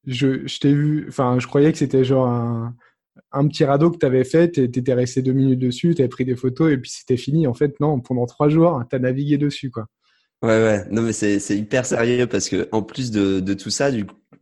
je 0.06 0.60
t'ai 0.60 0.74
vu, 0.74 1.06
enfin, 1.10 1.40
je 1.40 1.48
croyais 1.48 1.72
que 1.72 1.78
c'était 1.78 2.04
genre 2.04 2.28
un, 2.28 2.76
un 3.32 3.48
petit 3.48 3.64
radeau 3.66 3.92
que 3.92 3.98
tu 3.98 4.06
avais 4.06 4.24
fait, 4.24 4.52
tu 4.52 4.64
étais 4.64 4.94
resté 4.94 5.22
deux 5.22 5.34
minutes 5.34 5.60
dessus, 5.60 5.94
tu 5.96 6.02
avais 6.02 6.10
pris 6.10 6.26
des 6.26 6.36
photos 6.36 6.72
et 6.72 6.78
puis 6.78 6.92
c'était 6.92 7.18
fini. 7.18 7.48
En 7.48 7.54
fait, 7.54 7.80
non, 7.80 8.00
pendant 8.00 8.26
trois 8.26 8.50
jours, 8.50 8.82
tu 8.90 8.96
as 8.96 9.00
navigué 9.00 9.38
dessus. 9.38 9.72
quoi. 9.72 9.86
Ouais, 10.44 10.50
ouais. 10.50 10.86
Non, 10.92 11.02
mais 11.02 11.14
c'est 11.14 11.40
hyper 11.58 11.86
sérieux 11.86 12.28
parce 12.28 12.50
que 12.50 12.68
en 12.72 12.82
plus 12.82 13.12
de 13.12 13.54
tout 13.54 13.70
ça, 13.70 13.90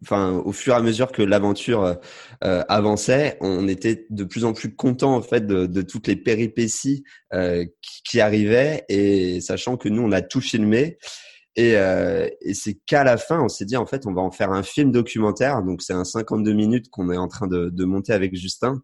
enfin, 0.01 0.41
au 0.45 0.51
fur 0.51 0.73
et 0.73 0.77
à 0.77 0.81
mesure 0.81 1.11
que 1.11 1.21
l'aventure 1.21 1.97
euh, 2.43 2.63
avançait, 2.67 3.37
on 3.41 3.67
était 3.67 4.05
de 4.09 4.23
plus 4.23 4.45
en 4.45 4.53
plus 4.53 4.75
content 4.75 5.15
en 5.15 5.21
fait 5.21 5.45
de, 5.47 5.65
de 5.65 5.81
toutes 5.81 6.07
les 6.07 6.15
péripéties 6.15 7.03
euh, 7.33 7.65
qui, 7.81 8.03
qui, 8.03 8.19
arrivaient 8.19 8.83
et 8.89 9.41
sachant 9.41 9.77
que 9.77 9.89
nous 9.89 10.01
on 10.01 10.11
a 10.11 10.21
tout 10.21 10.41
filmé 10.41 10.97
et, 11.55 11.77
euh, 11.77 12.27
et 12.41 12.53
c'est 12.53 12.75
qu'à 12.85 13.03
la 13.03 13.17
fin 13.17 13.41
on 13.41 13.49
s'est 13.49 13.65
dit 13.65 13.77
en 13.77 13.85
fait 13.85 14.05
on 14.05 14.13
va 14.13 14.21
en 14.21 14.31
faire 14.31 14.51
un 14.51 14.63
film 14.63 14.91
documentaire 14.91 15.63
donc 15.63 15.81
c'est 15.81 15.93
un 15.93 16.03
52 16.03 16.53
minutes 16.53 16.89
qu'on 16.89 17.09
est 17.11 17.17
en 17.17 17.27
train 17.27 17.47
de, 17.47 17.69
de 17.69 17.85
monter 17.85 18.13
avec 18.13 18.35
Justin 18.35 18.81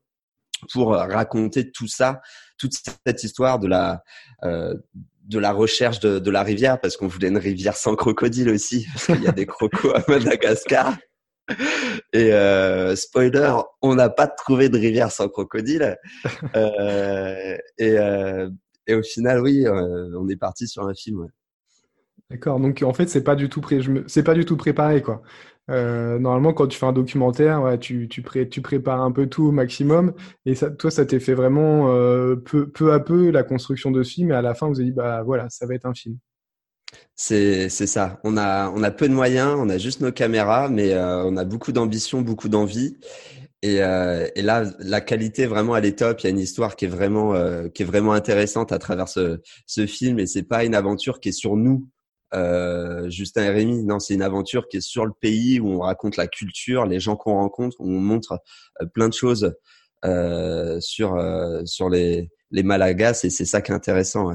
pour 0.72 0.90
raconter 0.90 1.72
tout 1.72 1.88
ça, 1.88 2.22
toute 2.58 2.74
cette 3.06 3.24
histoire 3.24 3.60
de 3.60 3.68
la 3.68 4.04
euh, 4.44 4.76
de 5.24 5.40
la 5.40 5.52
recherche 5.52 6.00
de, 6.00 6.20
de 6.20 6.32
la 6.32 6.44
rivière 6.44 6.80
parce 6.80 6.98
qu'on 6.98 7.08
voulait 7.08 7.30
une 7.30 7.38
rivière 7.38 7.76
sans 7.76 7.96
crocodile 7.96 8.50
aussi 8.50 8.86
parce 8.94 9.06
qu'il 9.06 9.24
y 9.24 9.28
a 9.28 9.32
des 9.32 9.46
crocos 9.46 9.94
à 9.96 10.04
Madagascar. 10.08 10.98
Et 12.14 12.34
euh, 12.34 12.96
spoiler, 12.96 13.54
on 13.82 13.96
n'a 13.96 14.10
pas 14.10 14.28
trouvé 14.28 14.70
de 14.70 14.78
rivière 14.78 15.12
sans 15.12 15.28
crocodile. 15.28 15.98
Euh, 16.56 17.58
et, 17.78 17.98
euh, 17.98 18.50
et 18.88 18.96
au 18.96 19.04
final, 19.04 19.42
oui, 19.42 19.66
euh, 19.66 20.18
on 20.18 20.28
est 20.30 20.38
parti 20.38 20.68
sur 20.68 20.88
un 20.88 20.94
film. 20.94 21.28
D'accord. 22.32 22.62
Donc 22.62 22.82
en 22.82 22.94
fait, 22.94 23.10
c'est 23.10 23.24
pas 23.24 23.36
du 23.36 23.50
tout 23.50 23.60
pré... 23.60 23.82
c'est 24.08 24.24
pas 24.24 24.34
du 24.34 24.46
tout 24.46 24.56
préparé 24.56 25.02
quoi. 25.02 25.22
Euh, 25.70 26.18
normalement, 26.18 26.54
quand 26.54 26.68
tu 26.68 26.78
fais 26.78 26.86
un 26.86 26.94
documentaire, 26.94 27.78
tu, 27.80 28.08
pré 28.24 28.50
tu, 28.50 28.62
prépares 28.62 29.02
un 29.02 29.12
peu 29.12 29.28
tout 29.28 29.46
au 29.48 29.52
maximum. 29.52 30.14
Et 30.46 30.56
toi, 30.56 30.90
ça 30.92 31.06
t'est 31.06 31.20
fait 31.20 31.34
vraiment 31.34 31.94
euh, 31.94 32.36
peu, 32.36 32.70
peu, 32.70 32.94
à 32.94 33.00
peu 33.00 33.30
la 33.30 33.44
construction 33.44 33.92
de 33.92 34.02
ce 34.04 34.12
film. 34.12 34.32
Et 34.32 34.34
à 34.34 34.42
la 34.42 34.54
fin, 34.54 34.68
vous 34.68 34.80
avez 34.80 34.90
dit, 34.90 34.92
bah 34.96 35.24
voilà, 35.24 35.50
ça 35.50 35.66
va 35.66 35.76
être 35.76 35.86
un 35.86 35.94
film. 35.94 36.18
C'est 37.16 37.70
ça. 37.70 38.20
On 38.24 38.38
a, 38.38 38.70
on 38.72 38.82
a 38.84 38.92
peu 38.92 39.08
de 39.08 39.14
moyens, 39.14 39.56
on 39.58 39.70
a 39.70 39.78
juste 39.78 40.02
nos 40.02 40.12
caméras, 40.12 40.70
mais 40.70 40.94
euh, 40.94 41.24
on 41.26 41.38
a 41.38 41.46
beaucoup 41.46 41.72
d'ambition, 41.72 42.22
beaucoup 42.22 42.50
d'envie. 42.50 42.98
Et, 43.64 43.76
et, 43.76 44.42
là, 44.42 44.64
la 44.80 45.02
qualité 45.02 45.46
vraiment 45.46 45.78
elle 45.78 45.86
est 45.86 46.00
top. 46.00 46.22
Il 46.22 46.24
y 46.24 46.28
a 46.28 46.30
une 46.32 46.40
histoire 46.40 46.76
qui 46.76 46.86
est 46.86 46.88
vraiment, 46.88 47.36
qui 47.70 47.84
est 47.84 47.86
vraiment 47.86 48.14
intéressante 48.14 48.72
à 48.72 48.80
travers 48.80 49.08
ce, 49.08 49.40
ce 49.68 49.86
film. 49.86 50.18
Et 50.18 50.26
c'est 50.26 50.44
pas 50.44 50.66
une 50.66 50.74
aventure 50.74 51.20
qui 51.20 51.30
est 51.30 51.34
sur 51.34 51.56
nous 51.56 51.88
euh, 52.34 53.10
Justin 53.10 53.44
et 53.44 53.50
Rémi. 53.50 53.84
Non, 53.84 54.00
c'est 54.00 54.14
une 54.14 54.22
aventure 54.22 54.68
qui 54.68 54.78
est 54.78 54.82
sur 54.82 55.06
le 55.06 55.12
pays 55.20 55.60
où 55.60 55.70
on 55.70 55.80
raconte 55.80 56.18
la 56.18 56.28
culture, 56.28 56.86
les 56.86 57.00
gens 57.00 57.16
qu'on 57.16 57.36
rencontre, 57.36 57.78
où 57.80 57.90
on 57.90 58.00
montre 58.00 58.40
euh, 58.82 58.86
plein 58.86 59.10
de 59.10 59.14
choses 59.14 59.54
euh, 60.06 60.80
sur 60.80 61.18
sur 61.66 61.90
les 61.90 62.30
Malagas 62.52 63.22
et 63.24 63.30
c'est 63.30 63.46
ça 63.46 63.62
qui 63.62 63.72
est 63.72 63.76
intéressant. 63.76 64.32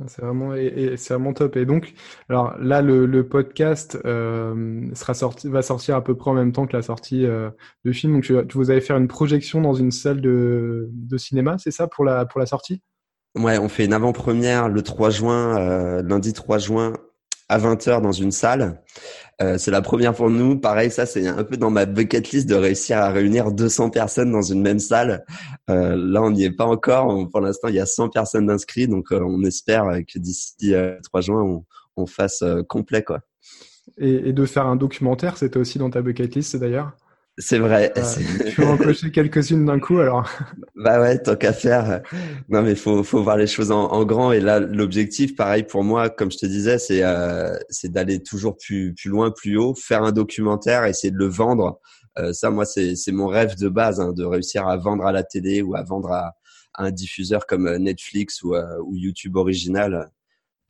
Ah, 0.00 0.04
c'est 0.08 0.22
vraiment 0.22 0.54
et, 0.54 0.96
c'est 0.96 1.14
vraiment 1.14 1.32
top. 1.32 1.56
Et 1.56 1.66
donc, 1.66 1.94
alors 2.28 2.56
là, 2.58 2.82
le, 2.82 3.28
podcast 3.28 3.92
sera 4.02 5.14
sorti, 5.14 5.48
va 5.48 5.62
sortir 5.62 5.96
à 5.96 6.04
peu 6.04 6.16
près 6.16 6.30
en 6.30 6.34
même 6.34 6.52
temps 6.52 6.66
que 6.66 6.76
la 6.76 6.82
sortie 6.82 7.26
euh, 7.26 7.50
de 7.84 7.92
film. 7.92 8.14
Donc, 8.14 8.24
tu, 8.24 8.34
vous 8.54 8.70
allez 8.70 8.80
faire 8.80 8.96
une 8.96 9.08
projection 9.08 9.60
dans 9.60 9.74
une 9.74 9.90
salle 9.90 10.20
de, 10.20 10.88
de 10.92 11.16
cinéma, 11.18 11.56
c'est 11.58 11.70
ça 11.70 11.86
pour 11.86 12.04
la 12.04 12.24
pour 12.26 12.40
la 12.40 12.46
sortie? 12.46 12.82
Ouais, 13.34 13.58
on 13.58 13.68
fait 13.68 13.86
une 13.86 13.94
avant-première 13.94 14.68
le 14.68 14.82
3 14.82 15.10
juin, 15.10 15.58
euh, 15.58 16.02
lundi 16.02 16.32
3 16.32 16.58
juin 16.58 16.92
à 17.48 17.58
20h 17.58 18.02
dans 18.02 18.12
une 18.12 18.30
salle. 18.30 18.82
Euh, 19.40 19.56
c'est 19.58 19.70
la 19.70 19.80
première 19.82 20.14
pour 20.14 20.30
nous. 20.30 20.58
Pareil, 20.58 20.90
ça 20.90 21.06
c'est 21.06 21.26
un 21.26 21.42
peu 21.42 21.56
dans 21.56 21.70
ma 21.70 21.86
bucket 21.86 22.30
list 22.30 22.48
de 22.48 22.54
réussir 22.54 22.98
à 22.98 23.10
réunir 23.10 23.50
200 23.50 23.90
personnes 23.90 24.30
dans 24.32 24.42
une 24.42 24.60
même 24.60 24.78
salle. 24.78 25.24
Euh, 25.70 25.96
là, 25.96 26.22
on 26.22 26.30
n'y 26.30 26.44
est 26.44 26.52
pas 26.52 26.66
encore. 26.66 27.28
Pour 27.30 27.40
l'instant, 27.40 27.68
il 27.68 27.74
y 27.74 27.80
a 27.80 27.86
100 27.86 28.10
personnes 28.10 28.50
inscrites, 28.50 28.90
donc 28.90 29.12
euh, 29.12 29.20
on 29.22 29.42
espère 29.44 29.84
que 30.06 30.18
d'ici 30.18 30.74
3 31.02 31.20
juin, 31.22 31.42
on, 31.42 31.64
on 31.96 32.06
fasse 32.06 32.42
euh, 32.42 32.62
quoi. 32.62 33.20
Et, 33.98 34.28
et, 34.28 34.32
de 34.32 34.44
faire 34.46 34.66
un 34.66 34.76
documentaire, 34.76 35.36
c'était 35.36 35.58
aussi 35.58 35.78
dans 35.78 35.90
ta 35.90 36.02
bucket 36.02 36.34
list 36.34 36.56
d'ailleurs? 36.56 36.92
C'est 37.38 37.58
vrai. 37.58 37.92
Euh, 37.96 38.02
tu 38.46 38.56
peux 38.56 38.66
en 38.66 38.76
cocher 38.76 39.10
quelques-unes 39.10 39.64
d'un 39.64 39.80
coup 39.80 39.98
alors. 39.98 40.28
Bah 40.74 41.00
ouais, 41.00 41.18
tant 41.18 41.36
qu'à 41.36 41.52
faire. 41.52 42.02
Non 42.48 42.62
mais 42.62 42.74
faut 42.74 43.02
faut 43.02 43.22
voir 43.22 43.38
les 43.38 43.46
choses 43.46 43.70
en, 43.70 43.84
en 43.90 44.04
grand 44.04 44.32
et 44.32 44.40
là 44.40 44.60
l'objectif, 44.60 45.34
pareil 45.34 45.62
pour 45.62 45.82
moi, 45.82 46.10
comme 46.10 46.30
je 46.30 46.38
te 46.38 46.46
disais, 46.46 46.78
c'est 46.78 47.02
euh, 47.02 47.56
c'est 47.70 47.90
d'aller 47.90 48.22
toujours 48.22 48.56
plus 48.56 48.94
plus 48.94 49.08
loin, 49.08 49.30
plus 49.30 49.56
haut, 49.56 49.74
faire 49.74 50.02
un 50.02 50.12
documentaire, 50.12 50.84
essayer 50.84 51.10
de 51.10 51.18
le 51.18 51.28
vendre. 51.28 51.80
Euh, 52.18 52.34
ça, 52.34 52.50
moi, 52.50 52.66
c'est 52.66 52.96
c'est 52.96 53.12
mon 53.12 53.28
rêve 53.28 53.56
de 53.56 53.68
base, 53.68 53.98
hein, 54.00 54.12
de 54.12 54.24
réussir 54.24 54.68
à 54.68 54.76
vendre 54.76 55.06
à 55.06 55.12
la 55.12 55.22
télé 55.22 55.62
ou 55.62 55.74
à 55.74 55.82
vendre 55.82 56.12
à, 56.12 56.34
à 56.74 56.84
un 56.84 56.90
diffuseur 56.90 57.46
comme 57.46 57.74
Netflix 57.76 58.42
ou, 58.42 58.54
ou 58.54 58.96
YouTube 58.96 59.36
original. 59.36 60.10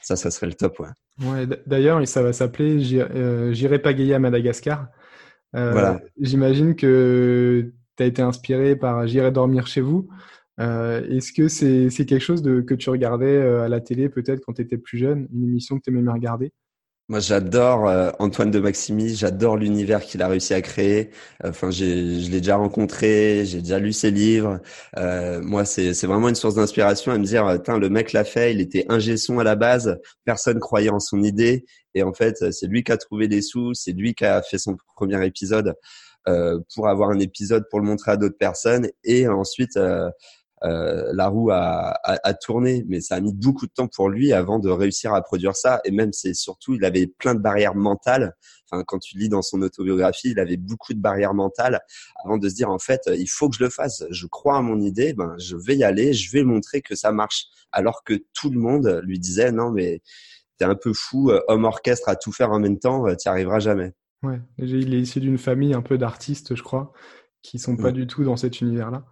Ça, 0.01 0.15
ça 0.15 0.31
serait 0.31 0.47
le 0.47 0.55
top, 0.55 0.79
ouais. 0.81 0.89
Ouais. 1.25 1.47
D'ailleurs, 1.67 2.07
ça 2.09 2.23
va 2.23 2.33
s'appeler 2.33 2.81
J'irai 3.53 3.79
pagayer 3.79 4.15
à 4.15 4.19
Madagascar. 4.19 4.89
Euh, 5.55 5.99
J'imagine 6.19 6.75
que 6.75 7.73
tu 7.97 8.03
as 8.03 8.07
été 8.07 8.23
inspiré 8.23 8.77
par 8.77 9.07
J'irai 9.07 9.31
dormir 9.31 9.67
chez 9.67 9.81
vous. 9.81 10.09
Euh, 10.61 11.07
Est-ce 11.09 11.33
que 11.33 11.49
c'est 11.49 12.07
quelque 12.07 12.21
chose 12.21 12.43
de, 12.43 12.61
que 12.61 12.75
tu 12.75 12.91
regardais 12.91 13.37
euh, 13.37 13.63
à 13.63 13.69
la 13.69 13.81
télé 13.81 14.09
peut-être 14.09 14.41
quand 14.45 14.55
tu 14.55 14.63
étais 14.63 14.79
plus 14.79 14.99
jeune, 14.99 15.29
une 15.33 15.45
émission 15.45 15.79
que 15.79 15.85
tu 15.85 15.91
aimais 15.91 16.11
regarder? 16.11 16.53
Moi, 17.13 17.21
j'adore 17.21 17.89
euh, 17.89 18.11
Antoine 18.21 18.51
de 18.51 18.59
Maximi, 18.59 19.15
j'adore 19.15 19.59
l'univers 19.59 20.01
qu'il 20.01 20.23
a 20.23 20.29
réussi 20.29 20.55
à 20.55 20.63
créer. 20.63 21.11
Enfin, 21.45 21.71
je 21.71 21.85
l'ai 21.85 22.41
déjà 22.41 22.57
rencontré, 22.57 23.45
j'ai 23.45 23.59
déjà 23.59 23.79
lu 23.79 23.93
ses 23.93 24.11
livres. 24.11 24.61
Euh, 24.97 25.39
moi, 25.43 25.67
c'est 25.67 25.93
vraiment 26.07 26.31
une 26.31 26.35
source 26.35 26.55
d'inspiration 26.55 27.13
à 27.13 27.19
me 27.19 27.25
dire, 27.25 27.45
le 27.69 27.89
mec 27.91 28.15
l'a 28.15 28.25
fait, 28.25 28.55
il 28.55 28.63
était 28.63 28.87
ingé 28.89 29.19
son 29.19 29.39
à 29.41 29.45
la 29.45 29.57
base, 29.57 30.01
personne 30.25 30.59
croyait 30.59 30.89
en 30.89 31.01
son 31.01 31.23
idée, 31.23 31.67
et 31.95 32.03
en 32.03 32.15
fait, 32.15 32.51
c'est 32.51 32.67
lui 32.67 32.83
qui 32.83 32.93
a 32.93 32.97
trouvé 32.97 33.29
des 33.29 33.43
sous, 33.43 33.75
c'est 33.75 33.93
lui 33.93 34.15
qui 34.15 34.25
a 34.25 34.41
fait 34.41 34.57
son 34.57 34.79
premier 34.97 35.23
épisode 35.27 35.75
euh, 36.29 36.61
pour 36.75 36.89
avoir 36.89 37.11
un 37.11 37.19
épisode 37.19 37.65
pour 37.69 37.79
le 37.79 37.85
montrer 37.85 38.13
à 38.13 38.17
d'autres 38.17 38.39
personnes, 38.39 38.89
et 39.05 39.29
ensuite 39.29 39.77
euh, 39.77 40.09
euh, 40.09 40.11
la 40.63 41.29
roue 41.29 41.51
a, 41.51 41.91
a, 42.05 42.19
a, 42.23 42.35
tourné, 42.35 42.85
mais 42.89 43.01
ça 43.01 43.17
a 43.17 43.21
mis 43.21 43.35
beaucoup 43.35 43.67
de 43.67 43.73
temps 43.73 43.89
pour 43.89 44.09
lui 44.09 44.33
avant 44.33 44.59
de 44.59 44.69
réussir 44.69 45.13
à 45.15 45.23
produire 45.23 45.57
ça. 45.57 45.81
Et 45.85 45.91
même, 45.91 46.13
c'est 46.13 46.35
surtout, 46.35 46.75
il 46.75 46.85
avait 46.85 47.07
plein 47.07 47.35
de 47.35 47.41
barrières 47.41 47.75
mentales. 47.75 48.35
Enfin, 48.71 48.85
quand 48.87 48.99
tu 48.99 49.19
lis 49.19 49.29
dans 49.29 49.43
son 49.43 49.61
autobiographie, 49.63 50.31
il 50.31 50.41
avait 50.41 50.57
beaucoup 50.57 50.95
de 50.95 51.01
barrières 51.01 51.35
mentales 51.35 51.81
avant 52.25 52.39
de 52.39 52.49
se 52.49 52.55
dire 52.55 52.71
en 52.71 52.79
fait, 52.79 53.03
il 53.13 53.29
faut 53.29 53.49
que 53.49 53.57
je 53.57 53.65
le 53.65 53.71
fasse. 53.71 54.05
Je 54.11 54.27
crois 54.27 54.57
à 54.57 54.63
mon 54.63 54.81
idée, 54.81 55.13
ben 55.13 55.35
je 55.39 55.57
vais 55.57 55.77
y 55.77 55.85
aller, 55.85 56.13
je 56.13 56.31
vais 56.31 56.43
montrer 56.43 56.81
que 56.81 56.95
ça 56.95 57.13
marche. 57.13 57.47
Alors 57.71 58.03
que 58.05 58.15
tout 58.33 58.51
le 58.51 58.59
monde 58.59 59.03
lui 59.05 59.19
disait 59.19 59.53
non 59.53 59.71
mais 59.71 60.03
t'es 60.59 60.65
un 60.65 60.75
peu 60.75 60.93
fou, 60.93 61.31
euh, 61.31 61.41
homme 61.49 61.65
orchestre 61.65 62.09
à 62.09 62.17
tout 62.17 62.33
faire 62.33 62.51
en 62.51 62.61
même 62.61 62.79
temps, 62.79 63.07
euh, 63.07 63.15
t'y 63.15 63.29
arriveras 63.29 63.59
jamais. 63.59 63.93
Ouais, 64.23 64.41
il 64.59 64.95
est 64.95 65.01
issu 65.01 65.21
d'une 65.21 65.39
famille 65.39 65.75
un 65.75 65.83
peu 65.83 65.99
d'artistes, 65.99 66.55
je 66.55 66.63
crois, 66.63 66.93
qui 67.43 67.59
sont 67.59 67.77
pas 67.77 67.91
du 67.91 68.07
tout 68.07 68.23
dans 68.23 68.37
cet 68.37 68.61
univers-là. 68.61 69.05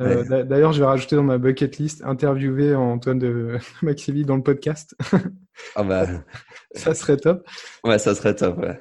Euh, 0.00 0.44
D'ailleurs, 0.44 0.72
je 0.72 0.80
vais 0.80 0.86
rajouter 0.86 1.16
dans 1.16 1.24
ma 1.24 1.38
bucket 1.38 1.78
list 1.78 2.04
interviewer 2.04 2.74
Antoine 2.74 3.18
de 3.18 3.58
Maximi 3.82 4.24
dans 4.24 4.36
le 4.36 4.42
podcast. 4.42 4.96
Ah 5.74 5.82
bah. 5.82 6.06
ça 6.72 6.94
serait 6.94 7.16
top. 7.16 7.44
Ouais, 7.82 7.98
ça 7.98 8.14
serait 8.14 8.36
top. 8.36 8.58
Ouais. 8.58 8.78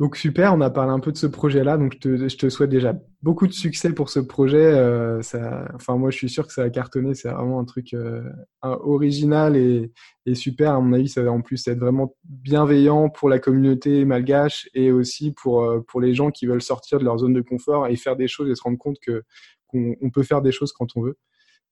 Donc 0.00 0.16
super, 0.16 0.54
on 0.54 0.60
a 0.60 0.70
parlé 0.70 0.92
un 0.92 1.00
peu 1.00 1.10
de 1.10 1.16
ce 1.16 1.26
projet-là, 1.26 1.76
donc 1.76 1.94
je 1.94 1.98
te, 1.98 2.28
je 2.28 2.36
te, 2.36 2.48
souhaite 2.48 2.70
déjà 2.70 2.94
beaucoup 3.20 3.48
de 3.48 3.52
succès 3.52 3.92
pour 3.92 4.10
ce 4.10 4.20
projet. 4.20 4.64
Euh, 4.64 5.22
ça, 5.22 5.68
enfin 5.74 5.96
moi 5.96 6.12
je 6.12 6.16
suis 6.18 6.28
sûr 6.28 6.46
que 6.46 6.52
ça 6.52 6.62
va 6.62 6.70
cartonner, 6.70 7.14
c'est 7.14 7.28
vraiment 7.28 7.58
un 7.58 7.64
truc 7.64 7.94
euh, 7.94 8.22
original 8.62 9.56
et, 9.56 9.90
et, 10.24 10.36
super. 10.36 10.74
À 10.74 10.80
mon 10.80 10.92
avis, 10.92 11.08
ça 11.08 11.24
va 11.24 11.32
en 11.32 11.40
plus 11.42 11.66
être 11.66 11.80
vraiment 11.80 12.14
bienveillant 12.22 13.08
pour 13.10 13.28
la 13.28 13.40
communauté 13.40 14.04
malgache 14.04 14.68
et 14.72 14.92
aussi 14.92 15.32
pour 15.32 15.64
euh, 15.64 15.80
pour 15.88 16.00
les 16.00 16.14
gens 16.14 16.30
qui 16.30 16.46
veulent 16.46 16.62
sortir 16.62 17.00
de 17.00 17.04
leur 17.04 17.18
zone 17.18 17.32
de 17.32 17.40
confort 17.40 17.88
et 17.88 17.96
faire 17.96 18.14
des 18.14 18.28
choses 18.28 18.48
et 18.50 18.54
se 18.54 18.62
rendre 18.62 18.78
compte 18.78 18.98
que 19.04 19.24
qu'on 19.68 19.94
on 20.00 20.10
peut 20.10 20.22
faire 20.22 20.42
des 20.42 20.52
choses 20.52 20.72
quand 20.72 20.88
on 20.96 21.02
veut. 21.02 21.16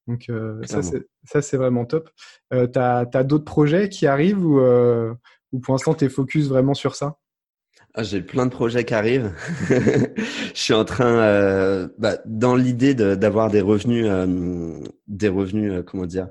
Donc 0.06 0.26
euh, 0.28 0.62
ça 1.24 1.42
c'est 1.42 1.56
vraiment 1.56 1.85
top. 1.85 2.11
Euh, 2.52 2.66
t'as 2.66 3.04
as, 3.12 3.24
d'autres 3.24 3.44
projets 3.44 3.88
qui 3.88 4.06
arrivent 4.06 4.44
ou, 4.44 4.61
euh, 4.61 5.12
ou 5.52 5.59
pour 5.59 5.74
l'instant 5.74 5.94
tu 5.94 6.04
es 6.04 6.09
focus 6.09 6.46
vraiment 6.48 6.74
sur 6.74 6.94
ça? 6.94 7.18
Ah, 7.94 8.02
j'ai 8.02 8.20
plein 8.20 8.44
de 8.44 8.50
projets 8.50 8.85
qui 8.85 8.92
arrivent. 8.92 9.32
je 9.68 10.52
suis 10.54 10.74
en 10.74 10.85
train, 10.85 11.18
euh, 11.18 11.88
bah, 11.98 12.18
dans 12.26 12.54
l'idée 12.54 12.94
d'avoir 12.94 13.50
des 13.50 13.62
revenus, 13.62 14.06
des 15.09 15.28
revenus, 15.28 15.82
comment 15.87 16.04
dire, 16.04 16.28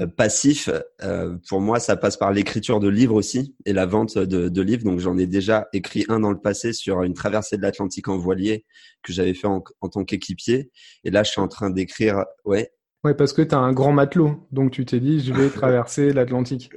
euh, 0.00 0.06
passifs. 0.06 0.70
Euh, 1.02 1.36
pour 1.48 1.60
moi, 1.60 1.80
ça 1.80 1.96
passe 1.96 2.16
par 2.16 2.32
l'écriture 2.32 2.80
de 2.80 2.88
livres 2.88 3.14
aussi 3.14 3.54
et 3.66 3.72
la 3.72 3.86
vente 3.86 4.18
de, 4.18 4.48
de 4.48 4.62
livres. 4.62 4.84
Donc, 4.84 5.00
j'en 5.00 5.16
ai 5.18 5.26
déjà 5.26 5.68
écrit 5.72 6.04
un 6.08 6.20
dans 6.20 6.30
le 6.30 6.40
passé 6.40 6.72
sur 6.72 7.02
une 7.02 7.14
traversée 7.14 7.56
de 7.56 7.62
l'Atlantique 7.62 8.08
en 8.08 8.18
voilier 8.18 8.64
que 9.02 9.12
j'avais 9.12 9.34
fait 9.34 9.48
en, 9.48 9.62
en 9.80 9.88
tant 9.88 10.04
qu'équipier. 10.04 10.70
Et 11.04 11.10
là, 11.10 11.22
je 11.22 11.30
suis 11.30 11.40
en 11.40 11.48
train 11.48 11.70
d'écrire, 11.70 12.24
ouais, 12.44 12.72
Ouais, 13.04 13.14
parce 13.14 13.32
que 13.32 13.42
tu 13.42 13.52
as 13.52 13.58
un 13.58 13.72
grand 13.72 13.90
matelot, 13.90 14.46
donc 14.52 14.70
tu 14.70 14.84
t'es 14.84 15.00
dit, 15.00 15.20
je 15.24 15.34
vais 15.34 15.48
traverser 15.54 16.12
l'Atlantique. 16.12 16.70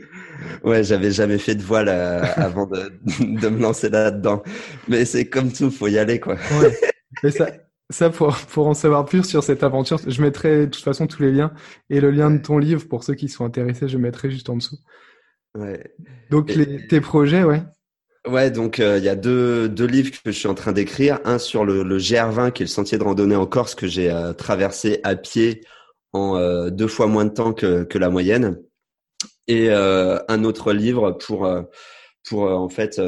Ouais, 0.64 0.84
j'avais 0.84 1.12
jamais 1.12 1.38
fait 1.38 1.54
de 1.54 1.62
voile 1.62 1.88
euh, 1.88 2.24
avant 2.36 2.66
de, 2.66 2.92
de, 3.20 3.48
me 3.48 3.62
lancer 3.62 3.90
là-dedans. 3.90 4.42
Mais 4.88 5.06
c'est 5.06 5.30
comme 5.30 5.52
tout, 5.52 5.70
faut 5.70 5.88
y 5.88 6.00
aller, 6.00 6.20
quoi. 6.20 6.34
Ouais. 6.60 6.76
Mais 7.24 7.30
ça, 7.30 7.48
ça 7.90 8.10
pour, 8.10 8.36
pour 8.36 8.68
en 8.68 8.74
savoir 8.74 9.06
plus 9.06 9.24
sur 9.24 9.44
cette 9.44 9.64
aventure, 9.64 10.00
je 10.06 10.22
mettrai 10.22 10.62
de 10.62 10.72
toute 10.72 10.84
façon 10.84 11.08
tous 11.08 11.22
les 11.22 11.32
liens 11.32 11.54
et 11.90 12.00
le 12.02 12.12
lien 12.12 12.32
de 12.32 12.38
ton 12.40 12.58
livre 12.58 12.88
pour 12.88 13.04
ceux 13.04 13.14
qui 13.14 13.30
sont 13.30 13.46
intéressés, 13.46 13.88
je 13.88 13.98
mettrai 13.98 14.32
juste 14.32 14.50
en 14.50 14.58
dessous. 14.58 14.78
Ouais. 15.58 15.96
Donc, 16.30 16.52
tes 16.90 17.02
projets, 17.02 17.44
ouais. 17.44 17.64
Ouais, 18.28 18.50
donc 18.50 18.80
il 18.80 19.04
y 19.04 19.10
a 19.10 19.16
deux, 19.16 19.70
deux 19.70 19.86
livres 19.86 20.12
que 20.12 20.32
je 20.32 20.38
suis 20.38 20.48
en 20.48 20.56
train 20.56 20.72
d'écrire. 20.72 21.20
Un 21.26 21.38
sur 21.38 21.64
le, 21.64 21.84
le, 21.84 21.98
GR20, 22.00 22.52
qui 22.52 22.64
est 22.64 22.66
le 22.66 22.70
sentier 22.70 22.98
de 22.98 23.04
randonnée 23.04 23.36
en 23.36 23.46
Corse 23.46 23.76
que 23.76 23.88
j'ai 23.88 24.12
traversé 24.38 25.00
à 25.04 25.16
pied 25.16 25.62
en 26.12 26.70
deux 26.70 26.88
fois 26.88 27.06
moins 27.06 27.26
de 27.26 27.30
temps 27.30 27.54
que, 27.54 27.84
que 27.84 27.98
la 28.00 28.10
moyenne. 28.10 28.60
Et 29.48 29.70
un 29.72 30.44
autre 30.44 30.74
livre 30.74 31.12
pour 31.12 31.48
pour 32.28 32.44
en 32.44 32.70
fait 32.70 33.02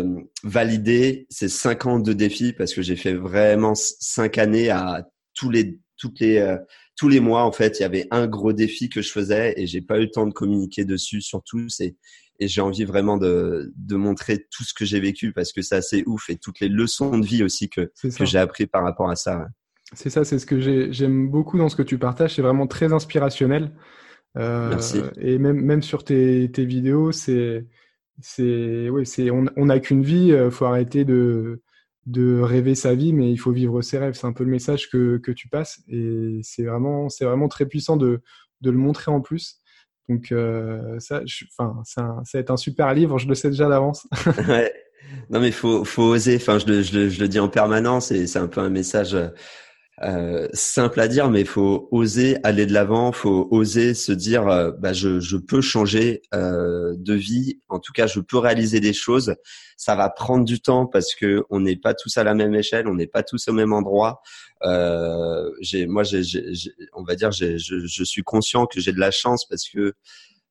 valider 0.44 1.26
ces 1.30 1.50
cinq 1.50 1.86
ans 1.86 2.00
de 2.00 2.14
défis 2.14 2.54
parce 2.54 2.74
que 2.74 2.82
j'ai 2.82 2.96
fait 2.96 3.14
vraiment 3.14 3.74
cinq 3.76 4.38
années 4.38 4.70
à 4.70 5.08
tous 5.34 5.50
les 5.50 5.80
toutes 5.98 6.20
les 6.20 6.58
tous 6.96 7.10
les 7.10 7.20
mois 7.20 7.44
en 7.44 7.52
fait 7.52 7.80
il 7.80 7.82
y 7.82 7.86
avait 7.86 8.08
un 8.12 8.28
gros 8.28 8.54
défi 8.54 8.90
que 8.90 9.02
je 9.02 9.12
faisais 9.12 9.54
et 9.58 9.66
j'ai 9.66 9.82
pas 9.82 9.98
eu 9.98 10.02
le 10.02 10.12
temps 10.12 10.28
de 10.28 10.34
communiquer 10.34 10.86
dessus 10.86 11.22
surtout 11.22 11.68
c'est 11.70 11.96
et 12.40 12.48
j'ai 12.48 12.62
envie 12.62 12.86
vraiment 12.86 13.18
de, 13.18 13.74
de 13.76 13.96
montrer 13.96 14.46
tout 14.52 14.64
ce 14.64 14.74
que 14.74 14.86
j'ai 14.86 15.00
vécu 15.00 15.34
parce 15.34 15.52
que 15.52 15.62
c'est 15.62 15.76
assez 15.76 16.04
ouf 16.06 16.30
et 16.30 16.38
toutes 16.38 16.60
les 16.60 16.70
leçons 16.70 17.18
de 17.18 17.26
vie 17.26 17.44
aussi 17.44 17.70
que, 17.70 17.92
que 18.02 18.26
j'ai 18.26 18.38
appris 18.38 18.68
par 18.68 18.84
rapport 18.84 19.10
à 19.10 19.16
ça. 19.16 19.48
C'est 19.94 20.10
ça, 20.10 20.24
c'est 20.24 20.38
ce 20.38 20.46
que 20.46 20.60
j'aime 20.92 21.30
beaucoup 21.30 21.58
dans 21.58 21.70
ce 21.70 21.76
que 21.76 21.82
tu 21.82 21.98
partages. 21.98 22.36
C'est 22.36 22.42
vraiment 22.42 22.68
très 22.68 22.94
inspirationnel. 22.94 23.72
Euh, 24.38 24.70
Merci. 24.70 25.02
Et 25.20 25.38
même, 25.38 25.62
même 25.62 25.82
sur 25.82 26.04
tes, 26.04 26.52
tes 26.52 26.66
vidéos, 26.66 27.12
c'est, 27.12 27.66
c'est, 28.22 28.90
oui, 28.90 29.06
c'est, 29.06 29.30
on 29.32 29.66
n'a 29.66 29.80
qu'une 29.80 30.04
vie. 30.04 30.30
Il 30.30 30.52
faut 30.52 30.66
arrêter 30.66 31.06
de, 31.06 31.62
de 32.08 32.40
rêver 32.40 32.74
sa 32.74 32.96
vie, 32.96 33.14
mais 33.14 33.32
il 33.32 33.38
faut 33.38 33.52
vivre 33.52 33.82
ses 33.82 33.98
rêves. 33.98 34.14
C'est 34.14 34.28
un 34.28 34.34
peu 34.34 34.44
le 34.44 34.50
message 34.50 34.90
que, 34.90 35.18
que 35.18 35.32
tu 35.32 35.50
passes. 35.50 35.82
Et 35.90 36.40
c'est 36.42 36.64
vraiment, 36.64 37.10
c'est 37.10 37.26
vraiment 37.26 37.50
très 37.50 37.66
puissant 37.66 37.98
de, 37.98 38.22
de 38.62 38.72
le 38.72 38.78
montrer 38.78 39.12
en 39.12 39.22
plus. 39.22 39.62
Donc 40.10 40.32
euh, 40.32 40.98
ça, 41.00 41.22
enfin, 41.58 41.82
ça, 41.84 42.22
va 42.34 42.40
être 42.40 42.52
un 42.52 42.58
super 42.58 42.94
livre, 42.94 43.20
je 43.20 43.28
le 43.28 43.36
sais 43.36 43.50
déjà 43.50 43.68
d'avance. 43.68 44.08
ouais. 44.48 44.74
Non 45.30 45.40
mais 45.40 45.52
faut 45.52 45.84
faut 45.84 46.04
oser. 46.04 46.38
Enfin, 46.38 46.60
je 46.60 46.66
le, 46.66 46.82
je 46.82 47.10
je 47.10 47.20
le 47.20 47.28
dis 47.28 47.40
en 47.40 47.50
permanence 47.50 48.12
et 48.12 48.26
c'est 48.26 48.40
un 48.40 48.48
peu 48.48 48.62
un 48.62 48.70
message 48.70 49.18
euh, 50.04 50.48
simple 50.54 51.00
à 51.00 51.08
dire, 51.08 51.30
mais 51.32 51.42
il 51.42 51.48
faut 51.48 51.88
oser 51.92 52.38
aller 52.44 52.68
de 52.68 52.74
l'avant, 52.74 53.12
faut 53.12 53.48
oser 53.50 53.96
se 53.96 54.12
dire, 54.12 54.48
euh, 54.48 54.72
bah, 54.72 54.94
je, 54.94 55.20
je, 55.20 55.38
peux 55.38 55.60
changer 55.60 56.22
euh, 56.36 56.94
de 56.98 57.16
vie, 57.16 57.62
en 57.68 57.80
tout 57.80 57.94
cas, 57.94 58.06
je 58.06 58.20
peux 58.20 58.38
réaliser 58.38 58.80
des 58.80 58.94
choses. 58.94 59.36
Ça 59.76 59.96
va 59.96 60.10
prendre 60.10 60.46
du 60.46 60.62
temps 60.62 60.86
parce 60.86 61.16
que 61.16 61.44
on 61.50 61.62
n'est 61.62 61.78
pas 61.78 61.96
tous 61.96 62.16
à 62.18 62.24
la 62.24 62.36
même 62.36 62.54
échelle, 62.54 62.88
on 62.88 62.94
n'est 62.94 63.08
pas 63.08 63.24
tous 63.24 63.48
au 63.48 63.54
même 63.54 63.74
endroit. 63.74 64.22
Euh, 64.64 65.50
moi, 65.88 66.04
j'ai, 66.04 66.22
on 66.94 67.04
va 67.04 67.16
dire, 67.16 67.32
je, 67.32 67.58
je, 67.58 68.04
suis 68.04 68.24
conscient 68.24 68.68
que 68.68 68.80
j'ai 68.80 68.92
de 68.92 69.00
la 69.00 69.12
chance 69.12 69.46
parce 69.48 69.68
que 69.68 69.94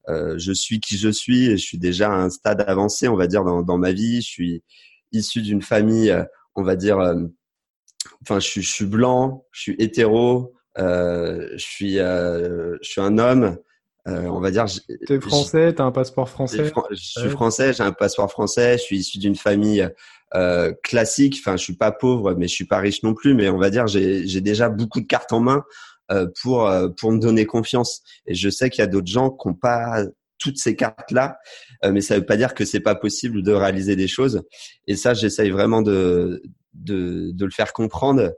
je 0.09 0.53
suis 0.53 0.81
qui 0.81 0.97
je 0.97 1.09
suis 1.09 1.47
et 1.47 1.57
je 1.57 1.65
suis 1.65 1.79
déjà 1.79 2.11
à 2.11 2.17
un 2.17 2.31
stade 2.31 2.65
avancé, 2.67 3.07
on 3.09 3.17
va 3.17 3.27
dire, 3.29 3.45
dans, 3.45 3.63
dans 3.63 3.79
ma 3.79 3.93
vie. 3.93 4.23
Je 4.23 4.27
suis 4.27 4.63
issu 5.13 5.43
d'une 5.43 5.63
famille, 5.63 6.17
on 6.57 6.63
va 6.63 6.75
dire 6.77 6.99
enfin, 8.23 8.41
je 8.41 8.47
suis, 8.47 8.63
je 8.63 8.73
suis 8.73 8.87
blanc, 8.87 9.45
je 9.53 9.61
suis 9.61 9.77
hétéro, 9.79 10.55
euh, 10.79 11.49
je 11.53 11.65
suis, 11.65 11.99
euh, 11.99 12.77
je 12.83 12.89
suis 12.89 13.01
un 13.01 13.19
homme. 13.19 13.59
Euh, 14.09 14.23
on 14.27 14.39
va 14.39 14.53
dire. 14.53 14.67
es 14.89 15.21
français, 15.21 15.75
t'as 15.75 15.85
un 15.85 15.91
passeport 15.91 16.29
français? 16.29 16.73
Je 16.93 16.95
suis 16.95 17.29
français, 17.29 17.73
j'ai 17.73 17.83
un 17.83 17.93
passeport 17.93 18.31
français. 18.31 18.79
Je 18.79 18.83
suis 18.83 18.99
issu 18.99 19.19
d'une 19.19 19.35
famille 19.35 19.89
euh, 20.35 20.73
classique. 20.85 21.37
Enfin, 21.41 21.57
je 21.57 21.63
suis 21.65 21.77
pas 21.77 21.91
pauvre, 21.91 22.35
mais 22.35 22.47
je 22.47 22.55
suis 22.55 22.67
pas 22.67 22.79
riche 22.79 23.03
non 23.03 23.15
plus. 23.15 23.35
Mais 23.35 23.49
on 23.49 23.59
va 23.59 23.71
dire, 23.71 23.87
j'ai 23.89 24.41
déjà 24.41 24.69
beaucoup 24.69 25.01
de 25.01 25.07
cartes 25.07 25.33
en 25.33 25.41
main 25.41 25.65
euh, 26.13 26.29
pour 26.41 26.69
euh, 26.69 26.89
pour 26.89 27.11
me 27.11 27.19
donner 27.19 27.47
confiance. 27.47 28.03
Et 28.27 28.35
je 28.35 28.49
sais 28.49 28.71
qu'il 28.71 28.81
y 28.81 28.85
a 28.85 28.87
d'autres 28.87 29.11
gens 29.11 29.31
qui 29.31 29.49
n'ont 29.49 29.55
pas 29.55 30.05
toutes 30.39 30.59
ces 30.59 30.77
cartes 30.77 31.11
là, 31.13 31.39
mais 31.83 32.03
ça 32.03 32.17
veut 32.17 32.27
pas 32.27 32.37
dire 32.37 32.53
que 32.53 32.67
c'est 32.67 32.81
pas 32.81 32.95
possible 32.95 33.43
de 33.43 33.53
réaliser 33.53 33.97
des 33.97 34.07
choses. 34.07 34.43
Et 34.87 34.95
ça, 34.95 35.15
j'essaye 35.15 35.51
vraiment 35.51 35.81
de 35.81 36.43
de, 36.77 37.31
de 37.33 37.45
le 37.45 37.51
faire 37.51 37.73
comprendre. 37.73 38.33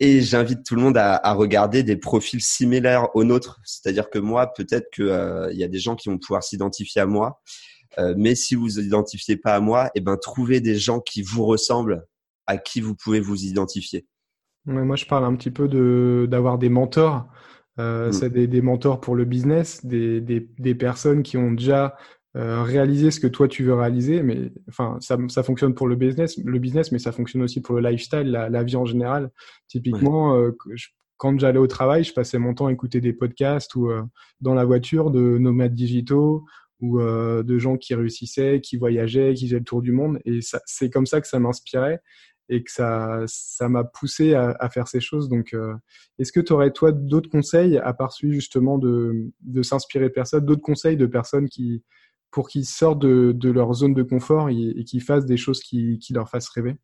Et 0.00 0.20
j'invite 0.20 0.64
tout 0.64 0.74
le 0.74 0.82
monde 0.82 0.96
à, 0.96 1.14
à, 1.14 1.32
regarder 1.32 1.82
des 1.82 1.96
profils 1.96 2.40
similaires 2.40 3.14
aux 3.14 3.24
nôtres. 3.24 3.60
C'est-à-dire 3.64 4.10
que 4.10 4.18
moi, 4.18 4.52
peut-être 4.52 4.90
qu'il 4.90 5.04
euh, 5.04 5.52
y 5.52 5.62
a 5.62 5.68
des 5.68 5.78
gens 5.78 5.94
qui 5.94 6.08
vont 6.08 6.18
pouvoir 6.18 6.42
s'identifier 6.42 7.00
à 7.00 7.06
moi. 7.06 7.40
Euh, 7.98 8.14
mais 8.16 8.34
si 8.34 8.54
vous 8.54 8.62
vous 8.62 8.80
identifiez 8.80 9.36
pas 9.36 9.54
à 9.54 9.60
moi, 9.60 9.90
eh 9.94 10.00
ben, 10.00 10.16
trouvez 10.16 10.60
des 10.60 10.76
gens 10.76 11.00
qui 11.00 11.22
vous 11.22 11.44
ressemblent, 11.44 12.04
à 12.46 12.56
qui 12.56 12.80
vous 12.80 12.94
pouvez 12.94 13.20
vous 13.20 13.44
identifier. 13.44 14.06
moi, 14.64 14.96
je 14.96 15.06
parle 15.06 15.24
un 15.24 15.36
petit 15.36 15.50
peu 15.50 15.68
de 15.68 16.26
d'avoir 16.28 16.58
des 16.58 16.68
mentors. 16.68 17.28
Euh, 17.78 18.08
mm. 18.08 18.12
C'est 18.12 18.30
des, 18.30 18.46
des, 18.46 18.62
mentors 18.62 19.00
pour 19.00 19.14
le 19.14 19.24
business, 19.24 19.84
des, 19.84 20.20
des, 20.20 20.48
des 20.58 20.74
personnes 20.74 21.22
qui 21.22 21.36
ont 21.36 21.52
déjà 21.52 21.96
euh, 22.34 22.62
réaliser 22.62 23.10
ce 23.10 23.20
que 23.20 23.26
toi 23.26 23.46
tu 23.46 23.62
veux 23.62 23.74
réaliser, 23.74 24.22
mais 24.22 24.52
enfin 24.66 24.96
ça, 25.00 25.18
ça 25.28 25.42
fonctionne 25.42 25.74
pour 25.74 25.86
le 25.86 25.96
business, 25.96 26.38
le 26.38 26.58
business, 26.58 26.90
mais 26.90 26.98
ça 26.98 27.12
fonctionne 27.12 27.42
aussi 27.42 27.60
pour 27.60 27.74
le 27.74 27.86
lifestyle, 27.86 28.22
la, 28.22 28.48
la 28.48 28.62
vie 28.62 28.76
en 28.76 28.86
général. 28.86 29.30
Typiquement, 29.68 30.38
euh, 30.38 30.56
quand 31.18 31.38
j'allais 31.38 31.58
au 31.58 31.66
travail, 31.66 32.04
je 32.04 32.14
passais 32.14 32.38
mon 32.38 32.54
temps 32.54 32.68
à 32.68 32.72
écouter 32.72 33.02
des 33.02 33.12
podcasts 33.12 33.74
ou 33.74 33.90
euh, 33.90 34.02
dans 34.40 34.54
la 34.54 34.64
voiture 34.64 35.10
de 35.10 35.36
nomades 35.36 35.74
digitaux 35.74 36.46
ou 36.80 37.00
de 37.00 37.58
gens 37.58 37.76
qui 37.76 37.94
réussissaient, 37.94 38.60
qui 38.60 38.76
voyageaient, 38.76 39.34
qui 39.34 39.46
faisaient 39.46 39.60
le 39.60 39.64
tour 39.64 39.82
du 39.82 39.92
monde, 39.92 40.18
et 40.24 40.40
c'est 40.66 40.90
comme 40.90 41.06
ça 41.06 41.20
que 41.20 41.28
ça 41.28 41.38
m'inspirait 41.38 42.00
et 42.48 42.64
que 42.64 42.72
ça 42.72 43.22
ça 43.26 43.68
m'a 43.68 43.84
poussé 43.84 44.34
à, 44.34 44.56
à, 44.58 44.68
faire 44.68 44.88
ces 44.88 44.98
choses. 44.98 45.28
Donc, 45.28 45.54
est-ce 46.18 46.32
que 46.32 46.40
tu 46.40 46.52
aurais 46.52 46.72
toi 46.72 46.90
d'autres 46.90 47.30
conseils 47.30 47.78
à 47.78 47.92
part 47.92 48.10
celui 48.10 48.34
justement 48.34 48.78
de 48.78 49.30
de 49.42 49.62
s'inspirer 49.62 50.08
de 50.08 50.12
personnes, 50.12 50.44
d'autres 50.44 50.60
conseils 50.60 50.96
de 50.96 51.06
personnes 51.06 51.48
qui 51.48 51.84
pour 52.32 52.48
qu'ils 52.48 52.66
sortent 52.66 53.00
de, 53.00 53.50
leur 53.50 53.72
zone 53.74 53.94
de 53.94 54.02
confort 54.02 54.48
et, 54.48 54.84
qu'ils 54.84 55.02
fassent 55.02 55.26
des 55.26 55.36
choses 55.36 55.60
qui, 55.60 56.00
leur 56.10 56.28
fassent 56.28 56.48
rêver 56.48 56.76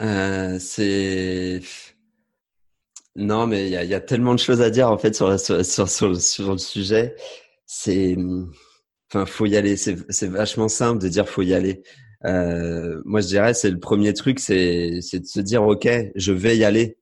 euh, 0.00 0.58
C'est 0.58 1.60
non, 3.16 3.46
mais 3.46 3.66
il 3.66 3.72
y 3.72 3.94
a, 3.94 4.00
tellement 4.00 4.34
de 4.34 4.38
choses 4.38 4.60
à 4.60 4.70
dire 4.70 4.90
en 4.90 4.98
fait 4.98 5.14
sur, 5.14 5.28
le 5.30 6.58
sujet. 6.58 7.16
C'est 7.66 8.16
enfin 9.10 9.26
faut 9.26 9.46
y 9.46 9.56
aller. 9.56 9.76
C'est 9.76 10.28
vachement 10.28 10.68
simple 10.68 11.02
de 11.02 11.08
dire 11.08 11.28
faut 11.28 11.42
y 11.42 11.54
aller. 11.54 11.82
Euh, 12.24 13.00
moi, 13.04 13.20
je 13.20 13.28
dirais 13.28 13.54
c'est 13.54 13.70
le 13.70 13.80
premier 13.80 14.12
truc, 14.12 14.38
c'est 14.38 15.00
de 15.00 15.24
se 15.24 15.40
dire 15.40 15.62
ok, 15.62 15.88
je 16.14 16.32
vais 16.32 16.56
y 16.56 16.64
aller 16.64 16.98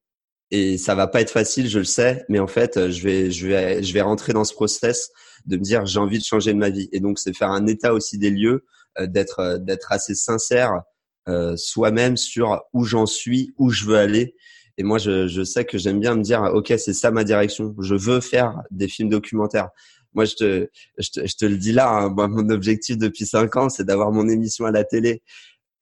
et 0.51 0.79
ça 0.79 0.95
va 0.95 1.09
pas 1.09 1.21
être 1.21 1.31
facile, 1.31 1.69
je 1.69 1.81
le 1.81 1.85
sais, 1.85 2.25
mais 2.29 2.39
en 2.39 2.47
fait, 2.47 2.91
je 2.91 3.03
vais 3.03 3.31
je 3.33 3.49
vais 3.49 3.83
je 3.83 3.93
vais 3.93 4.03
rentrer 4.03 4.33
dans 4.33 4.45
ce 4.45 4.55
process 4.55 5.11
de 5.47 5.57
me 5.57 5.63
dire 5.63 5.87
j'ai 5.87 5.99
envie 5.99 6.19
de 6.19 6.25
changer 6.25 6.53
de 6.53 6.59
ma 6.59 6.71
vie. 6.71 6.89
Et 6.93 7.01
donc 7.01 7.19
c'est 7.19 7.37
faire 7.37 7.51
un 7.51 7.67
état 7.67 7.95
aussi 7.95 8.19
des 8.19 8.31
lieux, 8.31 8.65
euh, 8.99 9.07
d'être 9.07 9.41
euh, 9.41 9.59
d'être 9.59 9.93
assez 9.93 10.15
sincère 10.15 10.83
euh, 11.29 11.57
soi-même 11.57 12.17
sur 12.17 12.63
où 12.73 12.85
j'en 12.85 13.07
suis, 13.07 13.53
où 13.57 13.71
je 13.71 13.87
veux 13.87 13.97
aller. 13.97 14.35
Et 14.77 14.83
moi, 14.83 14.99
je, 14.99 15.29
je 15.29 15.43
sais 15.43 15.65
que 15.65 15.79
j'aime 15.79 16.01
bien 16.01 16.17
me 16.17 16.23
dire, 16.23 16.43
ok, 16.53 16.75
c'est 16.79 16.93
ça 16.93 17.11
ma 17.11 17.25
direction. 17.25 17.75
Je 17.81 17.95
veux 17.95 18.21
faire 18.21 18.61
des 18.71 18.89
films 18.89 19.09
documentaires. 19.09 19.71
Moi, 20.15 20.25
je 20.25 20.35
te, 20.35 20.69
je 20.99 21.11
te, 21.11 21.27
je 21.27 21.37
te 21.37 21.45
le 21.45 21.57
dis 21.57 21.73
là, 21.73 21.89
hein, 21.91 22.09
mon 22.11 22.49
objectif 22.51 22.99
depuis 22.99 23.27
cinq 23.27 23.57
ans, 23.57 23.69
c'est 23.69 23.85
d'avoir 23.85 24.13
mon 24.13 24.29
émission 24.29 24.65
à 24.67 24.71
la 24.71 24.85
télé. 24.85 25.23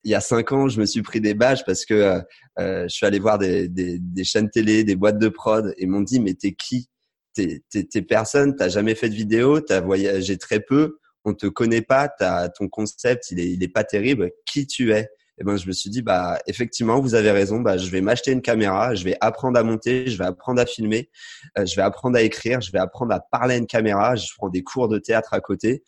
Il 0.03 0.11
y 0.11 0.15
a 0.15 0.21
cinq 0.21 0.51
ans, 0.51 0.67
je 0.67 0.79
me 0.79 0.85
suis 0.85 1.01
pris 1.01 1.21
des 1.21 1.33
bâches 1.33 1.65
parce 1.65 1.85
que 1.85 2.21
euh, 2.59 2.83
je 2.83 2.93
suis 2.93 3.05
allé 3.05 3.19
voir 3.19 3.37
des, 3.37 3.67
des, 3.67 3.99
des, 3.99 4.23
chaînes 4.23 4.49
télé, 4.49 4.83
des 4.83 4.95
boîtes 4.95 5.19
de 5.19 5.29
prod, 5.29 5.73
et 5.77 5.85
m'ont 5.85 6.01
dit, 6.01 6.19
mais 6.19 6.33
t'es 6.33 6.53
qui? 6.53 6.89
T'es, 7.33 8.01
personne, 8.01 8.55
t'as 8.55 8.69
jamais 8.69 8.95
fait 8.95 9.09
de 9.09 9.15
vidéo, 9.15 9.61
t'as 9.61 9.81
voyagé 9.81 10.37
très 10.37 10.59
peu, 10.59 10.99
on 11.25 11.33
te 11.33 11.47
connaît 11.47 11.81
pas, 11.81 12.07
t'as, 12.09 12.49
ton 12.49 12.67
concept, 12.67 13.31
il 13.31 13.39
est, 13.39 13.49
il 13.51 13.63
est 13.63 13.69
pas 13.69 13.83
terrible. 13.83 14.31
Qui 14.45 14.67
tu 14.67 14.93
es? 14.93 15.09
Et 15.35 15.41
eh 15.41 15.43
ben, 15.45 15.57
je 15.57 15.65
me 15.65 15.71
suis 15.71 15.89
dit, 15.89 16.03
bah, 16.03 16.37
effectivement, 16.45 17.01
vous 17.01 17.15
avez 17.15 17.31
raison. 17.31 17.59
Bah, 17.59 17.75
je 17.75 17.89
vais 17.89 18.01
m'acheter 18.01 18.31
une 18.31 18.43
caméra, 18.43 18.93
je 18.93 19.03
vais 19.03 19.17
apprendre 19.19 19.57
à 19.57 19.63
monter, 19.63 20.05
je 20.05 20.15
vais 20.15 20.25
apprendre 20.25 20.61
à 20.61 20.67
filmer, 20.67 21.09
euh, 21.57 21.65
je 21.65 21.75
vais 21.75 21.81
apprendre 21.81 22.15
à 22.17 22.21
écrire, 22.21 22.61
je 22.61 22.71
vais 22.71 22.77
apprendre 22.77 23.13
à 23.13 23.19
parler 23.19 23.55
à 23.55 23.57
une 23.57 23.65
caméra. 23.65 24.15
Je 24.15 24.27
prends 24.37 24.49
des 24.49 24.61
cours 24.61 24.89
de 24.89 24.99
théâtre 24.99 25.33
à 25.33 25.39
côté 25.39 25.83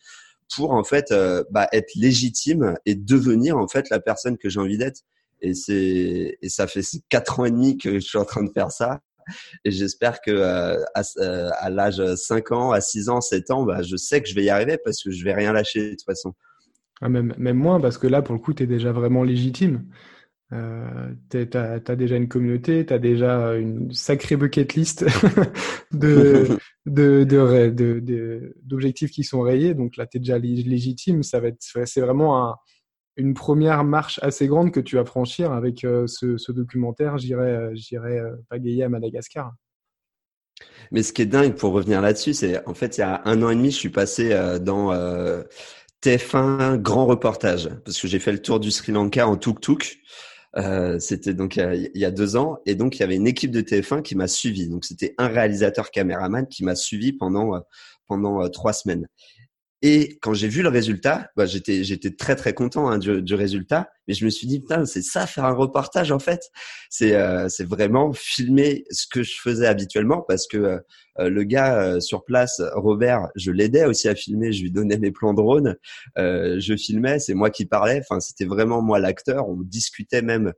pour 0.54 0.72
en 0.72 0.82
fait 0.82 1.12
euh, 1.12 1.44
bah, 1.50 1.68
être 1.72 1.94
légitime 1.94 2.76
et 2.86 2.96
devenir 2.96 3.56
en 3.56 3.68
fait 3.68 3.88
la 3.88 4.00
personne 4.00 4.36
que 4.36 4.48
j'ai 4.48 4.58
envie 4.58 4.78
d'être. 4.78 5.02
Et 5.40 5.54
c'est 5.54 6.38
et 6.42 6.48
ça 6.48 6.66
fait 6.66 6.82
quatre 7.08 7.38
ans 7.38 7.44
et 7.44 7.50
demi 7.52 7.78
que 7.78 7.94
je 7.94 8.06
suis 8.06 8.18
en 8.18 8.24
train 8.24 8.42
de 8.42 8.50
faire 8.52 8.72
ça 8.72 9.00
et 9.64 9.70
j'espère 9.70 10.20
que 10.20 10.30
euh, 10.30 10.76
euh, 11.18 11.50
à 11.58 11.70
l'âge 11.70 12.02
5 12.14 12.52
ans, 12.52 12.70
à 12.72 12.80
6 12.80 13.08
ans, 13.08 13.20
7 13.20 13.50
ans, 13.50 13.64
bah, 13.64 13.82
je 13.82 13.96
sais 13.96 14.22
que 14.22 14.28
je 14.28 14.34
vais 14.34 14.44
y 14.44 14.50
arriver 14.50 14.78
parce 14.82 15.02
que 15.02 15.10
je 15.10 15.24
vais 15.24 15.34
rien 15.34 15.52
lâcher 15.52 15.84
de 15.84 15.90
toute 15.90 16.04
façon. 16.04 16.34
Ah, 17.00 17.08
même, 17.08 17.34
même 17.36 17.58
moins, 17.58 17.80
parce 17.80 17.98
que 17.98 18.06
là, 18.06 18.22
pour 18.22 18.34
le 18.34 18.40
coup, 18.40 18.54
tu 18.54 18.62
es 18.62 18.66
déjà 18.66 18.92
vraiment 18.92 19.22
légitime. 19.22 19.84
Euh, 20.52 21.12
tu 21.28 21.48
as, 21.56 21.96
déjà 21.96 22.16
une 22.16 22.28
communauté, 22.28 22.86
tu 22.86 22.92
as 22.92 22.98
déjà 22.98 23.54
une 23.56 23.92
sacrée 23.92 24.36
bucket 24.36 24.74
list 24.74 25.04
de, 25.92 26.56
de, 26.86 27.24
de, 27.24 28.54
d'objectifs 28.62 29.10
qui 29.10 29.24
sont 29.24 29.40
rayés. 29.42 29.74
Donc 29.74 29.96
là, 29.96 30.06
tu 30.06 30.16
es 30.16 30.20
déjà 30.20 30.38
légitime. 30.38 31.22
Ça 31.22 31.40
va 31.40 31.48
être, 31.48 31.58
c'est 31.60 32.00
vraiment 32.00 32.46
un, 32.46 32.56
une 33.16 33.34
première 33.34 33.84
marche 33.84 34.18
assez 34.22 34.46
grande 34.46 34.72
que 34.72 34.80
tu 34.80 34.96
vas 34.96 35.04
franchir 35.04 35.52
avec 35.52 35.84
euh, 35.84 36.06
ce, 36.06 36.52
documentaire, 36.52 37.18
j'irai, 37.18 37.50
euh, 37.50 37.70
j'irai 37.74 38.18
euh, 38.18 38.36
pagayer 38.48 38.84
à 38.84 38.88
Madagascar. 38.88 39.52
Mais 40.90 41.02
ce 41.02 41.12
qui 41.12 41.22
est 41.22 41.26
dingue 41.26 41.54
pour 41.54 41.72
revenir 41.72 42.00
là-dessus, 42.00 42.34
c'est 42.34 42.66
en 42.66 42.74
fait 42.74 42.98
il 42.98 43.00
y 43.00 43.04
a 43.04 43.22
un 43.24 43.42
an 43.42 43.50
et 43.50 43.56
demi, 43.56 43.70
je 43.70 43.76
suis 43.76 43.90
passé 43.90 44.32
euh, 44.32 44.58
dans 44.58 44.92
euh, 44.92 45.42
TF1 46.02 46.76
grand 46.76 47.06
reportage 47.06 47.68
parce 47.84 48.00
que 48.00 48.08
j'ai 48.08 48.18
fait 48.18 48.32
le 48.32 48.40
tour 48.40 48.60
du 48.60 48.70
Sri 48.70 48.92
Lanka 48.92 49.26
en 49.26 49.36
tuk-tuk. 49.36 49.98
Euh, 50.56 50.98
c'était 50.98 51.34
donc 51.34 51.56
il 51.56 51.90
y 51.94 52.04
a 52.06 52.10
deux 52.10 52.36
ans 52.36 52.58
et 52.64 52.74
donc 52.76 52.96
il 52.96 53.00
y 53.00 53.02
avait 53.02 53.16
une 53.16 53.26
équipe 53.26 53.50
de 53.50 53.60
TF1 53.60 54.02
qui 54.02 54.14
m'a 54.14 54.28
suivi. 54.28 54.68
Donc 54.68 54.84
c'était 54.84 55.14
un 55.18 55.28
réalisateur 55.28 55.90
caméraman 55.90 56.46
qui 56.46 56.64
m'a 56.64 56.74
suivi 56.74 57.12
pendant 57.12 57.60
pendant 58.06 58.48
trois 58.48 58.72
semaines. 58.72 59.06
Et 59.82 60.18
quand 60.22 60.32
j'ai 60.32 60.48
vu 60.48 60.62
le 60.62 60.70
résultat, 60.70 61.30
bah, 61.36 61.44
j'étais 61.44 61.84
j'étais 61.84 62.10
très 62.10 62.34
très 62.34 62.54
content 62.54 62.88
hein, 62.88 62.98
du, 62.98 63.22
du, 63.22 63.34
résultat. 63.34 63.90
Mais 64.08 64.14
je 64.14 64.24
me 64.24 64.30
suis 64.30 64.46
dit 64.46 64.60
putain 64.60 64.86
c'est 64.86 65.02
ça 65.02 65.26
faire 65.26 65.44
un 65.44 65.52
reportage 65.52 66.12
en 66.12 66.18
fait. 66.18 66.50
C'est 66.88 67.14
euh, 67.14 67.48
c'est 67.50 67.68
vraiment 67.68 68.12
filmer 68.14 68.84
ce 68.90 69.06
que 69.06 69.22
je 69.22 69.34
faisais 69.38 69.66
habituellement 69.66 70.22
parce 70.26 70.46
que 70.46 70.56
euh, 70.56 70.78
euh, 71.18 71.28
le 71.28 71.44
gars 71.44 72.00
sur 72.00 72.24
place, 72.24 72.62
Robert, 72.74 73.28
je 73.36 73.50
l'aidais 73.50 73.84
aussi 73.84 74.08
à 74.08 74.14
filmer. 74.14 74.52
Je 74.52 74.62
lui 74.62 74.70
donnais 74.70 74.98
mes 74.98 75.10
plans 75.10 75.34
drone. 75.34 75.76
je 76.16 76.76
filmais, 76.76 77.18
c'est 77.18 77.34
moi 77.34 77.50
qui 77.50 77.66
parlais. 77.66 78.00
Enfin 78.00 78.20
c'était 78.20 78.46
vraiment 78.46 78.80
moi 78.80 78.98
l'acteur. 78.98 79.48
On 79.48 79.58
discutait 79.60 80.22
même 80.22 80.52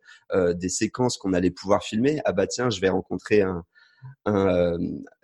des 0.55 0.69
séquences 0.69 1.17
qu'on 1.17 1.33
allait 1.33 1.51
pouvoir 1.51 1.83
filmer. 1.83 2.21
Ah 2.25 2.33
bah 2.33 2.47
tiens 2.47 2.71
je 2.71 2.81
vais 2.81 2.89
rencontrer 2.89 3.43
un 3.43 3.65
un, 4.27 4.79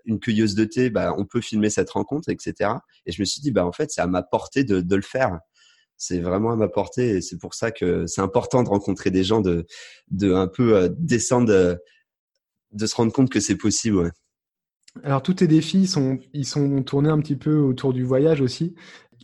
une 0.05 0.21
cueilleuse 0.21 0.55
de 0.55 0.65
thé, 0.65 0.91
bah, 0.91 1.15
on 1.17 1.25
peut 1.25 1.41
filmer 1.41 1.71
cette 1.71 1.91
rencontre, 1.91 2.29
etc. 2.29 2.71
Et 3.07 3.13
je 3.13 3.21
me 3.21 3.25
suis 3.25 3.41
dit, 3.41 3.51
bah, 3.51 3.67
en 3.67 3.73
fait, 3.73 3.91
c'est 3.91 4.01
à 4.01 4.07
ma 4.07 4.23
portée 4.23 4.65
de, 4.65 4.95
le 4.95 5.03
faire. 5.03 5.39
C'est 5.97 6.21
vraiment 6.21 6.51
à 6.51 6.57
ma 6.57 6.69
portée 6.69 7.17
et 7.17 7.21
c'est 7.21 7.39
pour 7.39 7.55
ça 7.55 7.71
que 7.71 8.07
c'est 8.07 8.21
important 8.21 8.63
de 8.63 8.69
rencontrer 8.69 9.11
des 9.11 9.25
gens, 9.25 9.41
de, 9.41 9.67
un 10.23 10.49
peu 10.49 10.77
euh, 10.77 10.89
descendre, 10.99 11.49
de, 11.49 11.79
de, 12.73 12.87
se 12.87 12.95
rendre 12.95 13.13
compte 13.13 13.31
que 13.31 13.41
c'est 13.41 13.57
possible. 13.57 14.13
Alors, 15.03 15.23
tous 15.23 15.35
tes 15.35 15.47
défis, 15.47 15.89
ils 16.33 16.47
sont, 16.47 16.83
tournés 16.83 17.09
un 17.09 17.21
petit 17.21 17.37
peu 17.37 17.57
autour 17.57 17.93
du 17.93 18.05
voyage 18.05 18.41
aussi, 18.41 18.75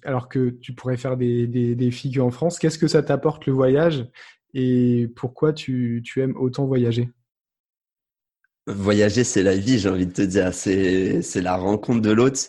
alors 0.04 0.28
que 0.28 0.50
tu 0.50 0.72
pourrais 0.72 0.96
faire 0.96 1.16
des, 1.16 1.46
des, 1.46 1.74
des 1.74 1.90
figures 1.90 2.26
en 2.26 2.30
France. 2.30 2.58
Qu'est-ce 2.58 2.78
que 2.78 2.88
ça 2.88 3.02
t'apporte 3.02 3.46
le 3.46 3.52
voyage? 3.52 4.06
Et 4.54 5.08
pourquoi 5.14 5.52
tu 5.52 6.02
aimes 6.16 6.36
autant 6.36 6.66
voyager? 6.66 7.10
Voyager, 8.74 9.24
c'est 9.24 9.42
la 9.42 9.56
vie, 9.56 9.78
j'ai 9.78 9.88
envie 9.88 10.06
de 10.06 10.12
te 10.12 10.22
dire. 10.22 10.52
C'est, 10.54 11.22
c'est 11.22 11.40
la 11.40 11.56
rencontre 11.56 12.00
de 12.00 12.10
l'autre. 12.10 12.40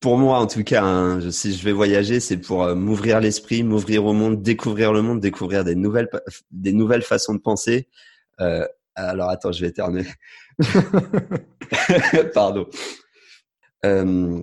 Pour 0.00 0.18
moi, 0.18 0.38
en 0.38 0.46
tout 0.46 0.64
cas, 0.64 0.82
hein, 0.82 1.30
si 1.30 1.54
je 1.54 1.64
vais 1.64 1.72
voyager, 1.72 2.18
c'est 2.20 2.36
pour 2.36 2.64
euh, 2.64 2.74
m'ouvrir 2.74 3.20
l'esprit, 3.20 3.62
m'ouvrir 3.62 4.04
au 4.04 4.12
monde, 4.12 4.42
découvrir 4.42 4.92
le 4.92 5.02
monde, 5.02 5.20
découvrir 5.20 5.64
des 5.64 5.76
nouvelles, 5.76 6.08
des 6.50 6.72
nouvelles 6.72 7.02
façons 7.02 7.34
de 7.34 7.40
penser. 7.40 7.88
Euh, 8.40 8.66
alors, 8.94 9.30
attends, 9.30 9.52
je 9.52 9.60
vais 9.60 9.68
éternuer. 9.68 10.06
Pardon. 12.34 12.68
Euh, 13.84 14.42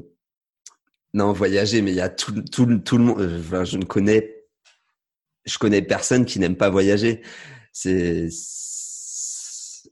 non, 1.13 1.33
voyager, 1.33 1.81
mais 1.81 1.91
il 1.91 1.97
y 1.97 2.01
a 2.01 2.09
tout, 2.09 2.41
tout, 2.43 2.77
tout 2.79 2.97
le 2.97 3.03
monde. 3.03 3.39
Enfin, 3.39 3.63
je 3.63 3.77
ne 3.77 3.85
connais, 3.85 4.45
je 5.45 5.57
connais 5.57 5.81
personne 5.81 6.25
qui 6.25 6.39
n'aime 6.39 6.55
pas 6.55 6.69
voyager. 6.69 7.21
C'est 7.73 8.29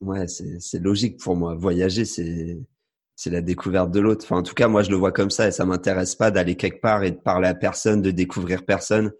ouais, 0.01 0.27
c'est 0.27 0.79
logique 0.79 1.17
pour 1.19 1.35
moi. 1.35 1.55
Voyager, 1.55 2.05
c'est 2.05 3.29
la 3.29 3.41
découverte 3.41 3.91
de 3.91 3.99
l'autre. 3.99 4.25
Enfin, 4.25 4.37
en 4.37 4.43
tout 4.43 4.53
cas, 4.53 4.67
moi, 4.67 4.83
je 4.83 4.89
le 4.89 4.95
vois 4.95 5.11
comme 5.11 5.29
ça 5.29 5.47
et 5.47 5.51
ça 5.51 5.65
m'intéresse 5.65 6.15
pas 6.15 6.31
d'aller 6.31 6.55
quelque 6.55 6.81
part 6.81 7.03
et 7.03 7.11
de 7.11 7.17
parler 7.17 7.47
à 7.47 7.55
personne, 7.55 8.01
de 8.01 8.11
découvrir 8.11 8.65
personne. 8.65 9.11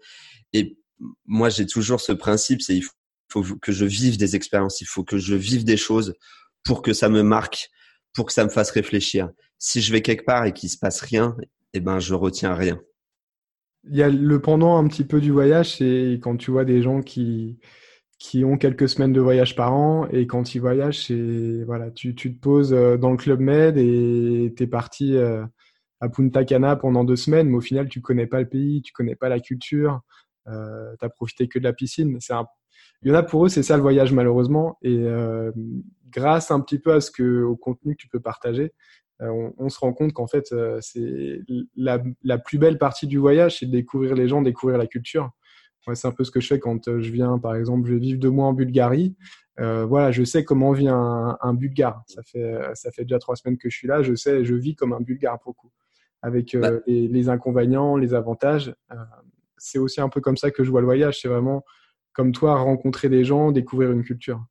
Et 0.52 0.78
moi, 1.26 1.48
j'ai 1.48 1.66
toujours 1.66 2.00
ce 2.00 2.12
principe, 2.12 2.62
c'est 2.62 2.76
il 2.76 2.84
faut 3.30 3.42
que 3.60 3.72
je 3.72 3.84
vive 3.84 4.16
des 4.16 4.36
expériences, 4.36 4.80
il 4.80 4.86
faut 4.86 5.04
que 5.04 5.18
je 5.18 5.34
vive 5.34 5.64
des 5.64 5.76
choses 5.76 6.14
pour 6.64 6.82
que 6.82 6.92
ça 6.92 7.08
me 7.08 7.22
marque, 7.22 7.68
pour 8.14 8.26
que 8.26 8.32
ça 8.32 8.44
me 8.44 8.50
fasse 8.50 8.70
réfléchir. 8.70 9.30
Si 9.58 9.80
je 9.80 9.92
vais 9.92 10.02
quelque 10.02 10.24
part 10.24 10.46
et 10.46 10.52
qu'il 10.52 10.70
se 10.70 10.78
passe 10.78 11.00
rien, 11.00 11.36
eh 11.74 11.80
ben, 11.80 12.00
je 12.00 12.14
retiens 12.14 12.54
rien. 12.54 12.80
Il 13.90 13.96
y 13.96 14.02
a 14.02 14.08
le 14.08 14.40
pendant 14.40 14.76
un 14.76 14.88
petit 14.88 15.04
peu 15.04 15.20
du 15.20 15.30
voyage, 15.30 15.76
c'est 15.76 16.18
quand 16.22 16.36
tu 16.36 16.50
vois 16.50 16.64
des 16.64 16.82
gens 16.82 17.00
qui, 17.00 17.58
qui 18.18 18.44
ont 18.44 18.58
quelques 18.58 18.88
semaines 18.88 19.12
de 19.12 19.20
voyage 19.20 19.54
par 19.54 19.72
an 19.72 20.08
et 20.10 20.26
quand 20.26 20.54
ils 20.54 20.58
voyagent, 20.58 21.06
c'est 21.06 21.62
voilà, 21.64 21.90
tu, 21.92 22.14
tu 22.14 22.34
te 22.34 22.40
poses 22.40 22.72
euh, 22.72 22.96
dans 22.96 23.10
le 23.10 23.16
club 23.16 23.40
Med 23.40 23.78
et 23.78 24.52
tu 24.56 24.62
es 24.64 24.66
parti 24.66 25.16
euh, 25.16 25.44
à 26.00 26.08
Punta 26.08 26.44
Cana 26.44 26.74
pendant 26.74 27.04
deux 27.04 27.16
semaines, 27.16 27.48
mais 27.48 27.56
au 27.56 27.60
final 27.60 27.88
tu 27.88 28.00
connais 28.00 28.26
pas 28.26 28.40
le 28.40 28.48
pays, 28.48 28.82
tu 28.82 28.92
connais 28.92 29.14
pas 29.14 29.28
la 29.28 29.38
culture, 29.38 30.00
euh, 30.48 30.94
tu 30.98 31.06
as 31.06 31.08
profité 31.08 31.46
que 31.46 31.60
de 31.60 31.64
la 31.64 31.72
piscine. 31.72 32.16
C'est 32.20 32.32
un... 32.32 32.46
Il 33.02 33.08
y 33.08 33.12
en 33.12 33.14
a 33.14 33.22
pour 33.22 33.46
eux, 33.46 33.48
c'est 33.48 33.62
ça 33.62 33.76
le 33.76 33.82
voyage 33.82 34.12
malheureusement 34.12 34.78
et 34.82 34.98
euh, 34.98 35.52
grâce 36.10 36.50
un 36.50 36.60
petit 36.60 36.80
peu 36.80 36.92
à 36.92 37.00
ce 37.00 37.12
que 37.12 37.42
au 37.42 37.56
contenu 37.56 37.94
que 37.94 38.02
tu 38.02 38.08
peux 38.08 38.20
partager, 38.20 38.72
on, 39.20 39.52
on, 39.58 39.68
se 39.68 39.78
rend 39.80 39.92
compte 39.92 40.12
qu'en 40.12 40.28
fait 40.28 40.54
c'est 40.80 41.40
la, 41.76 42.00
la 42.22 42.38
plus 42.38 42.58
belle 42.58 42.78
partie 42.78 43.06
du 43.08 43.18
voyage, 43.18 43.58
c'est 43.58 43.66
de 43.66 43.72
découvrir 43.72 44.14
les 44.14 44.28
gens, 44.28 44.42
découvrir 44.42 44.78
la 44.78 44.86
culture 44.86 45.30
c'est 45.94 46.08
un 46.08 46.12
peu 46.12 46.24
ce 46.24 46.30
que 46.30 46.40
je 46.40 46.46
fais 46.46 46.58
quand 46.58 46.88
euh, 46.88 47.00
je 47.00 47.10
viens, 47.10 47.38
par 47.38 47.54
exemple, 47.54 47.88
je 47.88 47.94
vais 47.94 48.00
vivre 48.00 48.18
deux 48.18 48.30
mois 48.30 48.46
en 48.46 48.52
Bulgarie. 48.52 49.14
Euh, 49.60 49.84
voilà, 49.84 50.12
je 50.12 50.22
sais 50.22 50.44
comment 50.44 50.72
vit 50.72 50.88
un, 50.88 51.36
un, 51.40 51.54
Bulgare. 51.54 52.02
Ça 52.06 52.22
fait, 52.22 52.58
ça 52.74 52.90
fait 52.92 53.02
déjà 53.02 53.18
trois 53.18 53.36
semaines 53.36 53.58
que 53.58 53.68
je 53.68 53.76
suis 53.76 53.88
là. 53.88 54.02
Je 54.02 54.14
sais, 54.14 54.44
je 54.44 54.54
vis 54.54 54.76
comme 54.76 54.92
un 54.92 55.00
Bulgare 55.00 55.40
pour 55.40 55.56
coup, 55.56 55.70
avec 56.22 56.54
euh, 56.54 56.60
bah. 56.60 56.70
les, 56.86 57.08
les, 57.08 57.28
inconvénients, 57.28 57.96
les 57.96 58.14
avantages. 58.14 58.74
c'est 59.56 59.78
aussi 59.78 60.00
un 60.00 60.08
peu 60.08 60.20
comme 60.20 60.36
ça 60.36 60.50
que 60.50 60.62
je 60.62 60.70
vois 60.70 60.80
le 60.80 60.86
voyage. 60.86 61.20
C'est 61.20 61.28
vraiment 61.28 61.64
comme 62.12 62.32
toi, 62.32 62.56
rencontrer 62.56 63.08
des 63.08 63.24
gens, 63.24 63.52
découvrir 63.52 63.90
une 63.90 64.04
culture. 64.04 64.44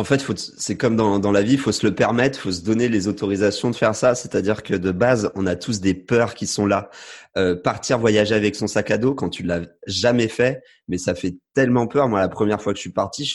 En 0.00 0.04
fait, 0.04 0.24
c'est 0.56 0.78
comme 0.78 0.96
dans, 0.96 1.18
dans, 1.18 1.30
la 1.30 1.42
vie, 1.42 1.52
il 1.52 1.58
faut 1.58 1.72
se 1.72 1.86
le 1.86 1.94
permettre, 1.94 2.38
il 2.38 2.40
faut 2.40 2.52
se 2.52 2.62
donner 2.62 2.88
les 2.88 3.06
autorisations 3.06 3.68
de 3.68 3.76
faire 3.76 3.94
ça. 3.94 4.14
C'est-à-dire 4.14 4.62
que 4.62 4.72
de 4.72 4.92
base, 4.92 5.30
on 5.34 5.46
a 5.46 5.56
tous 5.56 5.82
des 5.82 5.92
peurs 5.92 6.32
qui 6.32 6.46
sont 6.46 6.64
là. 6.64 6.88
Euh, 7.36 7.54
partir 7.54 7.98
voyager 7.98 8.34
avec 8.34 8.56
son 8.56 8.66
sac 8.66 8.90
à 8.90 8.96
dos 8.96 9.14
quand 9.14 9.28
tu 9.28 9.42
l'as 9.42 9.60
jamais 9.86 10.28
fait, 10.28 10.62
mais 10.88 10.96
ça 10.96 11.14
fait 11.14 11.36
tellement 11.52 11.86
peur. 11.86 12.08
Moi, 12.08 12.18
la 12.18 12.30
première 12.30 12.62
fois 12.62 12.72
que 12.72 12.78
je 12.78 12.80
suis 12.80 12.94
parti, 12.94 13.26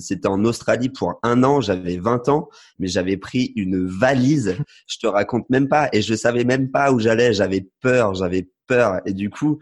c'était 0.00 0.26
en 0.26 0.42
Australie 0.46 0.88
pour 0.88 1.20
un 1.22 1.44
an. 1.44 1.60
J'avais 1.60 1.98
20 1.98 2.30
ans, 2.30 2.48
mais 2.78 2.88
j'avais 2.88 3.18
pris 3.18 3.52
une 3.54 3.86
valise. 3.86 4.56
Je 4.86 4.96
te 4.96 5.06
raconte 5.06 5.50
même 5.50 5.68
pas, 5.68 5.90
et 5.92 6.00
je 6.00 6.14
savais 6.14 6.44
même 6.44 6.70
pas 6.70 6.90
où 6.90 7.00
j'allais. 7.00 7.34
J'avais 7.34 7.68
peur, 7.82 8.14
j'avais 8.14 8.48
peur, 8.66 9.02
et 9.04 9.12
du 9.12 9.28
coup, 9.28 9.58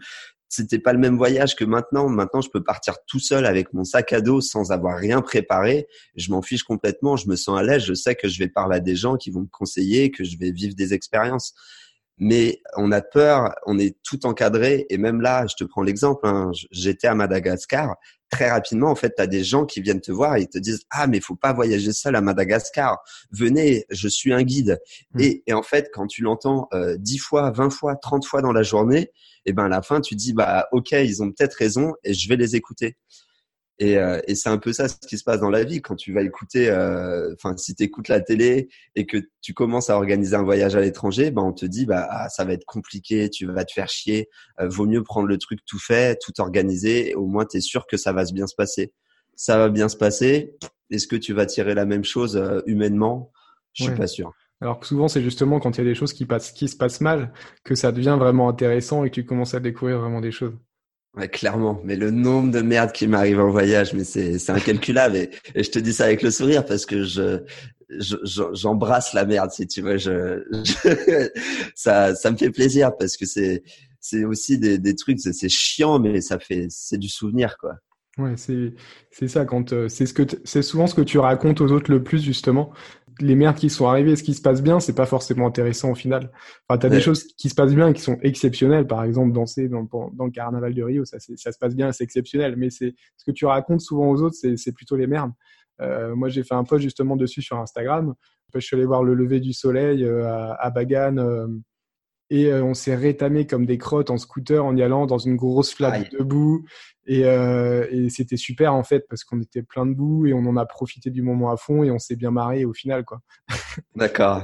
c'était 0.55 0.77
pas 0.77 0.93
le 0.93 0.99
même 0.99 1.17
voyage 1.17 1.55
que 1.55 1.65
maintenant. 1.65 2.07
Maintenant, 2.09 2.41
je 2.41 2.49
peux 2.49 2.63
partir 2.63 2.97
tout 3.07 3.19
seul 3.19 3.47
avec 3.47 3.73
mon 3.73 3.83
sac 3.83 4.13
à 4.13 4.21
dos 4.21 4.39
sans 4.39 4.71
avoir 4.71 4.99
rien 4.99 5.21
préparé. 5.21 5.87
Je 6.15 6.29
m'en 6.29 6.43
fiche 6.43 6.61
complètement. 6.61 7.15
Je 7.15 7.27
me 7.27 7.35
sens 7.35 7.57
à 7.57 7.63
l'aise. 7.63 7.83
Je 7.83 7.95
sais 7.95 8.13
que 8.13 8.27
je 8.27 8.37
vais 8.37 8.49
parler 8.49 8.77
à 8.77 8.79
des 8.79 8.95
gens 8.95 9.17
qui 9.17 9.31
vont 9.31 9.41
me 9.41 9.47
conseiller, 9.47 10.11
que 10.11 10.23
je 10.23 10.37
vais 10.37 10.51
vivre 10.51 10.75
des 10.75 10.93
expériences. 10.93 11.55
Mais 12.19 12.61
on 12.77 12.91
a 12.91 13.01
peur, 13.01 13.55
on 13.65 13.79
est 13.79 13.97
tout 14.03 14.27
encadré. 14.27 14.85
Et 14.91 14.99
même 14.99 15.21
là, 15.21 15.47
je 15.47 15.55
te 15.55 15.63
prends 15.63 15.81
l'exemple. 15.81 16.27
Hein, 16.27 16.51
J'étais 16.69 17.07
à 17.07 17.15
Madagascar. 17.15 17.95
Très 18.29 18.51
rapidement, 18.51 18.91
en 18.91 18.95
fait, 18.95 19.13
tu 19.15 19.23
as 19.23 19.27
des 19.27 19.43
gens 19.43 19.65
qui 19.65 19.81
viennent 19.81 20.01
te 20.01 20.11
voir 20.11 20.35
et 20.35 20.41
ils 20.41 20.47
te 20.47 20.59
disent 20.59 20.83
ah 20.91 21.07
mais 21.07 21.19
faut 21.19 21.35
pas 21.35 21.53
voyager 21.53 21.93
seul 21.93 22.15
à 22.15 22.21
Madagascar. 22.21 22.99
Venez, 23.31 23.85
je 23.89 24.07
suis 24.07 24.31
un 24.31 24.43
guide. 24.43 24.79
Mmh. 25.15 25.19
Et, 25.19 25.43
et, 25.47 25.53
en 25.53 25.63
fait, 25.63 25.89
quand 25.91 26.05
tu 26.05 26.21
l'entends 26.21 26.67
euh, 26.73 26.95
10 26.99 27.17
fois, 27.17 27.49
20 27.49 27.71
fois, 27.71 27.95
30 27.95 28.23
fois 28.25 28.43
dans 28.43 28.53
la 28.53 28.63
journée, 28.63 29.09
et 29.45 29.53
ben 29.53 29.65
à 29.65 29.69
la 29.69 29.81
fin 29.81 30.01
tu 30.01 30.15
dis 30.15 30.33
bah 30.33 30.67
ok 30.71 30.91
ils 30.91 31.21
ont 31.23 31.31
peut-être 31.31 31.53
raison 31.55 31.93
et 32.03 32.13
je 32.13 32.29
vais 32.29 32.35
les 32.35 32.55
écouter. 32.55 32.97
Et, 33.79 33.97
euh, 33.97 34.21
et 34.27 34.35
c'est 34.35 34.49
un 34.49 34.59
peu 34.59 34.71
ça 34.71 34.87
ce 34.87 34.95
qui 35.07 35.17
se 35.17 35.23
passe 35.23 35.39
dans 35.39 35.49
la 35.49 35.63
vie 35.63 35.81
quand 35.81 35.95
tu 35.95 36.13
vas 36.13 36.21
écouter, 36.21 36.69
euh, 36.69 37.33
enfin 37.33 37.57
si 37.57 37.73
tu 37.73 37.83
écoutes 37.83 38.07
la 38.07 38.21
télé 38.21 38.69
et 38.95 39.07
que 39.07 39.17
tu 39.41 39.53
commences 39.53 39.89
à 39.89 39.95
organiser 39.95 40.35
un 40.35 40.43
voyage 40.43 40.75
à 40.75 40.81
l'étranger, 40.81 41.31
ben 41.31 41.41
on 41.41 41.53
te 41.53 41.65
dit 41.65 41.85
bah 41.87 42.07
ah, 42.09 42.29
ça 42.29 42.45
va 42.45 42.53
être 42.53 42.65
compliqué, 42.65 43.29
tu 43.29 43.47
vas 43.47 43.65
te 43.65 43.73
faire 43.73 43.89
chier, 43.89 44.29
euh, 44.59 44.67
vaut 44.69 44.85
mieux 44.85 45.03
prendre 45.03 45.27
le 45.27 45.37
truc 45.39 45.59
tout 45.65 45.79
fait, 45.79 46.19
tout 46.21 46.39
organisé, 46.39 47.09
et 47.09 47.15
au 47.15 47.25
moins 47.25 47.45
tu 47.45 47.57
es 47.57 47.61
sûr 47.61 47.87
que 47.87 47.97
ça 47.97 48.13
va 48.13 48.23
bien 48.25 48.47
se 48.47 48.55
passer. 48.55 48.93
Ça 49.35 49.57
va 49.57 49.69
bien 49.69 49.89
se 49.89 49.97
passer. 49.97 50.55
Est-ce 50.91 51.07
que 51.07 51.15
tu 51.15 51.33
vas 51.33 51.47
tirer 51.47 51.73
la 51.73 51.85
même 51.85 52.03
chose 52.03 52.41
humainement? 52.67 53.31
Je 53.73 53.85
suis 53.85 53.95
pas 53.95 54.05
sûr. 54.05 54.31
Alors 54.63 54.79
que 54.79 54.87
souvent, 54.87 55.09
c'est 55.09 55.21
justement 55.21 55.59
quand 55.59 55.77
il 55.77 55.79
y 55.79 55.81
a 55.81 55.89
des 55.89 55.93
choses 55.93 56.13
qui, 56.13 56.25
passent, 56.25 56.53
qui 56.53 56.69
se 56.69 56.77
passent 56.77 57.01
mal 57.01 57.33
que 57.65 57.75
ça 57.75 57.91
devient 57.91 58.15
vraiment 58.17 58.47
intéressant 58.47 59.03
et 59.03 59.09
que 59.09 59.15
tu 59.15 59.25
commences 59.25 59.53
à 59.53 59.59
découvrir 59.59 59.99
vraiment 59.99 60.21
des 60.21 60.31
choses. 60.31 60.53
Ouais, 61.17 61.27
clairement. 61.27 61.81
Mais 61.83 61.97
le 61.97 62.11
nombre 62.11 62.49
de 62.49 62.61
merde 62.61 62.93
qui 62.93 63.05
m'arrive 63.05 63.41
en 63.41 63.49
voyage, 63.49 63.93
mais 63.93 64.05
c'est, 64.05 64.49
incalculable. 64.49 65.17
et, 65.17 65.31
je 65.53 65.69
te 65.69 65.79
dis 65.79 65.91
ça 65.91 66.05
avec 66.05 66.21
le 66.21 66.31
sourire 66.31 66.65
parce 66.65 66.85
que 66.85 67.03
je, 67.03 67.43
j'embrasse 68.53 69.11
la 69.11 69.25
merde, 69.25 69.51
si 69.51 69.67
tu 69.67 69.81
veux. 69.81 69.97
Je, 69.97 70.41
ça, 71.75 72.15
ça 72.15 72.31
me 72.31 72.37
fait 72.37 72.49
plaisir 72.49 72.95
parce 72.97 73.17
que 73.17 73.25
c'est, 73.25 73.63
c'est 73.99 74.23
aussi 74.23 74.57
des, 74.59 74.77
des 74.77 74.95
trucs, 74.95 75.19
c'est, 75.19 75.49
chiant, 75.49 75.99
mais 75.99 76.21
ça 76.21 76.39
fait, 76.39 76.67
c'est 76.69 76.97
du 76.97 77.09
souvenir, 77.09 77.57
quoi. 77.57 77.73
Ouais, 78.17 78.37
c'est, 78.37 78.75
c'est 79.11 79.27
ça 79.27 79.43
quand, 79.43 79.73
euh, 79.73 79.89
c'est 79.89 80.05
ce 80.05 80.13
que, 80.13 80.23
c'est 80.45 80.61
souvent 80.61 80.87
ce 80.87 80.93
que 80.95 81.01
tu 81.01 81.17
racontes 81.17 81.61
aux 81.61 81.71
autres 81.71 81.91
le 81.91 82.01
plus, 82.01 82.23
justement 82.23 82.71
les 83.19 83.35
merdes 83.35 83.57
qui 83.57 83.69
sont 83.69 83.87
arrivées, 83.87 84.15
ce 84.15 84.23
qui 84.23 84.33
se 84.33 84.41
passe 84.41 84.61
bien, 84.61 84.79
c'est 84.79 84.95
pas 84.95 85.05
forcément 85.05 85.47
intéressant 85.47 85.91
au 85.91 85.95
final. 85.95 86.31
Enfin, 86.67 86.77
t'as 86.77 86.87
as 86.87 86.91
des 86.91 87.01
choses 87.01 87.23
qui 87.23 87.49
se 87.49 87.55
passent 87.55 87.73
bien 87.73 87.89
et 87.89 87.93
qui 87.93 88.01
sont 88.01 88.17
exceptionnelles. 88.21 88.87
Par 88.87 89.03
exemple, 89.03 89.31
danser 89.33 89.69
dans, 89.69 89.83
dans 90.13 90.25
le 90.25 90.31
carnaval 90.31 90.73
de 90.73 90.83
Rio, 90.83 91.05
ça, 91.05 91.17
ça 91.19 91.51
se 91.51 91.57
passe 91.57 91.75
bien, 91.75 91.91
c'est 91.91 92.03
exceptionnel. 92.03 92.55
Mais 92.57 92.69
c'est 92.69 92.95
ce 93.17 93.25
que 93.25 93.31
tu 93.31 93.45
racontes 93.45 93.81
souvent 93.81 94.09
aux 94.09 94.21
autres, 94.21 94.35
c'est 94.35 94.71
plutôt 94.71 94.95
les 94.95 95.07
merdes. 95.07 95.31
moi, 95.79 96.29
j'ai 96.29 96.43
fait 96.43 96.55
un 96.55 96.63
post 96.63 96.83
justement 96.83 97.15
dessus 97.15 97.41
sur 97.41 97.57
Instagram. 97.59 98.13
Je 98.53 98.59
suis 98.59 98.75
allé 98.75 98.85
voir 98.85 99.03
le 99.03 99.15
lever 99.15 99.39
du 99.39 99.51
soleil 99.51 100.05
à, 100.05 100.53
à 100.53 100.69
Bagan 100.69 101.17
et 102.29 102.47
euh, 102.47 102.63
on 102.63 102.73
s'est 102.73 102.95
rétamé 102.95 103.45
comme 103.45 103.65
des 103.65 103.77
crottes 103.77 104.09
en 104.09 104.17
scooter 104.17 104.63
en 104.63 104.75
y 104.75 104.81
allant 104.81 105.05
dans 105.05 105.17
une 105.17 105.35
grosse 105.35 105.73
flaque 105.73 106.11
de 106.11 106.23
boue. 106.23 106.65
Et, 107.05 107.25
euh, 107.25 107.85
et 107.91 108.09
c'était 108.09 108.37
super 108.37 108.73
en 108.73 108.83
fait 108.83 109.05
parce 109.09 109.25
qu'on 109.25 109.41
était 109.41 109.61
plein 109.61 109.85
de 109.85 109.93
boue 109.93 110.25
et 110.25 110.33
on 110.33 110.45
en 110.45 110.55
a 110.55 110.65
profité 110.65 111.09
du 111.09 111.21
moment 111.21 111.51
à 111.51 111.57
fond 111.57 111.83
et 111.83 111.91
on 111.91 111.99
s'est 111.99 112.15
bien 112.15 112.31
marré 112.31 112.63
au 112.63 112.73
final 112.73 113.03
quoi. 113.03 113.19
D'accord. 113.95 114.43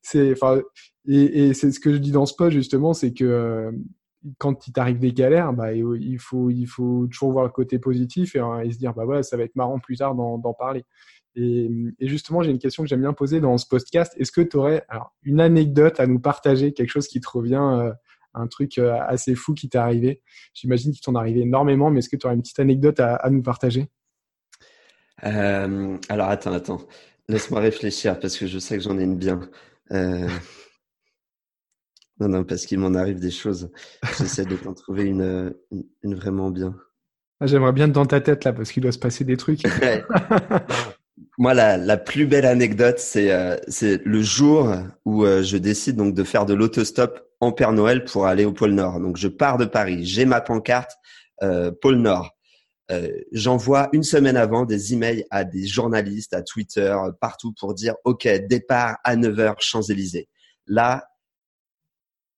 c'est 0.00 0.32
enfin 0.32 0.62
et, 1.06 1.48
et 1.48 1.54
c'est 1.54 1.70
ce 1.70 1.78
que 1.78 1.92
je 1.92 1.98
dis 1.98 2.10
dans 2.10 2.24
ce 2.24 2.34
post 2.34 2.56
justement, 2.56 2.94
c'est 2.94 3.12
que 3.12 3.24
euh, 3.24 3.72
quand 4.38 4.66
il 4.66 4.72
t'arrive 4.72 4.98
des 4.98 5.12
galères, 5.12 5.52
bah, 5.52 5.74
il 5.74 6.18
faut 6.18 6.50
il 6.50 6.66
faut 6.66 7.06
toujours 7.08 7.32
voir 7.32 7.44
le 7.44 7.50
côté 7.50 7.78
positif 7.78 8.34
et, 8.34 8.42
et 8.64 8.72
se 8.72 8.78
dire 8.78 8.94
bah 8.94 9.04
voilà 9.04 9.22
ça 9.22 9.36
va 9.36 9.44
être 9.44 9.54
marrant 9.54 9.78
plus 9.78 9.98
tard 9.98 10.14
d'en 10.14 10.54
parler. 10.54 10.84
Et, 11.36 11.70
justement, 12.00 12.42
j'ai 12.42 12.50
une 12.50 12.58
question 12.58 12.82
que 12.82 12.88
j'aime 12.88 13.00
bien 13.00 13.12
poser 13.12 13.40
dans 13.40 13.56
ce 13.58 13.66
podcast. 13.66 14.12
Est-ce 14.16 14.32
que 14.32 14.40
tu 14.40 14.56
aurais 14.56 14.84
une 15.22 15.40
anecdote 15.40 16.00
à 16.00 16.06
nous 16.06 16.18
partager, 16.18 16.72
quelque 16.72 16.90
chose 16.90 17.08
qui 17.08 17.20
te 17.20 17.28
revient, 17.28 17.54
euh, 17.54 17.92
un 18.34 18.46
truc 18.46 18.78
euh, 18.78 18.98
assez 19.06 19.34
fou 19.34 19.54
qui 19.54 19.68
t'est 19.68 19.78
arrivé? 19.78 20.22
J'imagine 20.54 20.92
qu'il 20.92 21.00
t'en 21.00 21.14
est 21.14 21.18
arrivé 21.18 21.40
énormément, 21.40 21.90
mais 21.90 22.00
est-ce 22.00 22.08
que 22.08 22.16
tu 22.16 22.26
aurais 22.26 22.34
une 22.34 22.42
petite 22.42 22.58
anecdote 22.58 23.00
à, 23.00 23.28
nous 23.30 23.42
partager? 23.42 23.88
Euh, 25.24 25.96
Alors, 26.08 26.28
attends, 26.28 26.52
attends. 26.52 26.80
Laisse-moi 27.28 27.60
réfléchir 27.60 28.18
parce 28.18 28.36
que 28.36 28.46
je 28.46 28.58
sais 28.58 28.76
que 28.76 28.82
j'en 28.82 28.98
ai 28.98 29.04
une 29.04 29.16
bien. 29.16 29.40
Non, 32.20 32.28
non, 32.28 32.44
parce 32.44 32.66
qu'il 32.66 32.78
m'en 32.80 32.94
arrive 32.94 33.20
des 33.20 33.30
choses. 33.30 33.70
J'essaie 34.18 34.44
de 34.44 34.56
t'en 34.56 34.74
trouver 34.74 35.04
une, 35.04 35.54
une, 36.02 36.14
vraiment 36.16 36.50
bien. 36.50 36.74
Ah, 37.40 37.46
j'aimerais 37.46 37.72
bien 37.72 37.86
dans 37.86 38.06
ta 38.06 38.20
tête 38.20 38.42
là, 38.42 38.52
parce 38.52 38.72
qu'il 38.72 38.82
doit 38.82 38.90
se 38.90 38.98
passer 38.98 39.24
des 39.24 39.36
trucs. 39.36 39.62
Moi, 41.38 41.54
la, 41.54 41.76
la, 41.76 41.96
plus 41.96 42.26
belle 42.26 42.46
anecdote, 42.46 42.98
c'est 42.98 43.30
euh, 43.30 43.56
le 44.04 44.22
jour 44.22 44.74
où 45.04 45.24
euh, 45.24 45.42
je 45.42 45.56
décide 45.56 45.96
donc 45.96 46.14
de 46.14 46.24
faire 46.24 46.46
de 46.46 46.54
l'autostop 46.54 47.28
en 47.40 47.52
Père 47.52 47.72
Noël 47.72 48.04
pour 48.04 48.26
aller 48.26 48.44
au 48.44 48.52
pôle 48.52 48.72
Nord. 48.72 49.00
Donc, 49.00 49.16
je 49.16 49.28
pars 49.28 49.58
de 49.58 49.64
Paris, 49.64 50.04
j'ai 50.04 50.24
ma 50.24 50.40
pancarte 50.40 50.92
euh, 51.42 51.70
pôle 51.80 51.96
Nord. 51.96 52.36
Euh, 52.90 53.08
J'envoie 53.32 53.88
une 53.92 54.02
semaine 54.02 54.36
avant 54.36 54.64
des 54.64 54.94
emails 54.94 55.24
à 55.30 55.44
des 55.44 55.66
journalistes, 55.66 56.34
à 56.34 56.42
Twitter, 56.42 56.96
partout 57.20 57.52
pour 57.58 57.74
dire 57.74 57.94
OK, 58.04 58.26
départ 58.48 58.96
à 59.04 59.16
9h 59.16 59.56
Champs-Élysées. 59.58 60.28
Là, 60.66 61.06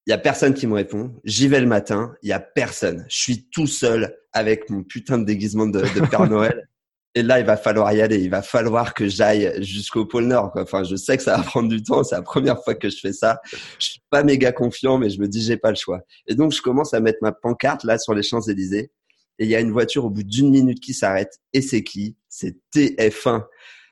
il 0.07 0.11
y 0.11 0.13
a 0.13 0.19
personne 0.19 0.55
qui 0.55 0.67
me 0.67 0.75
répond. 0.75 1.15
J'y 1.25 1.47
vais 1.47 1.61
le 1.61 1.67
matin, 1.67 2.15
il 2.23 2.31
y 2.31 2.33
a 2.33 2.41
personne. 2.41 3.07
Je 3.09 3.17
suis 3.17 3.49
tout 3.51 3.67
seul 3.67 4.17
avec 4.33 4.69
mon 4.71 4.83
putain 4.83 5.19
de 5.19 5.25
déguisement 5.25 5.67
de, 5.67 5.81
de 5.81 6.07
Père 6.07 6.27
Noël. 6.31 6.69
Et 7.15 7.23
là, 7.23 7.41
il 7.41 7.47
va 7.47 7.57
falloir 7.57 7.93
y 7.93 8.01
aller. 8.01 8.19
Il 8.19 8.31
va 8.31 8.43
falloir 8.43 8.95
que 8.95 9.09
j'aille 9.09 9.53
jusqu'au 9.63 10.07
pôle 10.07 10.27
Nord. 10.27 10.53
Quoi. 10.53 10.63
Enfin, 10.63 10.85
je 10.85 10.95
sais 10.95 11.17
que 11.17 11.23
ça 11.23 11.37
va 11.37 11.43
prendre 11.45 11.69
du 11.69 11.83
temps. 11.83 12.05
C'est 12.05 12.15
la 12.15 12.23
première 12.23 12.63
fois 12.63 12.75
que 12.75 12.89
je 12.89 12.99
fais 12.99 13.13
ça. 13.13 13.41
Je 13.79 13.87
suis 13.87 14.03
pas 14.11 14.23
méga 14.23 14.53
confiant, 14.53 14.99
mais 14.99 15.11
je 15.11 15.21
me 15.21 15.27
dis 15.27 15.43
j'ai 15.43 15.57
pas 15.57 15.71
le 15.71 15.77
choix. 15.77 16.01
Et 16.27 16.35
donc, 16.35 16.53
je 16.53 16.63
commence 16.63 16.95
à 16.95 17.01
mettre 17.01 17.19
ma 17.23 17.33
pancarte 17.33 17.85
là 17.85 17.99
sur 17.99 18.15
les 18.15 18.23
Champs 18.23 18.43
Élysées. 18.43 18.93
Et 19.39 19.45
il 19.45 19.51
y 19.51 19.57
a 19.57 19.61
une 19.61 19.73
voiture 19.73 20.05
au 20.05 20.11
bout 20.11 20.23
d'une 20.23 20.51
minute 20.51 20.81
qui 20.81 20.95
s'arrête. 20.95 21.41
Et 21.53 21.63
c'est 21.63 21.83
qui? 21.83 22.17
C'est 22.29 22.59
TF1. 22.75 23.45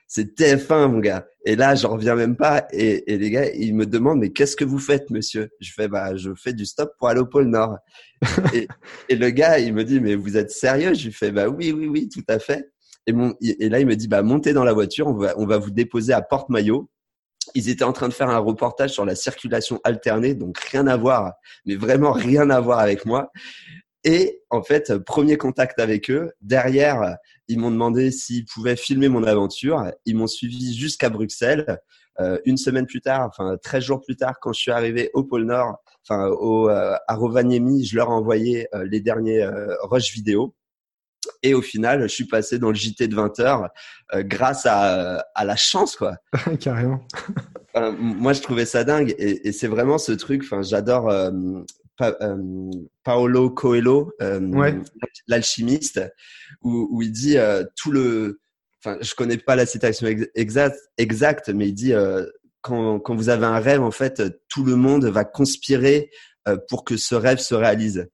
C'est 0.07 0.39
TF1, 0.39 0.91
mon 0.91 1.01
gars. 1.01 1.27
Et 1.45 1.57
là, 1.57 1.75
j'en 1.75 1.91
reviens 1.91 2.15
même 2.15 2.37
pas. 2.37 2.67
Et, 2.73 3.13
et 3.13 3.19
les 3.19 3.31
gars, 3.31 3.51
ils 3.51 3.75
me 3.75 3.85
demandent, 3.85 4.21
mais 4.21 4.31
qu'est-ce 4.31 4.57
que 4.57 4.65
vous 4.65 4.79
faites, 4.79 5.11
monsieur? 5.11 5.51
Je 5.61 5.73
fais, 5.73 5.89
bah, 5.89 6.17
je 6.17 6.31
fais 6.35 6.53
du 6.53 6.67
stop 6.67 6.93
pour 6.99 7.09
aller 7.09 7.21
au 7.21 7.27
pôle 7.27 7.47
Nord. 7.47 7.79
et, 8.55 8.69
et, 9.09 9.17
le 9.17 9.31
gars, 9.31 9.59
il 9.59 9.75
me 9.75 9.85
dit, 9.85 10.01
mais 10.01 10.15
vous 10.15 10.37
êtes 10.37 10.51
sérieux? 10.51 10.95
Je 10.95 11.07
lui 11.07 11.13
fais, 11.13 11.31
bah 11.31 11.49
oui, 11.49 11.73
oui, 11.73 11.87
oui, 11.89 12.09
tout 12.09 12.25
à 12.29 12.39
fait. 12.39 12.71
Et, 13.09 13.69
là, 13.69 13.81
il 13.81 13.87
me 13.87 13.97
dit, 13.97 14.07
bah, 14.07 14.23
montez 14.23 14.53
dans 14.53 14.65
la 14.65 14.75
voiture, 14.75 15.09
on 15.09 15.47
va, 15.47 15.59
vous 15.59 15.71
déposer 15.71 16.13
à 16.13 16.21
Porte-Maillot. 16.21 16.91
Ils 17.55 17.71
étaient 17.71 17.85
en 17.85 17.95
train 17.95 18.09
de 18.09 18.13
faire 18.13 18.29
un 18.29 18.39
reportage 18.39 18.91
sur 18.91 19.07
la 19.07 19.15
circulation 19.15 19.81
alternée, 19.83 20.35
donc 20.35 20.59
rien 20.59 20.87
à 20.87 20.99
voir, 20.99 21.33
mais 21.65 21.77
vraiment 21.77 22.13
rien 22.13 22.51
à 22.51 22.61
voir 22.61 22.79
avec 22.79 23.07
moi. 23.07 23.33
Et 24.05 24.43
en 24.51 24.63
fait, 24.63 24.99
premier 24.99 25.39
contact 25.39 25.81
avec 25.81 26.11
eux. 26.11 26.31
Derrière, 26.43 27.17
ils 27.49 27.59
m'ont 27.59 27.71
demandé 27.71 28.11
s'ils 28.11 28.45
pouvaient 28.45 28.77
filmer 28.77 29.09
mon 29.09 29.25
aventure. 29.25 29.91
Ils 30.05 30.17
m'ont 30.17 30.27
suivi 30.27 30.77
jusqu'à 30.77 31.09
Bruxelles. 31.09 31.79
Euh, 32.21 32.39
une 32.45 32.57
semaine 32.57 32.87
plus 32.87 33.01
tard, 33.01 33.29
enfin 33.29 33.57
13 33.63 33.85
jours 33.85 34.01
plus 34.01 34.17
tard, 34.17 34.41
quand 34.41 34.53
je 34.53 34.61
suis 34.61 34.71
arrivé 34.73 35.09
au 35.15 35.23
pôle 35.23 35.45
Nord, 35.45 35.77
enfin 36.03 36.27
au, 36.27 36.69
euh, 36.69 36.97
à 37.07 37.15
Rovaniemi, 37.15 37.85
je 37.85 37.95
leur 37.97 38.09
ai 38.09 38.13
envoyé 38.13 38.69
euh, 38.75 38.85
les 38.91 39.01
derniers 39.01 39.49
rushs 39.83 40.13
vidéo. 40.13 40.55
Et 41.43 41.55
au 41.55 41.63
final, 41.63 42.03
je 42.03 42.07
suis 42.09 42.27
passé 42.27 42.59
dans 42.59 42.69
le 42.69 42.75
JT 42.75 43.09
de 43.09 43.15
20 43.15 43.41
heures 43.41 43.69
euh, 44.15 44.23
grâce 44.23 44.67
à, 44.67 45.25
à 45.35 45.45
la 45.45 45.57
chance, 45.57 45.97
quoi. 45.97 46.17
Carrément. 46.61 47.07
moi, 47.99 48.33
je 48.33 48.41
trouvais 48.41 48.67
ça 48.67 48.85
dingue. 48.85 49.15
Et, 49.19 49.49
et 49.49 49.53
c'est 49.53 49.69
vraiment 49.69 49.99
ce 49.99 50.13
truc. 50.13 50.43
Enfin, 50.45 50.63
j'adore 50.63 51.11
euh, 51.11 51.31
euh, 52.01 52.37
Paolo 53.05 53.51
Coelho, 53.51 54.13
l'alchimiste, 55.27 56.01
où, 56.63 56.89
où, 56.91 57.03
il 57.03 57.13
dit 57.13 57.37
tout 57.77 57.91
le. 57.91 58.41
Enfin, 58.85 58.97
je 59.01 59.15
connais 59.15 59.39
pas 59.39 59.57
la 59.57 59.67
citation 59.67 60.07
exacte, 60.37 60.79
exacte 60.99 61.49
mais 61.49 61.69
il 61.69 61.75
dit 61.75 61.93
quand, 62.61 63.01
quand 63.01 63.17
vous 63.17 63.29
avez 63.29 63.47
un 63.47 63.59
rêve, 63.59 63.83
en 63.83 63.91
fait, 63.91 64.23
tout 64.49 64.65
le 64.65 64.77
monde 64.77 65.05
va 65.07 65.25
conspirer 65.25 66.11
pour 66.69 66.85
que 66.85 66.97
ce 66.97 67.17
rêve 67.17 67.39
se 67.39 67.57
réalise. 67.57 68.09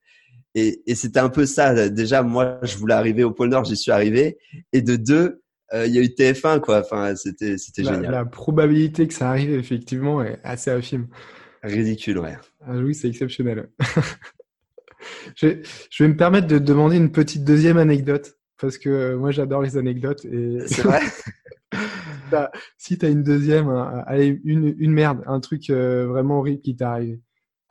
Et, 0.54 0.82
et 0.86 0.94
c'était 0.94 1.20
un 1.20 1.28
peu 1.28 1.46
ça. 1.46 1.88
Déjà, 1.88 2.22
moi, 2.22 2.58
je 2.62 2.76
voulais 2.76 2.94
arriver 2.94 3.24
au 3.24 3.32
pôle 3.32 3.48
Nord, 3.48 3.64
j'y 3.64 3.76
suis 3.76 3.90
arrivé. 3.90 4.38
Et 4.72 4.82
de 4.82 4.96
deux, 4.96 5.42
euh, 5.72 5.86
il 5.86 5.94
y 5.94 5.98
a 5.98 6.02
eu 6.02 6.06
TF1, 6.06 6.60
quoi. 6.60 6.80
Enfin, 6.80 7.16
c'était, 7.16 7.58
c'était 7.58 7.82
génial. 7.82 8.12
La 8.12 8.24
probabilité 8.24 9.08
que 9.08 9.14
ça 9.14 9.30
arrive, 9.30 9.52
effectivement, 9.52 10.22
est 10.22 10.38
assez 10.44 10.70
infime. 10.70 11.08
Ridicule, 11.62 12.18
ouais. 12.18 12.36
Ah, 12.66 12.76
oui, 12.76 12.94
c'est 12.94 13.08
exceptionnel. 13.08 13.68
je, 15.34 15.62
je, 15.90 16.04
vais 16.04 16.08
me 16.08 16.16
permettre 16.16 16.46
de 16.46 16.58
demander 16.58 16.96
une 16.96 17.10
petite 17.10 17.44
deuxième 17.44 17.78
anecdote. 17.78 18.36
Parce 18.60 18.78
que 18.78 18.88
euh, 18.88 19.16
moi, 19.16 19.32
j'adore 19.32 19.62
les 19.62 19.76
anecdotes. 19.76 20.24
Et... 20.26 20.60
C'est 20.66 20.82
vrai 20.82 21.00
Si 22.78 22.98
tu 22.98 23.06
as 23.06 23.08
une 23.08 23.22
deuxième, 23.22 23.68
allez, 24.06 24.40
une, 24.44 24.74
une 24.78 24.92
merde, 24.92 25.22
un 25.26 25.40
truc 25.40 25.70
euh, 25.70 26.06
vraiment 26.06 26.38
horrible 26.38 26.62
qui 26.62 26.74
t'est 26.74 26.84
arrivé 26.84 27.20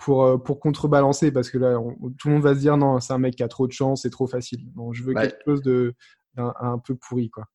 pour, 0.03 0.25
euh, 0.25 0.37
pour 0.37 0.59
contrebalancer 0.59 1.31
parce 1.31 1.49
que 1.49 1.57
là, 1.57 1.77
tout 2.17 2.27
le 2.27 2.33
monde 2.33 2.43
va 2.43 2.53
se 2.53 2.59
dire 2.59 2.75
non, 2.75 2.99
c'est 2.99 3.13
un 3.13 3.17
mec 3.17 3.35
qui 3.35 3.43
a 3.43 3.47
trop 3.47 3.67
de 3.67 3.71
chance, 3.71 4.01
c'est 4.01 4.09
trop 4.09 4.27
facile. 4.27 4.59
Donc, 4.73 4.93
je 4.93 5.03
veux 5.03 5.13
quelque 5.13 5.39
chose 5.45 5.61
de 5.61 5.93
un, 6.35 6.77
peu 6.79 6.95
pourri, 6.95 7.29
quoi. 7.29 7.45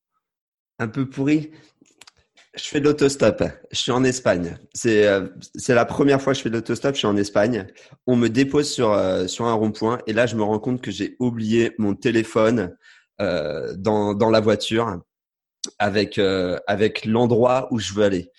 Un 0.78 0.88
peu 0.88 1.09
pourri. 1.09 1.51
Je 2.55 2.64
fais 2.64 2.80
de 2.80 2.86
l'autostop. 2.86 3.42
Je 3.70 3.76
suis 3.76 3.92
en 3.92 4.03
Espagne. 4.03 4.57
C'est 4.72 5.07
euh, 5.07 5.28
c'est 5.55 5.74
la 5.74 5.84
première 5.84 6.22
fois 6.22 6.32
que 6.32 6.38
je 6.38 6.42
fais 6.42 6.49
de 6.49 6.55
l'autostop. 6.55 6.94
Je 6.94 6.99
suis 6.99 7.07
en 7.07 7.16
Espagne. 7.16 7.66
On 8.07 8.16
me 8.16 8.28
dépose 8.28 8.70
sur 8.70 8.92
euh, 8.92 9.26
sur 9.26 9.44
un 9.44 9.53
rond-point 9.53 9.99
et 10.07 10.12
là, 10.14 10.26
je 10.26 10.34
me 10.34 10.42
rends 10.42 10.59
compte 10.59 10.80
que 10.80 10.90
j'ai 10.90 11.16
oublié 11.18 11.72
mon 11.78 11.94
téléphone 11.94 12.76
dans 13.20 14.14
dans 14.14 14.30
la 14.30 14.40
voiture 14.40 15.03
avec 15.78 16.18
avec 16.66 17.05
l'endroit 17.05 17.68
où 17.72 17.78
je 17.78 17.92
veux 17.92 18.05
aller. 18.05 18.30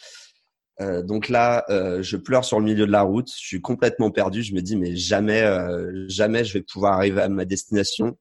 Euh, 0.81 1.01
donc 1.01 1.29
là, 1.29 1.65
euh, 1.69 2.01
je 2.01 2.15
pleure 2.17 2.45
sur 2.45 2.59
le 2.59 2.65
milieu 2.65 2.85
de 2.85 2.91
la 2.91 3.01
route. 3.01 3.29
Je 3.29 3.47
suis 3.47 3.61
complètement 3.61 4.11
perdu. 4.11 4.43
Je 4.43 4.53
me 4.53 4.61
dis 4.61 4.77
mais 4.77 4.95
jamais, 4.95 5.41
euh, 5.41 6.05
jamais 6.07 6.43
je 6.43 6.53
vais 6.53 6.63
pouvoir 6.63 6.93
arriver 6.93 7.21
à 7.21 7.29
ma 7.29 7.45
destination. 7.45 8.17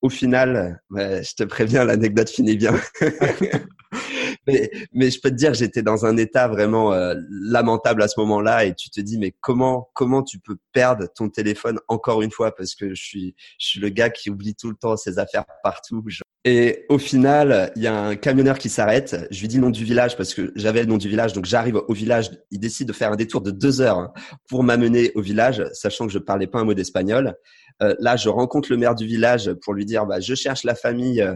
Au 0.00 0.08
final, 0.08 0.82
je 0.90 1.34
te 1.36 1.44
préviens, 1.44 1.84
l'anecdote 1.84 2.28
finit 2.28 2.56
bien. 2.56 2.74
mais, 4.48 4.68
mais, 4.92 5.12
je 5.12 5.20
peux 5.20 5.30
te 5.30 5.36
dire, 5.36 5.54
j'étais 5.54 5.82
dans 5.82 6.04
un 6.04 6.16
état 6.16 6.48
vraiment 6.48 6.92
lamentable 7.30 8.02
à 8.02 8.08
ce 8.08 8.18
moment-là, 8.18 8.64
et 8.64 8.74
tu 8.74 8.90
te 8.90 9.00
dis 9.00 9.16
mais 9.16 9.32
comment 9.40 9.90
comment 9.94 10.24
tu 10.24 10.40
peux 10.40 10.56
perdre 10.72 11.06
ton 11.14 11.28
téléphone 11.28 11.78
encore 11.86 12.20
une 12.22 12.32
fois? 12.32 12.52
Parce 12.52 12.74
que 12.74 12.96
je 12.96 13.02
suis 13.02 13.36
je 13.60 13.66
suis 13.68 13.80
le 13.80 13.90
gars 13.90 14.10
qui 14.10 14.28
oublie 14.28 14.56
tout 14.56 14.70
le 14.70 14.76
temps 14.76 14.96
ses 14.96 15.20
affaires 15.20 15.44
partout. 15.62 16.02
Et 16.44 16.86
au 16.88 16.98
final, 16.98 17.72
il 17.76 17.82
y 17.82 17.86
a 17.86 17.96
un 17.96 18.16
camionneur 18.16 18.58
qui 18.58 18.68
s'arrête. 18.68 19.28
Je 19.30 19.40
lui 19.40 19.46
dis 19.46 19.56
le 19.56 19.62
nom 19.62 19.70
du 19.70 19.84
village 19.84 20.16
parce 20.16 20.34
que 20.34 20.52
j'avais 20.56 20.80
le 20.80 20.86
nom 20.86 20.96
du 20.96 21.08
village. 21.08 21.32
Donc 21.32 21.44
j'arrive 21.44 21.76
au 21.76 21.92
village. 21.92 22.30
Il 22.50 22.58
décide 22.58 22.88
de 22.88 22.92
faire 22.92 23.12
un 23.12 23.16
détour 23.16 23.42
de 23.42 23.52
deux 23.52 23.80
heures 23.80 23.98
hein, 23.98 24.12
pour 24.48 24.64
m'amener 24.64 25.12
au 25.14 25.20
village, 25.20 25.62
sachant 25.72 26.06
que 26.06 26.12
je 26.12 26.18
parlais 26.18 26.48
pas 26.48 26.58
un 26.58 26.64
mot 26.64 26.74
d'espagnol. 26.74 27.36
Euh, 27.80 27.94
là, 28.00 28.16
je 28.16 28.28
rencontre 28.28 28.72
le 28.72 28.76
maire 28.76 28.96
du 28.96 29.06
village 29.06 29.52
pour 29.62 29.72
lui 29.72 29.84
dire, 29.84 30.04
bah, 30.04 30.18
je 30.18 30.34
cherche 30.34 30.64
la 30.64 30.74
famille 30.74 31.22
euh, 31.22 31.34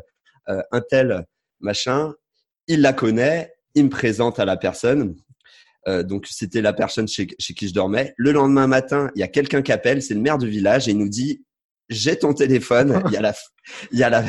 euh 0.49 0.63
un 0.73 0.81
tel 0.81 1.25
machin. 1.61 2.13
Il 2.67 2.81
la 2.81 2.93
connaît. 2.93 3.53
Il 3.77 3.85
me 3.85 3.91
présente 3.91 4.41
à 4.41 4.45
la 4.45 4.57
personne. 4.57 5.15
Euh, 5.87 6.03
donc 6.03 6.27
c'était 6.29 6.63
la 6.63 6.73
personne 6.73 7.07
chez, 7.07 7.29
chez 7.39 7.55
qui 7.55 7.69
je 7.69 7.75
dormais. 7.75 8.13
Le 8.17 8.33
lendemain 8.33 8.67
matin, 8.67 9.11
il 9.15 9.21
y 9.21 9.23
a 9.23 9.29
quelqu'un 9.29 9.63
qui 9.63 9.71
appelle, 9.71 10.03
c'est 10.03 10.15
le 10.15 10.21
maire 10.21 10.39
du 10.39 10.49
village 10.49 10.89
et 10.89 10.91
il 10.91 10.99
nous 10.99 11.09
dit 11.09 11.45
j'ai 11.89 12.19
ton 12.19 12.35
téléphone, 12.35 13.03
il 13.07 13.13
y 13.13 13.17
a 13.17 13.21
la, 13.21 13.35
il 13.93 13.99
y 13.99 14.03
a 14.03 14.11
la, 14.11 14.25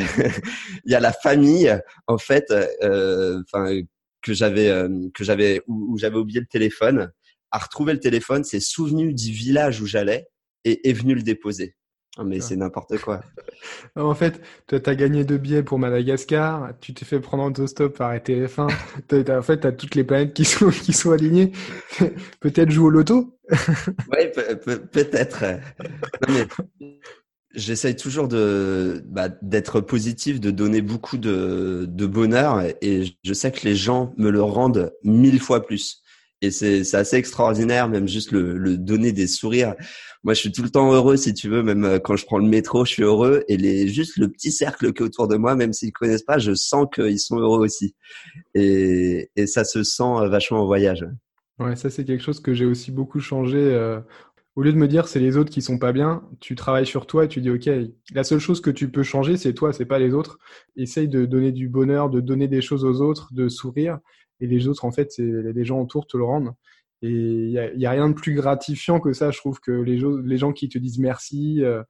il 0.86 0.92
y 0.92 0.96
a 0.96 1.00
la 1.00 1.12
famille 1.12 1.76
en 2.08 2.18
fait, 2.18 2.52
euh, 2.84 3.42
que 4.22 4.34
j'avais, 4.34 4.70
euh, 4.70 4.90
que 5.14 5.24
j'avais 5.24 5.62
où, 5.68 5.98
j'avais 5.98 6.18
oublié 6.18 6.40
le 6.40 6.48
téléphone, 6.48 7.12
a 7.52 7.58
retrouvé 7.58 7.94
le 7.94 8.00
téléphone, 8.00 8.44
s'est 8.44 8.60
souvenu 8.60 9.14
du 9.14 9.32
village 9.32 9.82
où 9.82 9.86
j'allais 9.86 10.28
et 10.66 10.90
est 10.90 10.94
venu 10.94 11.16
le 11.16 11.22
déposer. 11.22 11.76
Ah, 12.20 12.24
mais 12.24 12.40
c'est 12.40 12.56
n'importe 12.56 12.98
quoi. 12.98 13.22
en 13.96 14.16
fait, 14.16 14.42
toi, 14.66 14.80
tu 14.80 14.90
as 14.90 14.96
gagné 14.96 15.24
deux 15.24 15.38
billets 15.38 15.62
pour 15.62 15.78
Madagascar, 15.78 16.74
tu 16.82 16.96
t'es 16.96 17.06
fait 17.06 17.20
prendre 17.20 17.44
en 17.44 17.50
autostop 17.50 17.96
par 17.96 18.16
TF1. 18.16 18.62
en 19.38 19.42
fait, 19.44 19.60
tu 19.60 19.68
as 19.68 19.72
toutes 19.72 19.94
les 19.94 20.04
planètes 20.04 20.34
qui 20.34 20.44
sont, 20.44 20.72
qui 20.72 20.94
sont 20.94 21.12
alignées. 21.12 21.52
peut-être 22.40 22.72
jouer 22.72 22.88
au 22.88 22.90
loto 22.90 23.38
Oui, 23.52 24.32
peut-être. 24.92 25.44
J'essaye 27.58 27.96
toujours 27.96 28.30
bah, 28.30 29.30
d'être 29.42 29.82
positif, 29.82 30.40
de 30.40 30.52
donner 30.52 30.82
beaucoup 30.82 31.18
de, 31.18 31.86
bonheur 32.06 32.64
et 32.82 33.04
je 33.24 33.34
sais 33.34 33.52
que 33.52 33.66
les 33.66 33.76
gens 33.76 34.14
me 34.18 34.30
le 34.30 34.42
rendent 34.42 34.94
mille 35.04 35.40
fois 35.40 35.66
plus. 35.66 36.02
Et 36.44 36.52
c'est 36.52 36.94
assez 36.94 37.16
extraordinaire, 37.16 37.90
même 37.90 38.08
juste 38.08 38.32
le, 38.32 38.78
donner 38.78 39.12
des 39.12 39.26
sourires. 39.26 39.74
Moi, 40.24 40.36
je 40.36 40.42
suis 40.42 40.52
tout 40.52 40.62
le 40.62 40.70
temps 40.70 40.92
heureux, 40.92 41.18
si 41.18 41.34
tu 41.34 41.50
veux, 41.50 41.64
même 41.64 41.84
euh, 41.84 42.00
quand 42.00 42.16
je 42.16 42.26
prends 42.26 42.38
le 42.38 42.48
métro, 42.48 42.86
je 42.86 42.92
suis 42.92 43.04
heureux. 43.04 43.44
Et 43.48 43.88
juste 43.88 44.18
le 44.18 44.30
petit 44.30 44.52
cercle 44.52 44.94
qui 44.94 45.02
est 45.02 45.06
autour 45.06 45.28
de 45.28 45.36
moi, 45.36 45.56
même 45.56 45.74
s'ils 45.74 45.92
connaissent 45.92 46.24
pas, 46.24 46.38
je 46.38 46.54
sens 46.54 46.86
qu'ils 46.94 47.20
sont 47.20 47.40
heureux 47.40 47.60
aussi. 47.60 47.96
Et, 48.54 49.32
ça 49.48 49.64
se 49.64 49.84
sent 49.84 50.04
euh, 50.04 50.30
vachement 50.30 50.62
au 50.62 50.68
voyage. 50.68 51.06
Ouais, 51.60 51.76
ça 51.76 51.90
c'est 51.90 52.06
quelque 52.06 52.24
chose 52.24 52.40
que 52.40 52.54
j'ai 52.54 52.66
aussi 52.66 52.92
beaucoup 52.92 53.20
changé. 53.20 53.58
Euh, 53.58 54.00
au 54.58 54.64
lieu 54.64 54.74
de 54.74 54.78
me 54.78 54.88
dire 54.88 55.08
c'est 55.08 55.20
les 55.20 55.38
autres 55.38 55.52
qui 55.52 55.62
sont 55.62 55.78
pas 55.78 55.94
bien, 55.94 56.24
tu 56.40 56.56
travailles 56.56 56.86
sur 56.86 57.06
toi 57.06 57.26
et 57.26 57.28
tu 57.28 57.40
dis 57.40 57.52
ok, 57.52 57.70
la 58.14 58.24
seule 58.24 58.40
chose 58.40 58.60
que 58.60 58.72
tu 58.72 58.90
peux 58.90 59.04
changer 59.04 59.38
c'est 59.38 59.54
toi, 59.54 59.72
c'est 59.72 59.86
pas 59.86 60.00
les 60.00 60.14
autres. 60.14 60.40
Essaye 60.76 61.08
de 61.08 61.26
donner 61.26 61.52
du 61.52 61.70
bonheur, 61.70 62.10
de 62.10 62.20
donner 62.20 62.48
des 62.48 62.62
choses 62.62 62.84
aux 62.84 63.02
autres, 63.02 63.30
de 63.34 63.48
sourire 63.48 64.00
et 64.40 64.48
les 64.48 64.68
autres, 64.68 64.86
en 64.86 64.92
fait, 64.92 65.12
c'est 65.12 65.24
les 65.24 65.66
gens 65.66 65.80
autour 65.82 66.08
te 66.08 66.18
le 66.18 66.24
rendent. 66.24 66.54
Et 67.02 67.10
il 67.10 67.50
n'y 67.50 67.60
a, 67.60 67.74
y 67.74 67.86
a, 67.86 67.92
rien 67.92 68.10
de 68.10 68.14
plus 68.14 68.34
gratifiant 68.34 69.00
que 69.00 69.14
ça. 69.14 69.32
Je 69.32 69.38
trouve 69.38 69.60
que 69.60 69.72
les, 69.72 70.02
les 70.24 70.38
gens 70.38 70.52
qui 70.52 70.70
te 70.70 70.78
disent 70.78 71.00
merci, 71.00 71.64
euh, 71.64 71.84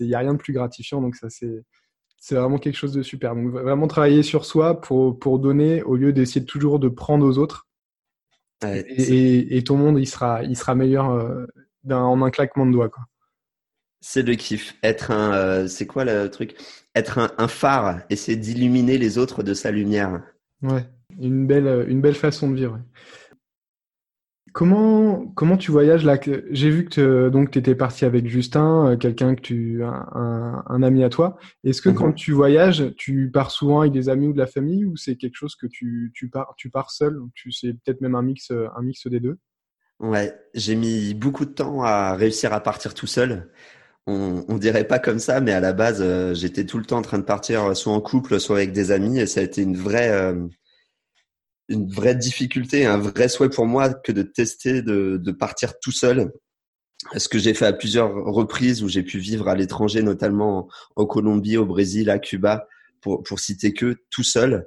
il 0.00 0.06
n'y 0.06 0.14
a 0.14 0.20
rien 0.20 0.34
de 0.34 0.38
plus 0.38 0.52
gratifiant. 0.52 1.00
Donc 1.00 1.16
ça, 1.16 1.28
c'est 1.30 1.64
c'est 2.18 2.36
vraiment 2.36 2.58
quelque 2.58 2.76
chose 2.76 2.92
de 2.92 3.02
super. 3.02 3.34
Donc 3.34 3.50
vraiment 3.50 3.88
travailler 3.88 4.22
sur 4.22 4.44
soi 4.44 4.80
pour, 4.80 5.18
pour 5.18 5.40
donner 5.40 5.82
au 5.82 5.96
lieu 5.96 6.12
d'essayer 6.12 6.46
toujours 6.46 6.78
de 6.78 6.88
prendre 6.88 7.26
aux 7.26 7.38
autres. 7.38 7.66
et, 8.64 9.56
et, 9.56 9.64
ton 9.64 9.76
monde, 9.76 9.98
il 9.98 10.06
sera, 10.06 10.44
il 10.44 10.56
sera 10.56 10.76
meilleur 10.76 11.10
euh, 11.10 11.44
en 11.90 12.22
un 12.22 12.30
claquement 12.30 12.66
de 12.66 12.72
doigts. 12.72 12.88
Quoi. 12.88 13.04
C'est 14.00 14.22
le 14.22 14.34
kiff. 14.34 14.76
Être 14.82 15.12
un, 15.12 15.32
euh, 15.32 15.68
c'est 15.68 15.86
quoi 15.86 16.04
le 16.04 16.28
truc? 16.28 16.56
Être 16.96 17.18
un, 17.18 17.30
un 17.38 17.48
phare, 17.48 18.00
essayer 18.10 18.36
d'illuminer 18.36 18.98
les 18.98 19.16
autres 19.16 19.44
de 19.44 19.54
sa 19.54 19.70
lumière. 19.70 20.22
Ouais, 20.60 20.84
une 21.20 21.46
belle, 21.46 21.86
une 21.88 22.00
belle 22.00 22.16
façon 22.16 22.50
de 22.50 22.56
vivre. 22.56 22.80
Comment, 24.52 25.26
comment 25.28 25.56
tu 25.56 25.70
voyages 25.70 26.04
là 26.04 26.18
J'ai 26.50 26.68
vu 26.68 26.84
que 26.84 27.30
donc 27.30 27.52
tu 27.52 27.58
étais 27.58 27.74
parti 27.74 28.04
avec 28.04 28.26
Justin, 28.26 28.88
euh, 28.88 28.96
quelqu'un 28.96 29.34
que 29.34 29.40
tu 29.40 29.82
un, 29.82 30.62
un, 30.66 30.82
ami 30.82 31.04
à 31.04 31.08
toi. 31.08 31.38
Est-ce 31.64 31.80
que 31.80 31.88
quand 31.88 32.08
mhm. 32.08 32.14
tu 32.14 32.32
voyages, 32.32 32.92
tu 32.96 33.30
pars 33.32 33.50
souvent 33.50 33.80
avec 33.80 33.92
des 33.92 34.08
amis 34.10 34.26
ou 34.26 34.32
de 34.34 34.38
la 34.38 34.46
famille 34.46 34.84
ou 34.84 34.96
c'est 34.96 35.16
quelque 35.16 35.36
chose 35.36 35.54
que 35.54 35.66
tu, 35.66 36.12
tu 36.14 36.28
pars 36.28 36.54
tu 36.58 36.68
pars 36.70 36.90
seul? 36.90 37.18
Tu 37.34 37.50
c'est 37.50 37.72
peut-être 37.72 38.02
même 38.02 38.14
un 38.14 38.22
mix 38.22 38.50
un 38.50 38.82
mix 38.82 39.06
des 39.06 39.20
deux. 39.20 39.38
Ouais, 40.02 40.34
j'ai 40.54 40.74
mis 40.74 41.14
beaucoup 41.14 41.44
de 41.44 41.52
temps 41.52 41.82
à 41.82 42.14
réussir 42.16 42.52
à 42.52 42.60
partir 42.60 42.92
tout 42.92 43.06
seul. 43.06 43.50
On, 44.06 44.44
on 44.48 44.58
dirait 44.58 44.86
pas 44.86 44.98
comme 44.98 45.20
ça, 45.20 45.40
mais 45.40 45.52
à 45.52 45.60
la 45.60 45.72
base, 45.72 46.00
euh, 46.02 46.34
j'étais 46.34 46.66
tout 46.66 46.78
le 46.78 46.84
temps 46.84 46.98
en 46.98 47.02
train 47.02 47.18
de 47.18 47.24
partir 47.24 47.76
soit 47.76 47.92
en 47.92 48.00
couple, 48.00 48.40
soit 48.40 48.56
avec 48.56 48.72
des 48.72 48.90
amis, 48.90 49.20
et 49.20 49.26
ça 49.26 49.40
a 49.40 49.44
été 49.44 49.62
une 49.62 49.76
vraie 49.76 50.10
euh, 50.10 50.46
une 51.68 51.88
vraie 51.90 52.16
difficulté, 52.16 52.84
un 52.86 52.98
vrai 52.98 53.28
souhait 53.28 53.48
pour 53.48 53.66
moi 53.66 53.94
que 53.94 54.12
de 54.12 54.22
tester 54.22 54.82
de, 54.82 55.18
de 55.18 55.32
partir 55.32 55.78
tout 55.80 55.92
seul. 55.92 56.32
Ce 57.16 57.28
que 57.28 57.38
j'ai 57.38 57.54
fait 57.54 57.66
à 57.66 57.72
plusieurs 57.72 58.12
reprises 58.12 58.82
où 58.82 58.88
j'ai 58.88 59.02
pu 59.02 59.18
vivre 59.18 59.48
à 59.48 59.54
l'étranger, 59.54 60.02
notamment 60.02 60.68
en 60.96 61.06
Colombie, 61.06 61.56
au 61.56 61.66
Brésil, 61.66 62.10
à 62.10 62.18
Cuba, 62.18 62.68
pour, 63.00 63.22
pour 63.22 63.40
citer 63.40 63.72
que 63.72 63.96
tout 64.10 64.22
seul. 64.24 64.66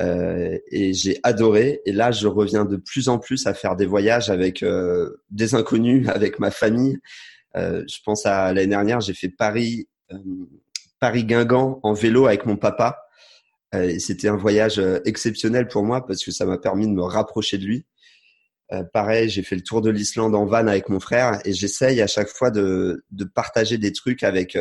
Euh, 0.00 0.58
et 0.70 0.94
j'ai 0.94 1.18
adoré. 1.22 1.80
Et 1.86 1.92
là, 1.92 2.10
je 2.10 2.26
reviens 2.26 2.64
de 2.64 2.76
plus 2.76 3.08
en 3.08 3.18
plus 3.18 3.46
à 3.46 3.54
faire 3.54 3.76
des 3.76 3.86
voyages 3.86 4.30
avec 4.30 4.62
euh, 4.62 5.22
des 5.30 5.54
inconnus, 5.54 6.08
avec 6.14 6.38
ma 6.38 6.50
famille. 6.50 6.98
Euh, 7.56 7.84
je 7.86 7.98
pense 8.04 8.24
à 8.26 8.52
l'année 8.52 8.68
dernière, 8.68 9.00
j'ai 9.00 9.14
fait 9.14 9.28
Paris, 9.28 9.88
Paris 11.00 11.24
Guingamp 11.24 11.80
en 11.82 11.92
vélo 11.92 12.26
avec 12.26 12.46
mon 12.46 12.56
papa. 12.56 12.98
Euh, 13.74 13.98
c'était 13.98 14.28
un 14.28 14.36
voyage 14.36 14.80
exceptionnel 15.04 15.68
pour 15.68 15.84
moi 15.84 16.06
parce 16.06 16.24
que 16.24 16.30
ça 16.30 16.44
m'a 16.46 16.58
permis 16.58 16.86
de 16.86 16.92
me 16.92 17.02
rapprocher 17.02 17.58
de 17.58 17.64
lui. 17.64 17.86
Pareil, 18.94 19.28
j'ai 19.28 19.42
fait 19.42 19.54
le 19.54 19.60
tour 19.60 19.82
de 19.82 19.90
l'Islande 19.90 20.34
en 20.34 20.46
van 20.46 20.66
avec 20.66 20.88
mon 20.88 20.98
frère 20.98 21.42
et 21.44 21.52
j'essaye 21.52 22.00
à 22.00 22.06
chaque 22.06 22.28
fois 22.28 22.50
de, 22.50 23.04
de, 23.10 23.24
partager 23.24 23.76
des 23.76 23.92
trucs 23.92 24.22
avec 24.22 24.56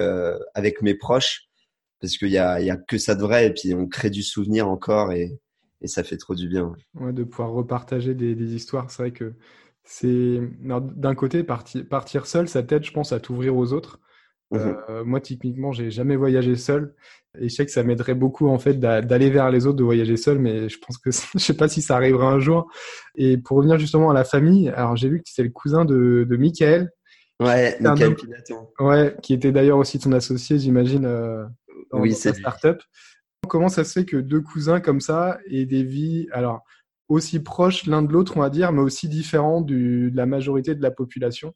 avec 0.53 0.81
mes 0.81 0.95
proches 0.95 1.47
parce 2.01 2.17
qu'il 2.17 2.29
y 2.29 2.37
a, 2.37 2.59
y 2.59 2.69
a 2.69 2.77
que 2.77 2.97
ça 2.97 3.15
de 3.15 3.21
vrai 3.21 3.47
et 3.47 3.53
puis 3.53 3.73
on 3.73 3.87
crée 3.87 4.09
du 4.09 4.23
souvenir 4.23 4.67
encore 4.67 5.11
et, 5.11 5.39
et 5.81 5.87
ça 5.87 6.03
fait 6.03 6.17
trop 6.17 6.35
du 6.35 6.49
bien. 6.49 6.73
Ouais, 6.95 7.13
de 7.13 7.23
pouvoir 7.23 7.51
repartager 7.51 8.13
des, 8.13 8.35
des 8.35 8.55
histoires, 8.55 8.89
c'est 8.89 9.03
vrai 9.03 9.11
que 9.11 9.33
c'est 9.83 10.39
d'un 10.61 11.15
côté 11.15 11.43
partir, 11.43 11.87
partir 11.87 12.25
seul, 12.27 12.47
ça 12.47 12.63
t'aide, 12.63 12.83
je 12.83 12.91
pense, 12.91 13.11
à 13.11 13.19
t'ouvrir 13.19 13.55
aux 13.55 13.73
autres. 13.73 13.99
Mmh 14.51 14.57
euh, 14.89 15.03
moi, 15.05 15.21
typiquement, 15.21 15.71
j'ai 15.71 15.91
jamais 15.91 16.17
voyagé 16.17 16.55
seul. 16.55 16.93
Et 17.39 17.47
je 17.47 17.55
sais 17.55 17.65
que 17.65 17.71
ça 17.71 17.83
m'aiderait 17.83 18.15
beaucoup 18.15 18.49
en 18.49 18.59
fait 18.59 18.73
d'aller 18.73 19.29
vers 19.29 19.49
les 19.49 19.65
autres, 19.65 19.77
de 19.77 19.83
voyager 19.83 20.17
seul, 20.17 20.39
mais 20.39 20.67
je 20.67 20.77
pense 20.79 20.97
que 20.97 21.09
je 21.33 21.39
sais 21.39 21.53
pas 21.53 21.69
si 21.69 21.81
ça 21.81 21.95
arrivera 21.95 22.29
un 22.29 22.39
jour. 22.39 22.69
Et 23.15 23.37
pour 23.37 23.57
revenir 23.57 23.79
justement 23.79 24.09
à 24.11 24.13
la 24.13 24.25
famille, 24.25 24.69
alors 24.69 24.97
j'ai 24.97 25.07
vu 25.07 25.19
que 25.19 25.29
c'est 25.31 25.43
le 25.43 25.49
cousin 25.49 25.85
de, 25.85 26.27
de 26.29 26.37
Michael. 26.37 26.91
Ouais, 27.39 27.77
Michael 27.79 28.15
Pinaton. 28.15 28.67
Ouais, 28.79 29.15
qui 29.23 29.33
était 29.33 29.51
d'ailleurs 29.51 29.77
aussi 29.77 29.97
ton 29.97 30.11
associé, 30.11 30.59
j'imagine, 30.59 31.05
euh, 31.05 31.45
dans, 31.91 31.99
oui, 31.99 32.11
dans 32.11 32.33
startup. 32.33 32.81
Comment 33.47 33.69
ça 33.69 33.83
se 33.83 33.93
fait 33.93 34.05
que 34.05 34.17
deux 34.17 34.41
cousins 34.41 34.79
comme 34.79 35.01
ça 35.01 35.39
aient 35.49 35.65
des 35.65 35.83
vies, 35.83 36.27
alors 36.31 36.63
aussi 37.09 37.41
proches 37.41 37.85
l'un 37.85 38.01
de 38.01 38.11
l'autre, 38.11 38.37
on 38.37 38.41
va 38.41 38.49
dire, 38.49 38.71
mais 38.71 38.81
aussi 38.81 39.09
différents 39.09 39.61
du, 39.61 40.11
de 40.11 40.17
la 40.17 40.25
majorité 40.25 40.75
de 40.75 40.81
la 40.81 40.91
population? 40.91 41.53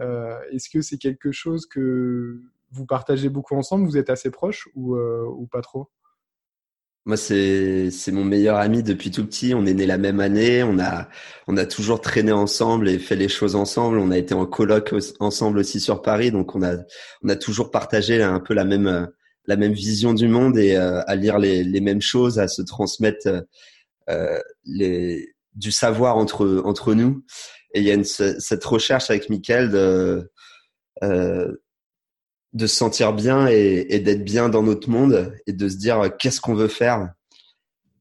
Euh, 0.00 0.38
Est-ce 0.52 0.68
que 0.70 0.80
c'est 0.80 0.98
quelque 0.98 1.32
chose 1.32 1.66
que 1.66 2.40
vous 2.70 2.86
partagez 2.86 3.28
beaucoup 3.28 3.54
ensemble 3.54 3.86
Vous 3.86 3.96
êtes 3.96 4.10
assez 4.10 4.30
proches 4.30 4.68
ou, 4.74 4.96
euh, 4.96 5.24
ou 5.26 5.46
pas 5.46 5.62
trop? 5.62 5.88
Moi, 7.04 7.16
c'est 7.16 7.90
c'est 7.90 8.12
mon 8.12 8.24
meilleur 8.24 8.58
ami 8.58 8.84
depuis 8.84 9.10
tout 9.10 9.26
petit. 9.26 9.54
On 9.54 9.66
est 9.66 9.74
né 9.74 9.86
la 9.86 9.98
même 9.98 10.20
année. 10.20 10.62
On 10.62 10.78
a 10.78 11.08
on 11.48 11.56
a 11.56 11.66
toujours 11.66 12.00
traîné 12.00 12.30
ensemble 12.30 12.88
et 12.88 13.00
fait 13.00 13.16
les 13.16 13.28
choses 13.28 13.56
ensemble. 13.56 13.98
On 13.98 14.12
a 14.12 14.18
été 14.18 14.34
en 14.34 14.46
coloc 14.46 14.94
ensemble 15.18 15.58
aussi 15.58 15.80
sur 15.80 16.00
Paris, 16.00 16.30
donc 16.30 16.54
on 16.54 16.62
a 16.62 16.76
on 17.22 17.28
a 17.28 17.34
toujours 17.34 17.72
partagé 17.72 18.22
un 18.22 18.38
peu 18.38 18.54
la 18.54 18.64
même 18.64 19.10
la 19.46 19.56
même 19.56 19.72
vision 19.72 20.14
du 20.14 20.28
monde 20.28 20.58
et 20.58 20.76
euh, 20.76 21.02
à 21.06 21.16
lire 21.16 21.38
les 21.38 21.64
les 21.64 21.80
mêmes 21.80 22.02
choses, 22.02 22.38
à 22.38 22.48
se 22.48 22.62
transmettre 22.62 23.44
euh, 24.08 24.40
les 24.64 25.34
du 25.54 25.72
savoir 25.72 26.16
entre 26.16 26.62
entre 26.64 26.94
nous. 26.94 27.24
Et 27.74 27.80
il 27.80 27.86
y 27.86 27.90
a 27.90 27.94
une, 27.94 28.04
cette 28.04 28.64
recherche 28.64 29.08
avec 29.08 29.30
Michael 29.30 29.70
de, 29.70 30.30
euh, 31.02 31.50
de 32.52 32.66
se 32.66 32.76
sentir 32.76 33.14
bien 33.14 33.48
et, 33.48 33.86
et 33.88 33.98
d'être 33.98 34.24
bien 34.24 34.50
dans 34.50 34.62
notre 34.62 34.90
monde 34.90 35.34
et 35.46 35.54
de 35.54 35.68
se 35.70 35.76
dire 35.76 36.00
euh, 36.00 36.08
qu'est-ce 36.10 36.40
qu'on 36.40 36.54
veut 36.54 36.68
faire? 36.68 37.08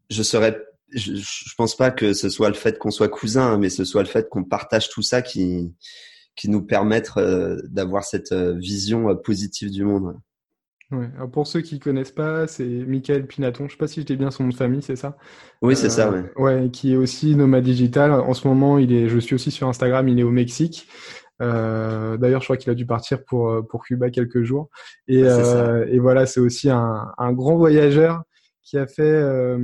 Je 0.10 0.24
serais, 0.24 0.62
je, 0.92 1.14
je 1.16 1.56
pense 1.58 1.78
pas 1.78 1.90
que 1.90 2.12
ce 2.14 2.30
soit 2.30 2.50
le 2.50 2.56
fait 2.56 2.78
qu'on 2.78 2.92
soit 2.92 3.08
cousin, 3.08 3.58
mais 3.58 3.70
ce 3.70 3.86
soit 3.86 4.04
le 4.04 4.10
fait 4.10 4.28
qu'on 4.28 4.44
partage 4.44 4.90
tout 4.90 5.02
ça 5.02 5.22
qui, 5.22 5.74
qui 6.36 6.50
nous 6.50 6.64
permettre 6.64 7.20
euh, 7.20 7.62
d'avoir 7.70 8.04
cette 8.04 8.34
euh, 8.34 8.54
vision 8.58 9.16
positive 9.16 9.72
du 9.72 9.86
monde. 9.86 10.18
Ouais. 10.92 11.10
Alors 11.16 11.30
pour 11.30 11.48
ceux 11.48 11.62
qui 11.62 11.80
connaissent 11.80 12.12
pas, 12.12 12.48
c'est 12.48 12.66
Michael 12.66 13.26
Pinaton. 13.26 13.68
Je 13.68 13.72
sais 13.72 13.78
pas 13.78 13.88
si 13.88 14.02
j'étais 14.02 14.16
bien 14.16 14.30
son 14.30 14.44
nom 14.44 14.50
de 14.50 14.56
famille, 14.56 14.82
c'est 14.82 14.98
ça? 14.98 15.18
Oui, 15.62 15.76
c'est 15.76 15.90
ça. 15.90 16.12
Ouais. 16.12 16.24
ouais. 16.36 16.70
qui 16.70 16.94
est 16.94 16.98
aussi 16.98 17.36
nomade 17.36 17.64
digital. 17.64 18.12
En 18.12 18.34
ce 18.34 18.48
moment, 18.48 18.78
il 18.78 18.92
est. 18.92 19.08
Je 19.08 19.18
suis 19.20 19.36
aussi 19.36 19.52
sur 19.52 19.68
Instagram. 19.68 20.08
Il 20.10 20.20
est 20.20 20.24
au 20.24 20.32
Mexique. 20.32 20.88
Euh, 21.42 22.18
D'ailleurs, 22.18 22.42
je 22.42 22.48
crois 22.48 22.58
qu'il 22.58 22.70
a 22.72 22.76
dû 22.76 22.86
partir 22.86 23.24
pour 23.24 23.66
pour 23.68 23.84
Cuba 23.86 24.10
quelques 24.10 24.44
jours. 24.44 24.70
Et, 25.08 25.24
euh, 25.24 25.86
et 25.90 26.00
voilà, 26.00 26.26
c'est 26.26 26.40
aussi 26.40 26.70
un, 26.70 27.08
un, 27.18 27.32
grand 27.32 27.56
voyageur 27.56 28.24
qui 28.62 28.78
a 28.78 28.86
fait. 28.86 29.02
Euh... 29.04 29.58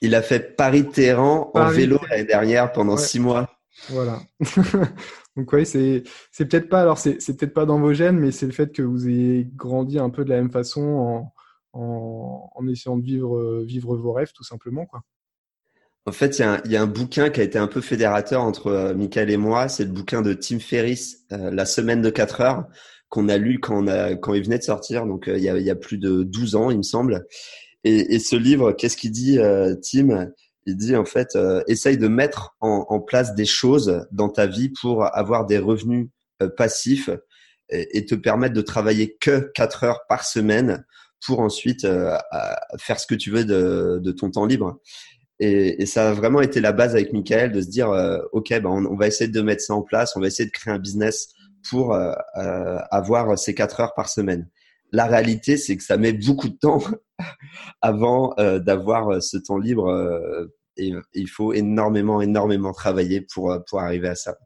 Il 0.00 0.14
a 0.14 0.22
fait 0.22 0.56
Paris-Téhéran 0.56 1.50
en 1.54 1.66
vélo 1.66 1.98
l'année 2.10 2.24
dernière 2.24 2.72
pendant 2.72 2.96
six 2.96 3.20
mois. 3.20 3.48
Voilà. 3.88 4.20
Donc 5.36 5.52
oui, 5.52 5.64
c'est 5.64 6.02
c'est 6.30 6.46
peut-être 6.46 6.68
pas 6.68 6.82
alors 6.82 6.98
c'est 6.98 7.16
peut-être 7.16 7.54
pas 7.54 7.66
dans 7.66 7.80
vos 7.80 7.92
gènes, 7.92 8.18
mais 8.18 8.30
c'est 8.32 8.46
le 8.46 8.52
fait 8.52 8.72
que 8.72 8.82
vous 8.82 9.08
ayez 9.08 9.48
grandi 9.54 9.98
un 9.98 10.10
peu 10.10 10.24
de 10.24 10.30
la 10.30 10.36
même 10.36 10.50
façon 10.50 10.82
en 10.82 11.34
en, 11.74 12.50
en 12.54 12.68
essayant 12.68 12.98
de 12.98 13.04
vivre 13.04 13.62
vivre 13.62 13.96
vos 13.96 14.12
rêves 14.12 14.32
tout 14.34 14.44
simplement 14.44 14.84
quoi. 14.84 15.02
En 16.04 16.12
fait, 16.12 16.38
il 16.38 16.72
y, 16.72 16.76
a 16.76 16.82
un, 16.82 16.86
bouquin 16.88 17.30
qui 17.30 17.40
a 17.40 17.44
été 17.44 17.58
un 17.58 17.68
peu 17.68 17.80
fédérateur 17.80 18.42
entre 18.42 18.66
euh, 18.66 18.94
Michael 18.94 19.30
et 19.30 19.36
moi. 19.36 19.68
C'est 19.68 19.84
le 19.84 19.90
bouquin 19.90 20.20
de 20.20 20.34
Tim 20.34 20.58
Ferriss, 20.58 21.24
euh, 21.30 21.52
La 21.52 21.64
semaine 21.64 22.02
de 22.02 22.10
4 22.10 22.40
heures, 22.40 22.66
qu'on 23.08 23.28
a 23.28 23.38
lu 23.38 23.60
quand, 23.60 23.84
on 23.84 23.86
a, 23.86 24.16
quand 24.16 24.34
il 24.34 24.42
venait 24.42 24.58
de 24.58 24.64
sortir, 24.64 25.06
donc 25.06 25.28
euh, 25.28 25.36
il, 25.36 25.44
y 25.44 25.48
a, 25.48 25.56
y 25.58 25.70
a 25.70 25.76
plus 25.76 25.98
de 25.98 26.24
12 26.24 26.56
ans, 26.56 26.70
il 26.70 26.78
me 26.78 26.82
semble. 26.82 27.24
Et 27.84 28.20
ce 28.20 28.36
livre, 28.36 28.70
qu'est-ce 28.70 28.96
qu'il 28.96 29.10
dit, 29.10 29.40
Tim? 29.82 30.30
Il 30.66 30.76
dit 30.76 30.96
en 30.96 31.04
fait, 31.04 31.36
euh, 31.36 31.62
essaye 31.66 31.98
de 31.98 32.08
mettre 32.08 32.54
en, 32.60 32.86
en, 32.88 33.00
place 33.00 33.34
des 33.34 33.44
choses 33.44 34.06
dans 34.12 34.28
ta 34.28 34.46
vie 34.46 34.70
pour 34.80 35.04
avoir 35.16 35.46
des 35.46 35.58
revenus 35.58 36.08
euh, 36.42 36.48
passifs 36.48 37.10
et, 37.68 38.04
te 38.04 38.14
permettre 38.14 38.54
de 38.54 38.60
travailler 38.60 39.16
que 39.18 39.50
4 39.54 39.84
heures 39.84 40.00
par 40.08 40.24
semaine 40.24 40.84
pour 41.24 41.40
ensuite 41.40 41.84
euh, 41.84 42.16
faire 42.78 43.00
ce 43.00 43.06
que 43.06 43.14
tu 43.14 43.30
veux 43.30 43.44
de, 43.44 44.00
de 44.02 44.12
ton 44.12 44.30
temps 44.30 44.46
libre. 44.46 44.80
Et, 45.38 45.82
et, 45.82 45.86
ça 45.86 46.10
a 46.10 46.12
vraiment 46.12 46.40
été 46.40 46.60
la 46.60 46.72
base 46.72 46.92
avec 46.92 47.12
Michael 47.12 47.52
de 47.52 47.60
se 47.60 47.68
dire, 47.68 47.90
euh, 47.90 48.18
OK, 48.32 48.50
ben 48.50 48.66
on, 48.66 48.84
on, 48.84 48.96
va 48.96 49.06
essayer 49.06 49.30
de 49.30 49.40
mettre 49.40 49.62
ça 49.62 49.74
en 49.74 49.82
place, 49.82 50.14
on 50.16 50.20
va 50.20 50.26
essayer 50.26 50.46
de 50.46 50.52
créer 50.52 50.74
un 50.74 50.78
business 50.78 51.28
pour 51.68 51.94
euh, 51.94 52.12
euh 52.36 52.78
avoir 52.90 53.38
ces 53.38 53.54
4 53.54 53.80
heures 53.80 53.94
par 53.94 54.08
semaine. 54.08 54.48
La 54.92 55.06
réalité, 55.06 55.56
c'est 55.56 55.76
que 55.76 55.82
ça 55.82 55.96
met 55.96 56.12
beaucoup 56.12 56.48
de 56.48 56.56
temps 56.56 56.82
avant 57.82 58.34
d'avoir 58.36 59.22
ce 59.22 59.38
temps 59.38 59.58
libre 59.58 60.48
et 60.76 60.92
il 61.14 61.28
faut 61.28 61.52
énormément, 61.52 62.20
énormément 62.20 62.72
travailler 62.72 63.26
pour, 63.32 63.52
arriver 63.74 64.08
à 64.08 64.14
ça. 64.14 64.36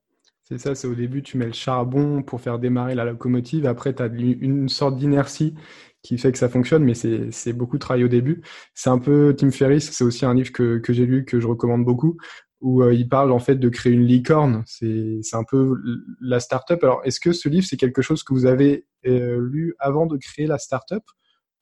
C'est 0.45 0.59
ça, 0.59 0.75
c'est 0.75 0.87
au 0.87 0.95
début, 0.95 1.23
tu 1.23 1.39
mets 1.39 1.47
le 1.47 1.53
charbon 1.53 2.23
pour 2.23 2.41
faire 2.41 2.59
démarrer 2.59 2.95
la 2.95 3.05
locomotive. 3.05 3.67
Après, 3.67 3.95
tu 3.95 4.03
as 4.03 4.07
une 4.07 4.69
sorte 4.69 4.97
d'inertie 4.97 5.55
qui 6.03 6.19
fait 6.19 6.31
que 6.31 6.39
ça 6.39 6.49
fonctionne, 6.49 6.85
mais 6.85 6.95
c'est 6.95 7.53
beaucoup 7.53 7.79
de 7.79 8.05
au 8.05 8.09
début. 8.09 8.43
C'est 8.75 8.91
un 8.91 8.99
peu 8.99 9.35
Tim 9.37 9.51
Ferriss, 9.51 9.91
c'est 9.91 10.05
aussi 10.05 10.25
un 10.25 10.35
livre 10.35 10.53
que, 10.53 10.79
que 10.79 10.93
j'ai 10.93 11.05
lu, 11.05 11.25
que 11.25 11.41
je 11.41 11.49
recommande 11.49 11.85
beaucoup, 11.85 12.17
où 12.61 12.83
euh, 12.83 12.95
il 12.95 13.09
parle 13.09 13.33
en 13.33 13.39
fait 13.39 13.57
de 13.57 13.69
créer 13.69 13.93
une 13.93 14.07
licorne. 14.07 14.63
C'est 14.67 15.21
un 15.35 15.45
peu 15.45 15.77
la 16.21 16.41
startup. 16.41 16.83
Alors, 16.83 17.01
est-ce 17.05 17.21
que 17.21 17.33
ce 17.33 17.49
livre, 17.49 17.67
c'est 17.67 17.77
quelque 17.77 18.03
chose 18.03 18.23
que 18.23 18.33
vous 18.33 18.47
avez 18.47 18.87
euh, 19.07 19.39
lu 19.41 19.75
avant 19.79 20.07
de 20.07 20.17
créer 20.17 20.47
la 20.47 20.59
startup 20.59 21.03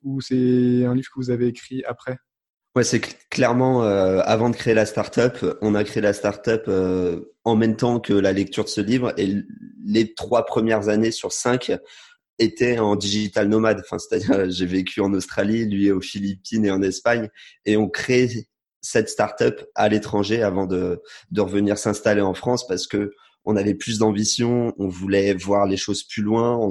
ou 0.03 0.20
c'est 0.20 0.84
un 0.84 0.95
livre 0.95 1.09
que 1.09 1.18
vous 1.18 1.30
avez 1.30 1.49
écrit 1.49 1.82
après? 1.84 2.18
Ouais, 2.76 2.84
c'est 2.84 3.01
clairement 3.30 3.84
euh, 3.84 4.20
avant 4.24 4.51
de 4.51 4.57
créer 4.57 4.74
la 4.74 4.84
startup, 4.84 5.45
on 5.62 5.74
a 5.74 5.84
créé 5.84 6.03
la 6.03 6.12
startup 6.12 6.68
en 7.45 7.57
même 7.57 7.76
temps 7.76 8.01
que 8.01 8.12
la 8.12 8.32
lecture 8.32 8.64
de 8.64 8.68
ce 8.68 8.80
livre 8.80 9.12
et 9.16 9.42
les 9.84 10.12
trois 10.14 10.45
premières 10.45 10.88
années 10.88 11.12
sur 11.12 11.32
cinq 11.32 11.72
étaient 12.40 12.80
en 12.80 12.97
digital 12.97 13.49
nomade. 13.49 13.80
Enfin, 13.84 13.99
c'est-à-dire 13.99 14.49
j'ai 14.51 14.66
vécu 14.66 15.01
en 15.01 15.12
Australie, 15.14 15.66
lui 15.66 15.90
aux 15.92 16.01
Philippines 16.01 16.66
et 16.66 16.70
en 16.70 16.82
Espagne 16.82 17.28
et 17.64 17.76
on 17.76 17.88
crée 17.88 18.49
cette 18.85 19.09
startup 19.09 19.64
à 19.74 19.89
l'étranger 19.89 20.43
avant 20.43 20.66
de, 20.66 21.01
de 21.30 21.41
revenir 21.41 21.78
s'installer 21.78 22.20
en 22.20 22.35
France 22.35 22.66
parce 22.66 22.87
que 22.87 23.12
on 23.47 23.57
avait 23.57 23.74
plus 23.74 23.99
d'ambition, 23.99 24.74
on 24.78 24.89
voulait 24.89 25.35
voir 25.35 25.66
les 25.66 25.76
choses 25.76 26.03
plus 26.05 26.22
loin 26.22 26.68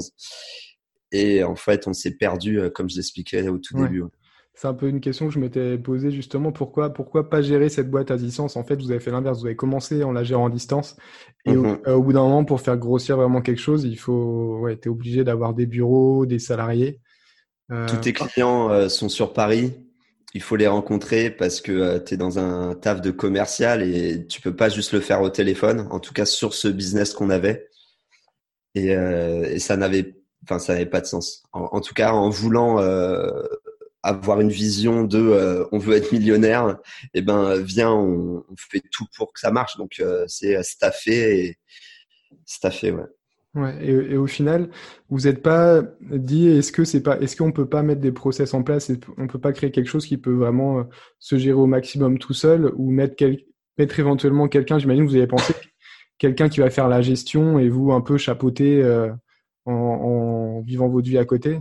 et 1.11 1.43
en 1.43 1.55
fait 1.55 1.87
on 1.87 1.93
s'est 1.93 2.15
perdu 2.15 2.59
euh, 2.59 2.69
comme 2.69 2.89
je 2.89 2.95
l'expliquais 2.95 3.47
au 3.49 3.57
tout 3.57 3.75
début. 3.75 4.03
C'est 4.55 4.67
un 4.67 4.75
peu 4.75 4.87
une 4.87 5.01
question 5.01 5.27
que 5.27 5.33
je 5.33 5.39
m'étais 5.39 5.79
posée 5.79 6.11
justement. 6.11 6.51
Pourquoi, 6.51 6.91
pourquoi 6.91 7.31
pas 7.31 7.41
gérer 7.41 7.69
cette 7.69 7.89
boîte 7.89 8.11
à 8.11 8.17
distance? 8.17 8.55
En 8.55 8.63
fait, 8.63 8.75
vous 8.75 8.91
avez 8.91 8.99
fait 8.99 9.09
l'inverse. 9.09 9.39
Vous 9.39 9.47
avez 9.47 9.55
commencé 9.55 10.03
en 10.03 10.11
la 10.11 10.23
gérant 10.23 10.45
à 10.45 10.49
distance. 10.51 10.95
Et 11.45 11.57
au, 11.57 11.63
mhm. 11.63 12.01
bout 12.03 12.13
d'un 12.13 12.21
moment, 12.21 12.45
pour 12.45 12.61
faire 12.61 12.77
grossir 12.77 13.17
vraiment 13.17 13.41
quelque 13.41 13.59
chose, 13.59 13.83
il 13.83 13.97
faut, 13.97 14.59
ouais, 14.59 14.79
es 14.79 14.87
obligé 14.87 15.23
d'avoir 15.23 15.55
des 15.55 15.65
bureaux, 15.65 16.27
des 16.27 16.37
salariés. 16.37 17.01
Euh, 17.71 17.87
Tous 17.87 17.97
tes 17.97 18.13
clients 18.13 18.69
euh, 18.69 18.89
sont 18.89 19.09
sur 19.09 19.33
Paris. 19.33 19.73
Il 20.33 20.41
faut 20.41 20.55
les 20.55 20.67
rencontrer 20.67 21.29
parce 21.29 21.61
que 21.61 21.71
euh, 21.71 21.99
tu 21.99 22.15
es 22.15 22.17
dans 22.17 22.39
un 22.39 22.75
taf 22.75 23.01
de 23.01 23.11
commercial 23.11 23.83
et 23.83 24.25
tu 24.27 24.41
peux 24.41 24.55
pas 24.55 24.69
juste 24.69 24.91
le 24.91 24.99
faire 24.99 25.21
au 25.21 25.29
téléphone. 25.29 25.87
En 25.91 25.99
tout 25.99 26.13
cas, 26.13 26.25
sur 26.25 26.53
ce 26.53 26.67
business 26.67 27.13
qu'on 27.13 27.29
avait. 27.29 27.69
Et, 28.75 28.87
et 28.87 29.59
ça 29.59 29.77
n'avait, 29.77 30.15
enfin, 30.43 30.57
ça 30.57 30.73
n'avait 30.73 30.87
pas 30.87 30.99
de 30.99 31.05
sens. 31.05 31.43
En, 31.51 31.79
tout 31.79 31.93
cas, 31.93 32.11
en 32.11 32.29
voulant 32.29 32.79
avoir 34.03 34.41
une 34.41 34.49
vision 34.49 35.03
de 35.03 35.17
euh, 35.17 35.65
on 35.71 35.77
veut 35.77 35.95
être 35.95 36.11
millionnaire, 36.11 36.77
eh 37.13 37.21
ben 37.21 37.57
viens, 37.61 37.91
on, 37.91 38.43
fait 38.57 38.83
tout 38.91 39.05
pour 39.15 39.31
que 39.33 39.39
ça 39.39 39.49
marche. 39.49 39.77
Donc 39.77 39.99
euh, 39.99 40.25
c'est 40.27 40.61
staffé 40.61 41.45
et 41.45 41.57
staffé, 42.45 42.91
ouais. 42.91 43.05
Ouais, 43.55 43.75
et, 43.85 44.17
au 44.17 44.25
final, 44.25 44.69
vous 45.09 45.21
n'êtes 45.21 45.43
pas 45.43 45.83
dit 46.01 46.47
est-ce 46.47 46.71
que 46.71 46.83
c'est 46.83 47.03
pas 47.03 47.19
est-ce 47.19 47.35
qu'on 47.37 47.51
peut 47.51 47.69
pas 47.69 47.83
mettre 47.83 48.01
des 48.01 48.11
process 48.11 48.55
en 48.55 48.63
place 48.63 48.89
et 48.89 48.99
on 49.17 49.27
peut 49.27 49.39
pas 49.39 49.53
créer 49.53 49.69
quelque 49.69 49.89
chose 49.89 50.07
qui 50.07 50.17
peut 50.17 50.33
vraiment 50.33 50.79
euh, 50.79 50.83
se 51.19 51.37
gérer 51.37 51.53
au 51.53 51.67
maximum 51.67 52.17
tout 52.17 52.33
seul 52.33 52.71
ou 52.77 52.89
mettre 52.89 53.15
quel, 53.15 53.41
mettre 53.77 53.99
éventuellement 53.99 54.47
quelqu'un, 54.47 54.79
j'imagine 54.79 55.05
que 55.05 55.09
vous 55.09 55.17
avez 55.17 55.27
pensé 55.27 55.53
quelqu'un 56.17 56.49
qui 56.49 56.61
va 56.61 56.71
faire 56.71 56.87
la 56.87 57.01
gestion 57.03 57.59
et 57.59 57.69
vous 57.69 57.91
un 57.91 58.01
peu 58.01 58.17
chapeauter 58.17 58.83
en, 59.65 59.71
en 59.71 60.61
vivant 60.61 60.89
votre 60.89 61.07
vie 61.07 61.17
à 61.19 61.25
côté? 61.25 61.59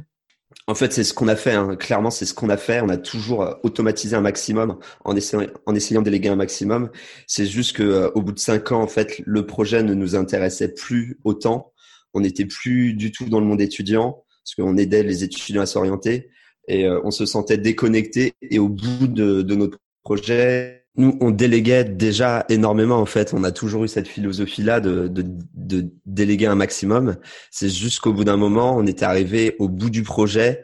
En 0.67 0.75
fait, 0.75 0.93
c'est 0.93 1.05
ce 1.05 1.15
qu'on 1.15 1.29
a 1.29 1.37
fait. 1.37 1.53
Hein. 1.53 1.77
Clairement, 1.77 2.11
c'est 2.11 2.27
ce 2.27 2.35
qu'on 2.35 2.49
a 2.49 2.57
fait. 2.57 2.81
On 2.81 2.89
a 2.89 2.97
toujours 2.97 3.43
euh, 3.43 3.55
automatisé 3.63 4.17
un 4.17 4.21
maximum 4.21 4.79
en 5.05 5.17
essayant, 5.17 5.47
en 5.67 5.75
essayant 5.75 6.03
déléguer 6.03 6.29
un 6.29 6.37
maximum. 6.37 6.91
C'est 7.27 7.47
juste 7.47 7.77
que 7.77 7.83
euh, 7.83 8.11
au 8.15 8.23
bout 8.23 8.33
de 8.33 8.39
cinq 8.39 8.73
ans, 8.73 8.83
en 8.83 8.87
fait, 8.87 9.21
le 9.25 9.47
projet 9.47 9.83
ne 9.83 9.95
nous 9.95 10.15
intéressait 10.15 10.73
plus 10.73 11.19
autant. 11.25 11.72
On 12.15 12.21
n'était 12.21 12.47
plus 12.47 12.95
du 12.95 13.13
tout 13.13 13.29
dans 13.29 13.41
le 13.41 13.47
monde 13.47 13.61
étudiant 13.61 14.25
parce 14.45 14.55
qu'on 14.57 14.77
aidait 14.77 15.03
les 15.03 15.25
étudiants 15.25 15.63
à 15.63 15.67
s'orienter 15.67 16.31
et 16.69 16.87
euh, 16.87 17.01
on 17.05 17.11
se 17.11 17.27
sentait 17.27 17.59
déconnecté. 17.59 18.35
Et 18.43 18.59
au 18.59 18.69
bout 18.69 19.07
de, 19.07 19.43
de 19.43 19.55
notre 19.55 19.79
projet, 20.03 20.85
nous, 20.97 21.17
on 21.21 21.31
déléguait 21.31 21.85
déjà 21.85 22.45
énormément 22.49 22.97
en 22.99 23.07
fait. 23.07 23.33
On 23.35 23.45
a 23.45 23.53
toujours 23.53 23.85
eu 23.85 23.89
cette 23.89 24.09
philosophie-là 24.09 24.81
de, 24.81 25.09
de, 25.09 25.25
de, 25.55 25.91
déléguer 26.07 26.47
un 26.47 26.55
maximum. 26.55 27.17
C'est 27.51 27.71
juste 27.71 28.01
qu'au 28.01 28.13
bout 28.13 28.25
d'un 28.25 28.37
moment, 28.37 28.77
on 28.77 28.87
était 28.87 29.05
arrivé 29.05 29.57
au 29.59 29.69
bout 29.69 29.91
du 29.91 30.03
projet. 30.03 30.63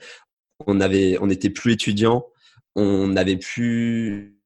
On 0.66 0.80
avait, 0.80 1.18
on 1.20 1.28
n'était 1.28 1.50
plus 1.50 1.72
étudiant. 1.72 2.26
On 2.74 3.08
n'avait 3.08 3.38
plus 3.38 4.38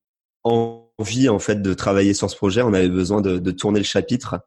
envie 0.44 1.28
en 1.28 1.38
fait 1.38 1.60
de 1.60 1.74
travailler 1.74 2.14
sur 2.14 2.30
ce 2.30 2.36
projet. 2.36 2.62
On 2.62 2.74
avait 2.74 2.88
besoin 2.88 3.20
de, 3.20 3.38
de 3.38 3.50
tourner 3.50 3.80
le 3.80 3.84
chapitre. 3.84 4.40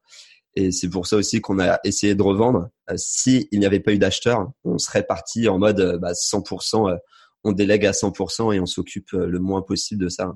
Et 0.56 0.72
c'est 0.72 0.90
pour 0.90 1.06
ça 1.06 1.18
aussi 1.18 1.42
qu'on 1.42 1.60
a 1.60 1.80
essayé 1.84 2.16
de 2.16 2.22
revendre. 2.22 2.70
Euh, 2.90 2.96
si 2.98 3.48
il 3.52 3.60
n'y 3.60 3.66
avait 3.66 3.80
pas 3.80 3.92
eu 3.92 3.98
d'acheteur, 3.98 4.52
on 4.64 4.78
serait 4.78 5.04
parti 5.04 5.50
en 5.50 5.60
mode 5.60 5.80
euh, 5.80 5.98
bah, 5.98 6.14
100%. 6.14 6.90
Euh, 6.90 6.96
on 7.44 7.52
délègue 7.52 7.86
à 7.86 7.92
100% 7.92 8.54
et 8.54 8.60
on 8.60 8.66
s'occupe 8.66 9.12
le 9.12 9.38
moins 9.38 9.62
possible 9.62 10.04
de 10.04 10.10
ça. 10.10 10.34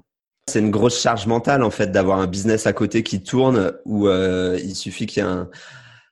C'est 0.47 0.59
une 0.59 0.70
grosse 0.70 1.01
charge 1.01 1.26
mentale 1.26 1.63
en 1.63 1.72
fait 1.72 1.91
d'avoir 1.91 2.20
un 2.20 2.28
business 2.28 2.67
à 2.67 2.74
côté 2.74 3.01
qui 3.01 3.24
tourne 3.24 3.74
où 3.84 4.07
il 4.07 4.76
suffit 4.76 5.07
qu'il 5.07 5.24
y 5.24 5.26
ait 5.26 5.30
un, 5.30 5.49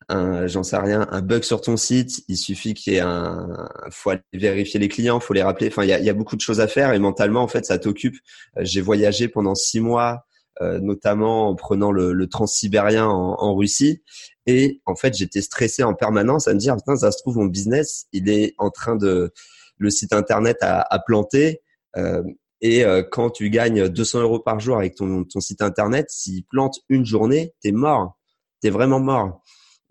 un 0.10 0.48
j'en 0.48 0.64
sais 0.64 0.78
rien, 0.78 1.08
un 1.12 1.22
bug 1.22 1.44
sur 1.44 1.62
ton 1.62 1.78
site, 1.78 2.24
il 2.28 2.36
suffit 2.36 2.74
qu'il 2.74 2.94
y 2.94 2.96
ait 2.96 3.02
un, 3.02 3.70
faut 3.92 4.10
aller 4.10 4.22
vérifier 4.34 4.80
les 4.80 4.88
clients, 4.88 5.20
faut 5.20 5.36
les 5.36 5.44
rappeler. 5.44 5.68
Enfin, 5.68 5.84
il 5.84 5.90
y 5.90 5.94
a, 5.94 6.00
y 6.00 6.10
a, 6.10 6.16
beaucoup 6.16 6.36
de 6.36 6.42
choses 6.42 6.62
à 6.62 6.68
faire 6.68 6.94
et 6.94 7.00
mentalement 7.00 7.44
en 7.44 7.48
fait 7.48 7.64
ça 7.64 7.78
t'occupe. 7.78 8.16
J'ai 8.60 8.82
voyagé 8.82 9.28
pendant 9.28 9.54
six 9.54 9.80
mois, 9.82 10.26
euh, 10.62 10.80
notamment 10.80 11.50
en 11.50 11.56
prenant 11.56 11.92
le, 11.92 12.14
le 12.14 12.28
transsibérien 12.28 13.08
en, 13.08 13.36
en, 13.40 13.56
Russie 13.56 14.02
et 14.46 14.82
en 14.86 14.96
fait 14.96 15.16
j'étais 15.16 15.42
stressé 15.42 15.84
en 15.84 15.94
permanence 15.94 16.48
à 16.48 16.54
me 16.54 16.60
dire 16.60 16.76
putain 16.76 16.96
ça 16.96 17.12
se 17.12 17.20
trouve 17.20 17.38
mon 17.38 17.46
business 17.46 18.08
il 18.12 18.30
est 18.30 18.56
en 18.58 18.70
train 18.72 18.96
de 18.96 19.32
le 19.78 19.90
site 19.90 20.14
internet 20.14 20.58
à, 20.62 20.82
à 20.82 21.00
planter. 21.00 21.62
Euh, 21.96 22.24
et 22.62 22.84
euh, 22.84 23.04
quand 23.04 23.30
tu 23.30 23.50
gagnes 23.50 23.88
200 23.88 24.22
euros 24.22 24.40
par 24.40 24.60
jour 24.60 24.78
avec 24.78 24.96
ton, 24.96 25.24
ton 25.24 25.40
site 25.40 25.62
internet, 25.62 26.08
s'il 26.10 26.44
plante 26.46 26.80
une 26.90 27.06
journée, 27.06 27.54
t'es 27.62 27.72
mort. 27.72 28.18
T'es 28.62 28.70
vraiment 28.70 29.00
mort. 29.00 29.44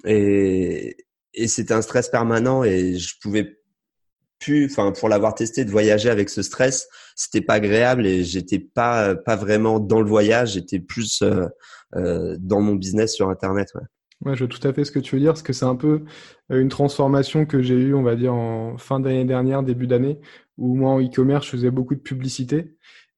Et, 0.04 0.96
et 1.34 1.48
c'était 1.48 1.74
un 1.74 1.82
stress 1.82 2.08
permanent 2.08 2.64
et 2.64 2.96
je 2.98 3.14
pouvais 3.20 3.58
plus, 4.38 4.66
enfin 4.66 4.92
pour 4.92 5.08
l'avoir 5.08 5.34
testé, 5.34 5.64
de 5.64 5.70
voyager 5.70 6.10
avec 6.10 6.28
ce 6.30 6.42
stress, 6.42 6.88
c'était 7.14 7.40
pas 7.40 7.54
agréable 7.54 8.06
et 8.06 8.24
j'étais 8.24 8.58
pas 8.58 9.14
pas 9.14 9.36
vraiment 9.36 9.80
dans 9.80 10.00
le 10.00 10.08
voyage, 10.08 10.52
j'étais 10.52 10.80
plus 10.80 11.22
euh, 11.22 11.46
euh, 11.94 12.36
dans 12.38 12.60
mon 12.60 12.74
business 12.74 13.14
sur 13.14 13.28
internet. 13.30 13.68
Ouais. 13.74 13.82
Ouais, 14.24 14.34
je 14.34 14.44
vois 14.44 14.48
tout 14.48 14.66
à 14.66 14.72
fait 14.72 14.84
ce 14.84 14.90
que 14.90 14.98
tu 14.98 15.14
veux 15.14 15.20
dire, 15.20 15.32
parce 15.32 15.42
que 15.42 15.52
c'est 15.52 15.66
un 15.66 15.76
peu 15.76 16.04
euh, 16.50 16.60
une 16.60 16.68
transformation 16.68 17.44
que 17.44 17.60
j'ai 17.60 17.74
eue, 17.74 17.94
on 17.94 18.02
va 18.02 18.16
dire, 18.16 18.32
en 18.34 18.78
fin 18.78 18.98
d'année 18.98 19.26
dernière, 19.26 19.62
début 19.62 19.86
d'année, 19.86 20.18
où 20.56 20.74
moi, 20.74 20.90
en 20.92 21.00
e-commerce, 21.02 21.44
je 21.46 21.50
faisais 21.50 21.70
beaucoup 21.70 21.94
de 21.94 22.00
publicité. 22.00 22.75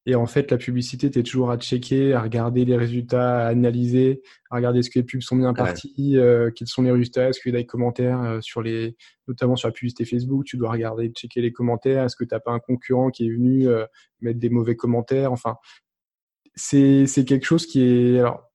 Et 0.09 0.15
en 0.15 0.25
fait, 0.25 0.51
la 0.51 0.57
publicité, 0.57 1.11
tu 1.11 1.19
es 1.19 1.23
toujours 1.23 1.51
à 1.51 1.59
checker, 1.59 2.15
à 2.15 2.23
regarder 2.23 2.65
les 2.65 2.79
résultats, 2.79 3.45
à 3.45 3.49
analyser, 3.49 4.23
à 4.51 4.57
regarder 4.57 4.79
est-ce 4.79 4.89
que 4.89 5.01
les 5.01 5.05
pubs 5.05 5.21
sont 5.21 5.37
bien 5.37 5.53
parties, 5.53 6.17
euh, 6.17 6.51
quels 6.51 6.67
sont 6.67 6.81
les 6.81 6.91
résultats, 6.91 7.29
est-ce 7.29 7.41
qu'il 7.41 7.53
y 7.53 7.55
a 7.55 7.59
des 7.59 7.67
commentaires 7.67 8.23
euh, 8.23 8.41
sur 8.41 8.63
les, 8.63 8.97
notamment 9.27 9.55
sur 9.55 9.69
la 9.69 9.73
publicité 9.73 10.07
Facebook, 10.07 10.47
tu 10.47 10.57
dois 10.57 10.71
regarder, 10.71 11.11
checker 11.11 11.43
les 11.43 11.53
commentaires, 11.53 12.05
est-ce 12.05 12.17
que 12.17 12.25
tu 12.25 12.35
n'as 12.35 12.41
pas 12.41 12.53
un 12.53 12.59
concurrent 12.59 13.11
qui 13.11 13.27
est 13.27 13.31
venu 13.31 13.69
mettre 14.23 14.39
des 14.39 14.49
mauvais 14.49 14.77
commentaires, 14.77 15.31
enfin, 15.31 15.57
c'est 16.55 17.05
quelque 17.27 17.45
chose 17.45 17.67
qui 17.67 17.83
est, 17.83 18.19
alors, 18.19 18.48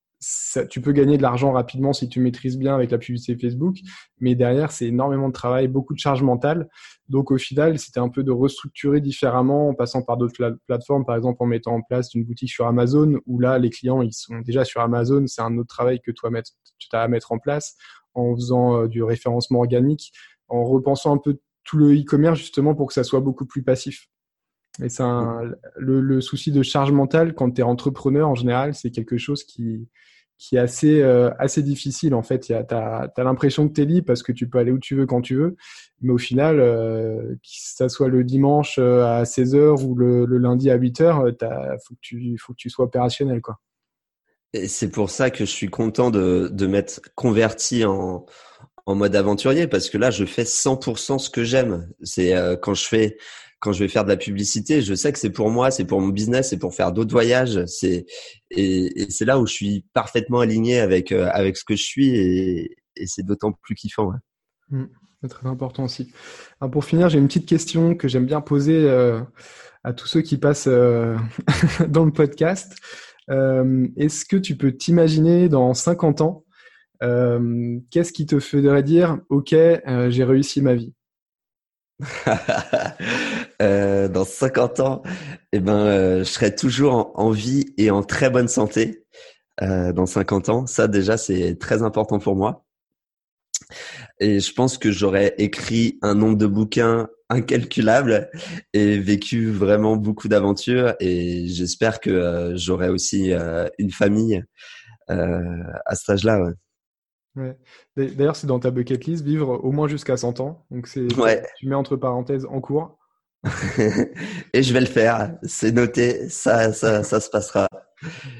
tu 0.70 0.80
peux 0.80 0.92
gagner 0.92 1.16
de 1.16 1.22
l'argent 1.22 1.52
rapidement 1.52 1.92
si 1.92 2.08
tu 2.08 2.20
maîtrises 2.20 2.58
bien 2.58 2.74
avec 2.74 2.90
la 2.90 2.98
publicité 2.98 3.36
Facebook, 3.36 3.76
mais 4.20 4.34
derrière, 4.34 4.72
c'est 4.72 4.86
énormément 4.86 5.28
de 5.28 5.32
travail, 5.32 5.68
beaucoup 5.68 5.94
de 5.94 5.98
charge 5.98 6.22
mentale. 6.22 6.68
Donc 7.08 7.30
au 7.30 7.38
final, 7.38 7.78
c'était 7.78 8.00
un 8.00 8.08
peu 8.08 8.22
de 8.22 8.30
restructurer 8.30 9.00
différemment 9.00 9.68
en 9.68 9.74
passant 9.74 10.02
par 10.02 10.16
d'autres 10.16 10.58
plateformes, 10.66 11.04
par 11.04 11.16
exemple 11.16 11.42
en 11.42 11.46
mettant 11.46 11.74
en 11.74 11.82
place 11.82 12.14
une 12.14 12.24
boutique 12.24 12.50
sur 12.50 12.66
Amazon, 12.66 13.20
où 13.26 13.38
là, 13.38 13.58
les 13.58 13.70
clients, 13.70 14.02
ils 14.02 14.12
sont 14.12 14.38
déjà 14.40 14.64
sur 14.64 14.80
Amazon, 14.80 15.26
c'est 15.26 15.42
un 15.42 15.56
autre 15.58 15.68
travail 15.68 16.00
que 16.00 16.10
toi, 16.10 16.30
tu 16.78 16.88
as 16.92 17.02
à 17.02 17.08
mettre 17.08 17.32
en 17.32 17.38
place, 17.38 17.76
en 18.14 18.34
faisant 18.34 18.82
euh, 18.82 18.88
du 18.88 19.02
référencement 19.02 19.60
organique, 19.60 20.12
en 20.48 20.64
repensant 20.64 21.14
un 21.14 21.18
peu 21.18 21.38
tout 21.64 21.78
le 21.78 21.94
e-commerce 21.94 22.38
justement 22.38 22.74
pour 22.74 22.88
que 22.88 22.94
ça 22.94 23.04
soit 23.04 23.20
beaucoup 23.20 23.46
plus 23.46 23.62
passif. 23.62 24.08
Et 24.82 24.88
c'est 24.88 25.04
le, 25.76 26.00
le, 26.00 26.20
souci 26.20 26.50
de 26.50 26.62
charge 26.62 26.90
mentale 26.90 27.34
quand 27.34 27.50
tu 27.52 27.60
es 27.60 27.64
entrepreneur 27.64 28.28
en 28.28 28.34
général, 28.34 28.74
c'est 28.74 28.90
quelque 28.90 29.16
chose 29.16 29.44
qui, 29.44 29.88
qui 30.38 30.56
est 30.56 30.58
assez, 30.58 31.00
euh, 31.02 31.30
assez 31.38 31.62
difficile 31.62 32.14
en 32.14 32.22
fait. 32.22 32.40
Tu 32.40 32.52
as, 32.52 33.12
l'impression 33.18 33.68
que 33.68 33.74
tu 33.74 33.82
es 33.82 33.84
libre 33.84 34.06
parce 34.06 34.22
que 34.22 34.32
tu 34.32 34.48
peux 34.48 34.58
aller 34.58 34.72
où 34.72 34.78
tu 34.78 34.94
veux 34.96 35.06
quand 35.06 35.20
tu 35.20 35.36
veux, 35.36 35.56
mais 36.00 36.12
au 36.12 36.18
final, 36.18 36.60
euh, 36.60 37.34
que 37.34 37.38
ça 37.42 37.88
soit 37.88 38.08
le 38.08 38.24
dimanche 38.24 38.76
euh, 38.78 39.04
à 39.04 39.22
16h 39.24 39.82
ou 39.84 39.94
le, 39.94 40.26
lundi 40.26 40.70
à 40.70 40.78
8h, 40.78 41.34
il 41.40 41.76
faut, 41.86 41.94
que 41.94 42.00
tu, 42.00 42.36
faut 42.38 42.52
que 42.52 42.58
tu 42.58 42.70
sois 42.70 42.84
opérationnel. 42.86 43.40
Quoi. 43.40 43.58
C'est 44.66 44.90
pour 44.90 45.10
ça 45.10 45.30
que 45.30 45.44
je 45.44 45.50
suis 45.50 45.68
content 45.68 46.10
de, 46.10 46.48
de 46.52 46.66
m'être 46.66 47.00
converti 47.14 47.84
en, 47.84 48.26
en 48.86 48.94
mode 48.94 49.16
aventurier 49.16 49.66
parce 49.66 49.88
que 49.90 49.98
là, 49.98 50.10
je 50.10 50.24
fais 50.24 50.44
100% 50.44 51.18
ce 51.18 51.30
que 51.30 51.42
j'aime. 51.42 51.88
C'est 52.02 52.34
quand 52.62 52.74
je 52.74 52.86
fais 52.86 53.16
quand 53.64 53.72
je 53.72 53.82
vais 53.82 53.88
faire 53.88 54.04
de 54.04 54.10
la 54.10 54.18
publicité, 54.18 54.82
je 54.82 54.94
sais 54.94 55.10
que 55.10 55.18
c'est 55.18 55.30
pour 55.30 55.48
moi, 55.48 55.70
c'est 55.70 55.86
pour 55.86 55.98
mon 55.98 56.08
business, 56.08 56.50
c'est 56.50 56.58
pour 56.58 56.74
faire 56.74 56.92
d'autres 56.92 57.12
voyages. 57.12 57.64
C'est 57.64 58.04
et, 58.50 59.06
c'est 59.08 59.24
là 59.24 59.40
où 59.40 59.46
je 59.46 59.54
suis 59.54 59.86
parfaitement 59.94 60.40
aligné 60.40 60.80
avec 60.80 61.12
euh, 61.12 61.30
avec 61.32 61.56
ce 61.56 61.64
que 61.64 61.74
je 61.74 61.82
suis 61.82 62.14
et, 62.14 62.76
c'est 63.06 63.24
d'autant 63.24 63.52
plus 63.52 63.74
kiffant. 63.74 64.12
Mmh, 64.68 64.84
c'est 65.22 65.28
très 65.28 65.48
important 65.48 65.84
aussi. 65.84 66.12
pour 66.70 66.84
finir, 66.84 67.08
j'ai 67.08 67.18
une 67.18 67.26
petite 67.26 67.48
question 67.48 67.94
que 67.96 68.06
j'aime 68.06 68.26
bien 68.26 68.42
poser 68.42 68.84
euh, 68.84 69.20
à 69.82 69.94
tous 69.94 70.06
ceux 70.06 70.20
qui 70.20 70.36
passent 70.36 70.68
euh, 70.68 71.16
dans 71.88 72.04
le 72.04 72.12
podcast. 72.12 72.76
Est-ce 73.28 74.26
que 74.26 74.36
tu 74.36 74.56
peux 74.56 74.72
t'imaginer 74.72 75.48
dans 75.48 75.72
50 75.72 76.20
ans 76.20 76.44
Qu'est-ce 77.00 78.12
qui 78.12 78.26
te 78.26 78.38
ferait 78.38 78.82
dire 78.82 79.18
OK, 79.30 79.54
j'ai 79.54 80.24
réussi 80.24 80.60
ma 80.60 80.74
vie 80.74 80.92
euh, 83.62 84.08
dans 84.08 84.24
50 84.24 84.80
ans, 84.80 85.02
eh 85.52 85.60
ben, 85.60 85.76
euh, 85.76 86.18
je 86.20 86.24
serai 86.24 86.54
toujours 86.54 87.12
en, 87.14 87.30
vie 87.30 87.72
et 87.78 87.90
en 87.90 88.02
très 88.02 88.30
bonne 88.30 88.48
santé. 88.48 89.04
Euh, 89.62 89.92
dans 89.92 90.06
50 90.06 90.48
ans, 90.48 90.66
ça 90.66 90.88
déjà 90.88 91.16
c'est 91.16 91.56
très 91.58 91.82
important 91.82 92.18
pour 92.18 92.36
moi. 92.36 92.64
Et 94.20 94.40
je 94.40 94.52
pense 94.52 94.78
que 94.78 94.90
j'aurais 94.90 95.34
écrit 95.38 95.98
un 96.02 96.14
nombre 96.14 96.36
de 96.36 96.46
bouquins 96.46 97.08
incalculable 97.30 98.30
et 98.72 98.98
vécu 98.98 99.50
vraiment 99.50 99.96
beaucoup 99.96 100.28
d'aventures. 100.28 100.94
Et 101.00 101.46
j'espère 101.48 102.00
que 102.00 102.52
j'aurai 102.56 102.88
aussi 102.88 103.32
une 103.78 103.90
famille 103.90 104.44
à 105.08 105.94
cet 105.94 106.10
âge-là. 106.10 106.52
Ouais. 107.36 107.56
D'ailleurs, 107.96 108.36
c'est 108.36 108.46
dans 108.46 108.60
ta 108.60 108.70
bucket 108.70 109.04
list, 109.06 109.24
vivre 109.24 109.60
au 109.62 109.72
moins 109.72 109.88
jusqu'à 109.88 110.16
100 110.16 110.40
ans. 110.40 110.66
Donc, 110.70 110.86
c'est, 110.86 111.06
tu 111.58 111.68
mets 111.68 111.74
entre 111.74 111.96
parenthèses 111.96 112.46
en 112.46 112.60
cours. 112.60 112.98
et 114.52 114.62
je 114.62 114.72
vais 114.72 114.80
le 114.80 114.86
faire. 114.86 115.36
C'est 115.42 115.72
noté. 115.72 116.28
Ça, 116.28 116.72
ça, 116.72 117.02
ça 117.02 117.20
se 117.20 117.28
passera. 117.28 117.68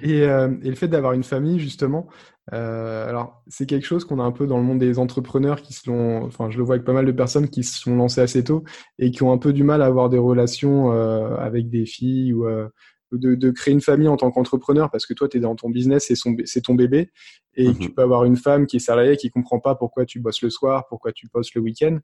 Et, 0.03 0.23
euh, 0.23 0.55
et, 0.63 0.69
le 0.69 0.75
fait 0.75 0.89
d'avoir 0.89 1.13
une 1.13 1.25
famille, 1.25 1.59
justement, 1.59 2.09
euh, 2.53 3.09
alors 3.09 3.43
c'est 3.49 3.67
quelque 3.67 3.87
chose 3.87 4.05
qu'on 4.05 4.21
a 4.21 4.23
un 4.23 4.33
peu 4.33 4.47
dans 4.47 4.59
le 4.59 4.65
monde 4.65 4.79
des 4.79 4.99
entrepreneurs 4.99 5.63
qui 5.63 5.73
se 5.73 5.89
l'ont, 5.91 6.25
enfin, 6.25 6.51
je 6.51 6.59
le 6.59 6.65
vois 6.65 6.75
avec 6.75 6.85
pas 6.85 6.93
mal 6.93 7.07
de 7.07 7.13
personnes 7.13 7.49
qui 7.49 7.65
se 7.65 7.81
sont 7.81 7.97
lancées 7.97 8.21
assez 8.21 8.45
tôt 8.45 8.65
et 8.99 9.11
qui 9.11 9.23
ont 9.23 9.33
un 9.33 9.39
peu 9.39 9.55
du 9.55 9.65
mal 9.65 9.81
à 9.81 9.87
avoir 9.87 10.11
des 10.11 10.19
relations 10.19 10.93
euh, 10.93 11.37
avec 11.37 11.71
des 11.71 11.87
filles 11.87 12.35
ou 12.35 12.47
de, 13.19 13.51
créer 13.51 13.73
une 13.73 13.81
famille 13.81 14.09
en 14.09 14.17
tant 14.17 14.31
qu'entrepreneur 14.31 14.91
parce 14.91 15.07
que 15.07 15.15
toi, 15.15 15.29
tu 15.29 15.39
es 15.39 15.41
dans 15.41 15.55
ton 15.55 15.71
business, 15.71 16.13
c'est 16.45 16.61
ton 16.61 16.75
bébé. 16.75 17.11
Et 17.57 17.69
mhm. 17.69 17.79
tu 17.79 17.91
peux 17.91 18.03
avoir 18.03 18.25
une 18.25 18.37
femme 18.37 18.67
qui 18.67 18.77
est 18.77 18.81
salariée, 18.81 19.17
qui 19.17 19.31
comprend 19.31 19.61
pas 19.61 19.75
pourquoi 19.75 20.05
tu 20.05 20.21
bosses 20.21 20.43
le 20.43 20.51
soir, 20.51 20.87
pourquoi 20.89 21.13
tu 21.13 21.29
bosses 21.33 21.55
le 21.55 21.61
week-end. 21.61 21.99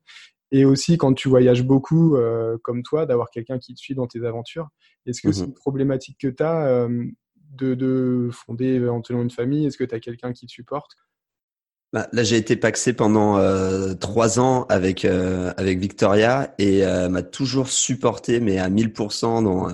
Et 0.52 0.64
aussi, 0.64 0.96
quand 0.96 1.14
tu 1.14 1.28
voyages 1.28 1.64
beaucoup, 1.64 2.16
euh, 2.16 2.56
comme 2.62 2.82
toi, 2.82 3.06
d'avoir 3.06 3.30
quelqu'un 3.30 3.58
qui 3.58 3.74
te 3.74 3.80
suit 3.80 3.94
dans 3.94 4.06
tes 4.06 4.24
aventures. 4.24 4.68
Est-ce 5.06 5.20
que 5.22 5.32
c'est 5.32 5.42
mhm. 5.42 5.48
une 5.48 5.54
problématique 5.54 6.18
que 6.20 6.28
tu 6.28 6.42
as 6.42 6.66
euh, 6.66 7.04
de, 7.52 7.74
de, 7.74 8.30
fonder 8.32 8.88
en 8.88 9.00
tenant 9.00 9.22
une 9.22 9.30
famille? 9.30 9.66
Est-ce 9.66 9.78
que 9.78 9.84
tu 9.84 9.94
as 9.94 10.00
quelqu'un 10.00 10.32
qui 10.32 10.46
te 10.46 10.52
supporte? 10.52 10.92
Bah, 11.92 12.08
là, 12.12 12.22
j'ai 12.22 12.36
été 12.36 12.56
paxé 12.56 12.92
pendant 12.92 13.38
euh, 13.38 13.94
trois 13.94 14.38
ans 14.38 14.64
avec 14.68 15.04
avec 15.04 15.80
Victoria 15.80 16.54
et 16.58 16.84
m'a 17.08 17.22
toujours 17.22 17.68
supporté, 17.68 18.38
mais 18.38 18.58
à 18.58 18.70
1000% 18.70 19.42
dans 19.42 19.68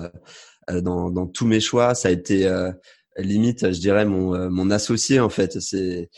dans, 0.69 1.09
dans, 1.09 1.27
tous 1.27 1.45
mes 1.45 1.59
choix. 1.59 1.95
Ça 1.95 2.09
a 2.09 2.11
été 2.11 2.47
euh, 2.47 2.71
limite, 3.17 3.71
je 3.73 3.79
dirais, 3.79 4.05
mon, 4.05 4.35
euh, 4.35 4.49
mon 4.49 4.71
associé 4.71 5.19
en 5.19 5.29
fait. 5.29 5.59
C'est 5.59 6.09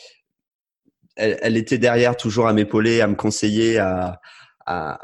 elle, 1.16 1.38
elle, 1.42 1.58
était 1.58 1.78
derrière, 1.78 2.16
toujours 2.18 2.48
à 2.48 2.54
m'épauler, 2.54 3.02
à 3.02 3.08
me 3.08 3.16
conseiller, 3.16 3.78
à, 3.78 4.22
à 4.66 5.00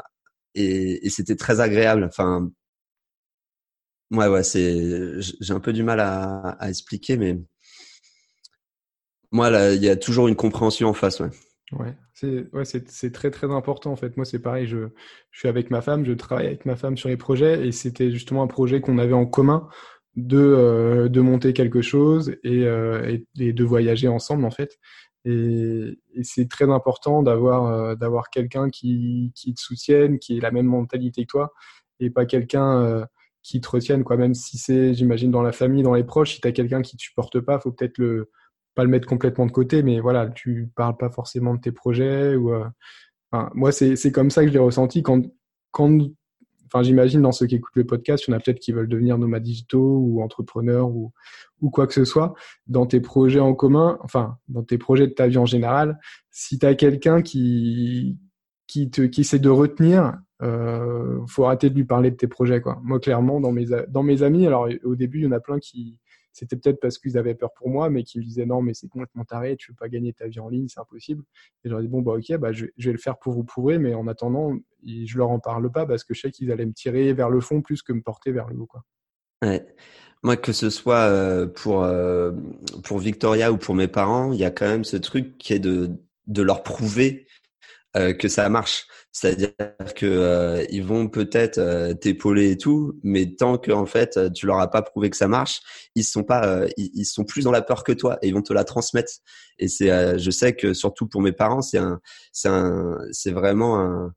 et, 0.54 1.06
et 1.06 1.10
c'était 1.10 1.36
très 1.36 1.60
agréable. 1.60 2.04
Enfin, 2.04 2.50
ouais, 4.10 4.26
ouais, 4.28 4.42
c'est, 4.42 5.20
j'ai 5.20 5.52
un 5.52 5.60
peu 5.60 5.72
du 5.72 5.82
mal 5.82 6.00
à, 6.00 6.56
à 6.58 6.68
expliquer, 6.68 7.16
mais 7.16 7.38
moi, 9.30 9.50
là, 9.50 9.72
il 9.74 9.82
y 9.82 9.90
a 9.90 9.96
toujours 9.96 10.28
une 10.28 10.36
compréhension 10.36 10.88
en 10.88 10.94
face, 10.94 11.20
ouais. 11.20 11.30
Ouais, 11.72 11.96
c'est 12.14 13.12
très 13.12 13.30
très 13.30 13.50
important 13.50 13.90
en 13.90 13.96
fait. 13.96 14.16
Moi, 14.16 14.24
c'est 14.24 14.38
pareil, 14.38 14.68
je, 14.68 14.88
suis 15.32 15.48
avec 15.48 15.70
ma 15.70 15.80
femme, 15.80 16.04
je 16.04 16.12
travaille 16.12 16.46
avec 16.46 16.64
ma 16.64 16.76
femme 16.76 16.96
sur 16.96 17.08
les 17.08 17.16
projets 17.16 17.66
et 17.66 17.72
c'était 17.72 18.10
justement 18.12 18.42
un 18.42 18.46
projet 18.46 18.80
qu'on 18.80 18.98
avait 18.98 19.12
en 19.14 19.26
commun 19.26 19.68
de, 20.14 20.38
euh, 20.38 21.22
monter 21.22 21.52
quelque 21.52 21.82
chose 21.82 22.36
et, 22.44 22.64
euh, 22.66 23.18
et, 23.38 23.52
de 23.52 23.64
voyager 23.64 24.06
ensemble 24.06 24.44
en 24.44 24.50
fait. 24.52 24.78
Et, 25.24 25.98
c'est 26.22 26.48
très 26.48 26.70
important 26.70 27.22
d'avoir 27.22 27.66
euh, 27.66 27.94
d'avoir 27.96 28.30
quelqu'un 28.30 28.70
qui, 28.70 29.32
qui 29.34 29.52
te 29.54 29.60
soutienne, 29.60 30.18
qui 30.20 30.38
ait 30.38 30.40
la 30.40 30.52
même 30.52 30.66
mentalité 30.66 31.22
que 31.22 31.30
toi 31.30 31.52
et 31.98 32.10
pas 32.10 32.26
quelqu'un 32.26 33.06
qui 33.42 33.60
te 33.60 33.68
retienne 33.68 34.04
quoi. 34.04 34.16
Même 34.16 34.34
si 34.34 34.58
c'est, 34.58 34.94
j'imagine, 34.94 35.30
dans 35.32 35.42
la 35.42 35.52
famille, 35.52 35.82
dans 35.82 35.94
les 35.94 36.04
proches, 36.04 36.34
si 36.34 36.40
tu 36.40 36.48
as 36.48 36.52
quelqu'un 36.52 36.82
qui 36.82 36.96
te 36.96 37.02
supporte 37.02 37.40
pas, 37.40 37.58
faut 37.58 37.72
peut-être 37.72 37.98
le 37.98 38.30
pas 38.76 38.84
le 38.84 38.90
mettre 38.90 39.08
complètement 39.08 39.46
de 39.46 39.52
côté, 39.52 39.82
mais 39.82 39.98
voilà, 40.00 40.28
tu 40.28 40.70
parles 40.76 40.96
pas 40.96 41.08
forcément 41.10 41.54
de 41.54 41.60
tes 41.60 41.72
projets. 41.72 42.36
Ou, 42.36 42.52
euh, 42.52 42.64
moi, 43.54 43.72
c'est 43.72 44.12
comme 44.12 44.30
ça 44.30 44.42
que 44.42 44.48
je 44.48 44.52
l'ai 44.52 44.60
ressenti 44.60 45.02
quand, 45.02 45.22
quand 45.72 45.98
enfin, 46.66 46.82
j'imagine 46.82 47.22
dans 47.22 47.32
ceux 47.32 47.46
qui 47.46 47.56
écoutent 47.56 47.74
le 47.74 47.86
podcast, 47.86 48.24
il 48.26 48.30
y 48.30 48.34
en 48.34 48.36
a 48.36 48.40
peut-être 48.40 48.60
qui 48.60 48.72
veulent 48.72 48.88
devenir 48.88 49.16
nomades 49.16 49.42
digitaux 49.42 49.98
ou 49.98 50.22
entrepreneurs 50.22 50.90
ou, 50.90 51.12
ou 51.62 51.70
quoi 51.70 51.86
que 51.86 51.94
ce 51.94 52.04
soit. 52.04 52.34
Dans 52.66 52.84
tes 52.84 53.00
projets 53.00 53.40
en 53.40 53.54
commun, 53.54 53.98
enfin, 54.02 54.36
dans 54.48 54.62
tes 54.62 54.76
projets 54.76 55.06
de 55.06 55.12
ta 55.14 55.26
vie 55.26 55.38
en 55.38 55.46
général, 55.46 55.98
si 56.30 56.58
tu 56.58 56.66
as 56.66 56.74
quelqu'un 56.74 57.22
qui, 57.22 58.18
qui, 58.66 58.90
te, 58.90 59.02
qui 59.02 59.22
essaie 59.22 59.38
de 59.38 59.48
retenir, 59.48 60.18
euh, 60.42 61.18
faut 61.26 61.46
arrêter 61.46 61.70
de 61.70 61.74
lui 61.74 61.84
parler 61.84 62.10
de 62.10 62.16
tes 62.16 62.28
projets. 62.28 62.60
Quoi. 62.60 62.78
Moi, 62.82 63.00
clairement, 63.00 63.40
dans 63.40 63.52
mes, 63.52 63.66
dans 63.88 64.02
mes 64.02 64.22
amis, 64.22 64.46
alors 64.46 64.68
au 64.84 64.96
début, 64.96 65.20
il 65.20 65.24
y 65.24 65.28
en 65.28 65.32
a 65.32 65.40
plein 65.40 65.58
qui, 65.58 65.98
c'était 66.36 66.56
peut-être 66.56 66.80
parce 66.80 66.98
qu'ils 66.98 67.16
avaient 67.16 67.34
peur 67.34 67.50
pour 67.54 67.70
moi, 67.70 67.88
mais 67.88 68.02
qui 68.02 68.18
me 68.18 68.24
disaient 68.24 68.44
non, 68.44 68.60
mais 68.60 68.74
c'est 68.74 68.88
complètement 68.88 69.24
taré, 69.24 69.56
tu 69.56 69.72
veux 69.72 69.76
pas 69.76 69.88
gagner 69.88 70.12
ta 70.12 70.26
vie 70.26 70.38
en 70.38 70.50
ligne, 70.50 70.68
c'est 70.68 70.80
impossible. 70.80 71.24
Et 71.64 71.70
je 71.70 71.76
dis 71.76 71.88
bon, 71.88 72.02
bah 72.02 72.12
ok, 72.12 72.36
bah, 72.36 72.52
je, 72.52 72.66
vais 72.76 72.92
le 72.92 72.98
faire 72.98 73.18
pour 73.18 73.32
vous 73.32 73.42
prouver, 73.42 73.78
mais 73.78 73.94
en 73.94 74.06
attendant, 74.06 74.54
je 74.84 75.16
leur 75.16 75.30
en 75.30 75.38
parle 75.38 75.72
pas 75.72 75.86
parce 75.86 76.04
que 76.04 76.12
je 76.12 76.20
sais 76.20 76.30
qu'ils 76.30 76.52
allaient 76.52 76.66
me 76.66 76.74
tirer 76.74 77.14
vers 77.14 77.30
le 77.30 77.40
fond 77.40 77.62
plus 77.62 77.80
que 77.82 77.94
me 77.94 78.02
porter 78.02 78.32
vers 78.32 78.48
le 78.48 78.58
haut. 78.58 78.66
Quoi. 78.66 78.84
Moi, 80.22 80.36
que 80.36 80.52
ce 80.52 80.68
soit 80.68 81.08
euh, 81.08 81.46
pour, 81.46 81.84
euh, 81.84 82.32
pour 82.84 82.98
Victoria 82.98 83.50
ou 83.50 83.56
pour 83.56 83.74
mes 83.74 83.88
parents, 83.88 84.30
il 84.30 84.38
y 84.38 84.44
a 84.44 84.50
quand 84.50 84.66
même 84.66 84.84
ce 84.84 84.98
truc 84.98 85.38
qui 85.38 85.54
est 85.54 85.58
de 85.58 86.42
leur 86.42 86.62
prouver 86.62 87.25
euh, 87.96 88.12
que 88.12 88.28
ça 88.28 88.48
marche. 88.50 88.86
C'est-à-dire 89.10 89.52
que 89.94 90.04
euh, 90.04 90.66
ils 90.68 90.84
vont 90.84 91.08
peut-être 91.08 91.56
euh, 91.56 91.94
t'épauler 91.94 92.50
et 92.50 92.58
tout, 92.58 92.98
mais 93.02 93.34
tant 93.36 93.56
que 93.56 93.72
en 93.72 93.86
fait 93.86 94.32
tu 94.34 94.44
leur 94.44 94.58
as 94.58 94.70
pas 94.70 94.82
prouvé 94.82 95.08
que 95.08 95.16
ça 95.16 95.28
marche, 95.28 95.60
ils 95.94 96.04
sont 96.04 96.22
pas, 96.22 96.66
ils, 96.76 97.06
sont 97.06 97.24
plus 97.24 97.44
dans 97.44 97.50
la 97.52 97.62
peur 97.62 97.84
que 97.84 97.92
toi 97.92 98.18
et 98.20 98.28
ils 98.28 98.34
vont 98.34 98.42
te 98.42 98.52
la 98.52 98.64
transmettre. 98.64 99.12
Et 99.58 99.68
c'est, 99.68 100.18
je 100.18 100.30
sais 100.30 100.54
que 100.54 100.74
surtout 100.74 101.06
pour 101.06 101.22
mes 101.22 101.32
parents, 101.32 101.62
c'est 101.62 101.78
un, 101.78 102.00
c'est 102.32 102.48
un, 102.48 102.98
c'est 103.12 103.30
vraiment 103.30 103.80
un, 103.80 104.12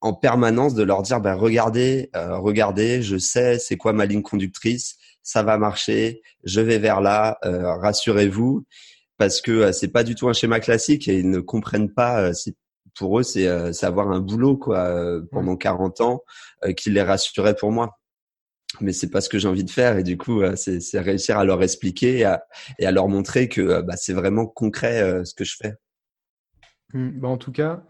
en 0.00 0.14
permanence 0.14 0.74
de 0.74 0.82
leur 0.82 1.02
dire, 1.02 1.20
ben 1.20 1.34
regardez, 1.34 2.10
regardez, 2.14 3.02
je 3.02 3.16
sais 3.16 3.58
c'est 3.60 3.76
quoi 3.76 3.92
ma 3.92 4.06
ligne 4.06 4.22
conductrice, 4.22 4.96
ça 5.22 5.44
va 5.44 5.56
marcher, 5.58 6.22
je 6.42 6.60
vais 6.60 6.78
vers 6.78 7.00
là, 7.00 7.38
rassurez-vous 7.42 8.64
parce 9.18 9.40
que 9.40 9.72
c'est 9.72 9.88
pas 9.88 10.04
du 10.04 10.14
tout 10.16 10.28
un 10.28 10.32
schéma 10.32 10.58
classique 10.58 11.06
et 11.08 11.18
ils 11.18 11.30
ne 11.30 11.40
comprennent 11.40 11.92
pas. 11.92 12.32
c'est 12.34 12.56
pour 12.98 13.18
eux, 13.18 13.22
euh, 13.36 13.72
c'est 13.72 13.86
avoir 13.86 14.10
un 14.10 14.20
boulot 14.20 14.56
quoi 14.56 14.78
euh, 14.88 15.22
pendant 15.30 15.56
40 15.56 16.00
ans 16.00 16.22
euh, 16.64 16.72
qui 16.72 16.90
les 16.90 17.02
rassurait 17.02 17.54
pour 17.54 17.70
moi. 17.70 17.98
Mais 18.80 18.92
c'est 18.92 19.08
pas 19.08 19.20
ce 19.20 19.28
que 19.28 19.38
j'ai 19.38 19.48
envie 19.48 19.64
de 19.64 19.70
faire 19.70 19.96
et 19.96 20.02
du 20.02 20.18
coup, 20.18 20.42
c'est 20.56 21.00
réussir 21.00 21.38
à 21.38 21.44
leur 21.46 21.62
expliquer 21.62 22.18
et 22.18 22.84
à, 22.84 22.92
leur 22.92 23.08
montrer 23.08 23.48
que 23.48 23.80
bah, 23.80 23.94
c'est 23.96 24.12
vraiment 24.12 24.46
concret 24.46 25.24
ce 25.24 25.32
que 25.32 25.42
je 25.42 25.56
fais. 25.56 25.72
Mmh, 26.92 27.08
bah 27.18 27.28
en 27.28 27.38
tout 27.38 27.50
cas, 27.50 27.82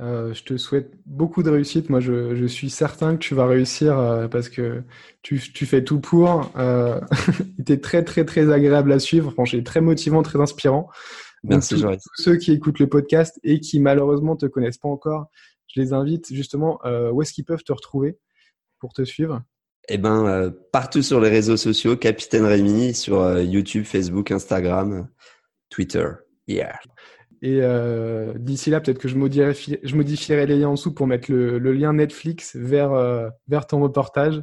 je 0.00 0.42
te 0.42 0.58
souhaite 0.58 0.92
beaucoup 1.06 1.42
de 1.42 1.48
réussite. 1.48 1.88
Moi, 1.88 2.00
je, 2.00 2.46
suis 2.46 2.68
certain 2.68 3.14
que 3.14 3.20
tu 3.20 3.34
vas 3.34 3.46
réussir 3.46 4.28
parce 4.30 4.50
que 4.50 4.82
tu, 5.22 5.38
fais 5.38 5.82
tout 5.82 5.98
pour. 5.98 6.52
Tu 7.66 7.72
es 7.72 7.78
très, 7.78 8.04
très, 8.04 8.26
très 8.26 8.52
agréable 8.52 8.92
à 8.92 8.98
suivre. 8.98 9.30
Franchement, 9.30 9.62
très 9.62 9.80
motivant, 9.80 10.22
très 10.22 10.40
inspirant. 10.42 10.90
Merci, 11.44 11.74
tous, 11.74 11.82
tous 11.82 12.22
ceux 12.22 12.36
qui 12.36 12.52
écoutent 12.52 12.78
le 12.78 12.88
podcast 12.88 13.38
et 13.44 13.60
qui 13.60 13.80
malheureusement 13.80 14.36
te 14.36 14.46
connaissent 14.46 14.78
pas 14.78 14.88
encore, 14.88 15.26
je 15.68 15.80
les 15.80 15.92
invite 15.92 16.32
justement, 16.32 16.80
euh, 16.84 17.10
où 17.10 17.22
est-ce 17.22 17.32
qu'ils 17.32 17.44
peuvent 17.44 17.62
te 17.62 17.72
retrouver 17.72 18.18
pour 18.80 18.92
te 18.92 19.04
suivre? 19.04 19.42
Eh 19.90 19.96
ben, 19.96 20.26
euh, 20.26 20.50
partout 20.70 21.02
sur 21.02 21.18
les 21.20 21.30
réseaux 21.30 21.56
sociaux, 21.56 21.96
Capitaine 21.96 22.44
Rémi, 22.44 22.92
sur 22.92 23.20
euh, 23.20 23.42
YouTube, 23.42 23.84
Facebook, 23.84 24.30
Instagram. 24.30 25.08
Twitter. 25.70 26.06
Yeah. 26.46 26.78
Et 27.42 27.60
euh, 27.62 28.32
d'ici 28.36 28.70
là, 28.70 28.80
peut-être 28.80 28.98
que 28.98 29.08
je 29.08 29.16
modifierai, 29.16 29.80
je 29.82 29.96
modifierai 29.96 30.46
les 30.46 30.56
liens 30.56 30.68
en 30.68 30.74
dessous 30.74 30.94
pour 30.94 31.06
mettre 31.06 31.30
le, 31.30 31.58
lien 31.72 31.92
Netflix 31.92 32.56
vers, 32.56 32.90
vers 33.48 33.66
ton 33.66 33.80
reportage. 33.80 34.42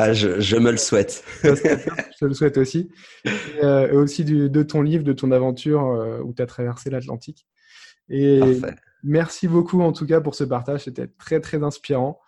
Ah, 0.00 0.12
je, 0.12 0.38
je 0.38 0.56
me 0.56 0.70
le 0.70 0.76
souhaite. 0.76 1.24
je 1.42 2.18
te 2.20 2.24
le 2.24 2.32
souhaite 2.32 2.56
aussi. 2.56 2.88
Et, 3.24 3.64
euh, 3.64 3.92
aussi 3.94 4.24
du, 4.24 4.48
de 4.48 4.62
ton 4.62 4.80
livre, 4.80 5.02
de 5.02 5.12
ton 5.12 5.32
aventure 5.32 6.20
où 6.24 6.32
tu 6.32 6.40
as 6.40 6.46
traversé 6.46 6.88
l'Atlantique. 6.88 7.48
Et 8.08 8.40
merci 9.02 9.48
beaucoup 9.48 9.82
en 9.82 9.90
tout 9.92 10.06
cas 10.06 10.20
pour 10.20 10.36
ce 10.36 10.44
partage. 10.44 10.84
C'était 10.84 11.08
très, 11.18 11.40
très 11.40 11.64
inspirant. 11.64 12.20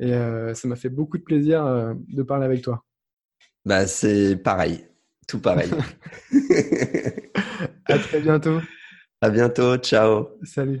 Et 0.00 0.10
ça 0.54 0.66
m'a 0.66 0.74
fait 0.74 0.88
beaucoup 0.88 1.16
de 1.16 1.22
plaisir 1.22 1.94
de 2.08 2.22
parler 2.24 2.44
avec 2.44 2.62
toi. 2.62 2.84
Bah, 3.64 3.86
c'est 3.86 4.34
pareil. 4.34 4.84
Tout 5.28 5.38
pareil. 5.38 5.70
à 7.86 7.98
très 7.98 8.20
bientôt. 8.20 8.60
À 9.20 9.30
bientôt, 9.30 9.76
ciao. 9.76 10.30
Salut. 10.42 10.80